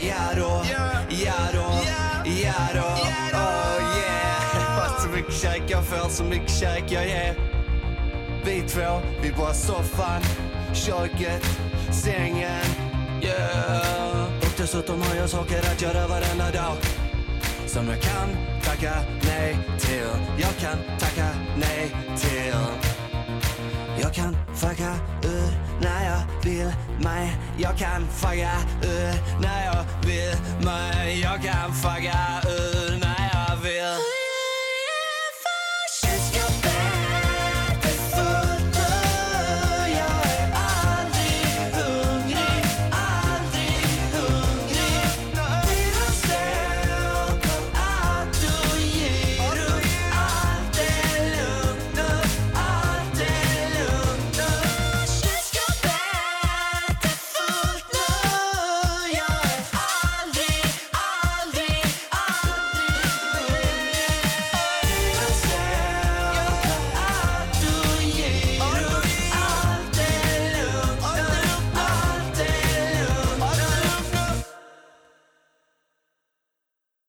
Ja 0.00 0.34
då, 0.36 0.64
ja 1.08 1.32
då, 1.52 1.78
ja 2.24 2.68
då 2.74 2.88
Oh 3.36 3.98
yeah. 3.98 4.78
Fast 4.78 5.02
så 5.02 5.08
mycket 5.08 5.34
kärlek 5.34 5.62
jag 5.68 5.84
får, 5.84 6.08
så 6.08 6.24
mycket 6.24 6.50
kärlek 6.50 6.84
jag 6.88 7.06
ger. 7.06 7.34
Vi 8.44 8.62
två, 8.62 9.00
vi 9.22 9.32
bara 9.32 9.54
soffan, 9.54 10.22
köket, 10.74 11.44
sängen. 12.04 12.64
Yeah. 13.22 14.26
Och 14.40 14.52
dessutom 14.56 15.02
har 15.02 15.14
jag 15.14 15.30
saker 15.30 15.58
att 15.58 15.82
göra 15.82 16.06
varenda 16.06 16.50
dag. 16.50 16.76
Som 17.66 17.88
jag 17.88 18.00
kan 18.00 18.28
tacka 18.64 18.92
nej 19.22 19.58
till. 19.80 20.08
Jag 20.38 20.56
kan 20.56 20.98
tacka 20.98 21.28
nej 21.56 21.90
till 22.16 22.85
kan 24.16 24.36
fucka 24.54 24.92
ur 25.24 25.50
när 25.80 26.04
jag 26.04 26.44
vill 26.44 26.72
mig. 27.00 27.36
Jag 27.58 27.78
kan 27.78 28.06
fucka 28.08 28.52
ur 28.82 29.40
när 29.42 29.64
jag 29.64 29.84
vill 30.06 30.64
mig. 30.66 31.20
Jag 31.20 31.42
kan 31.42 31.74
fucka 31.74 32.18
ur 32.48 32.85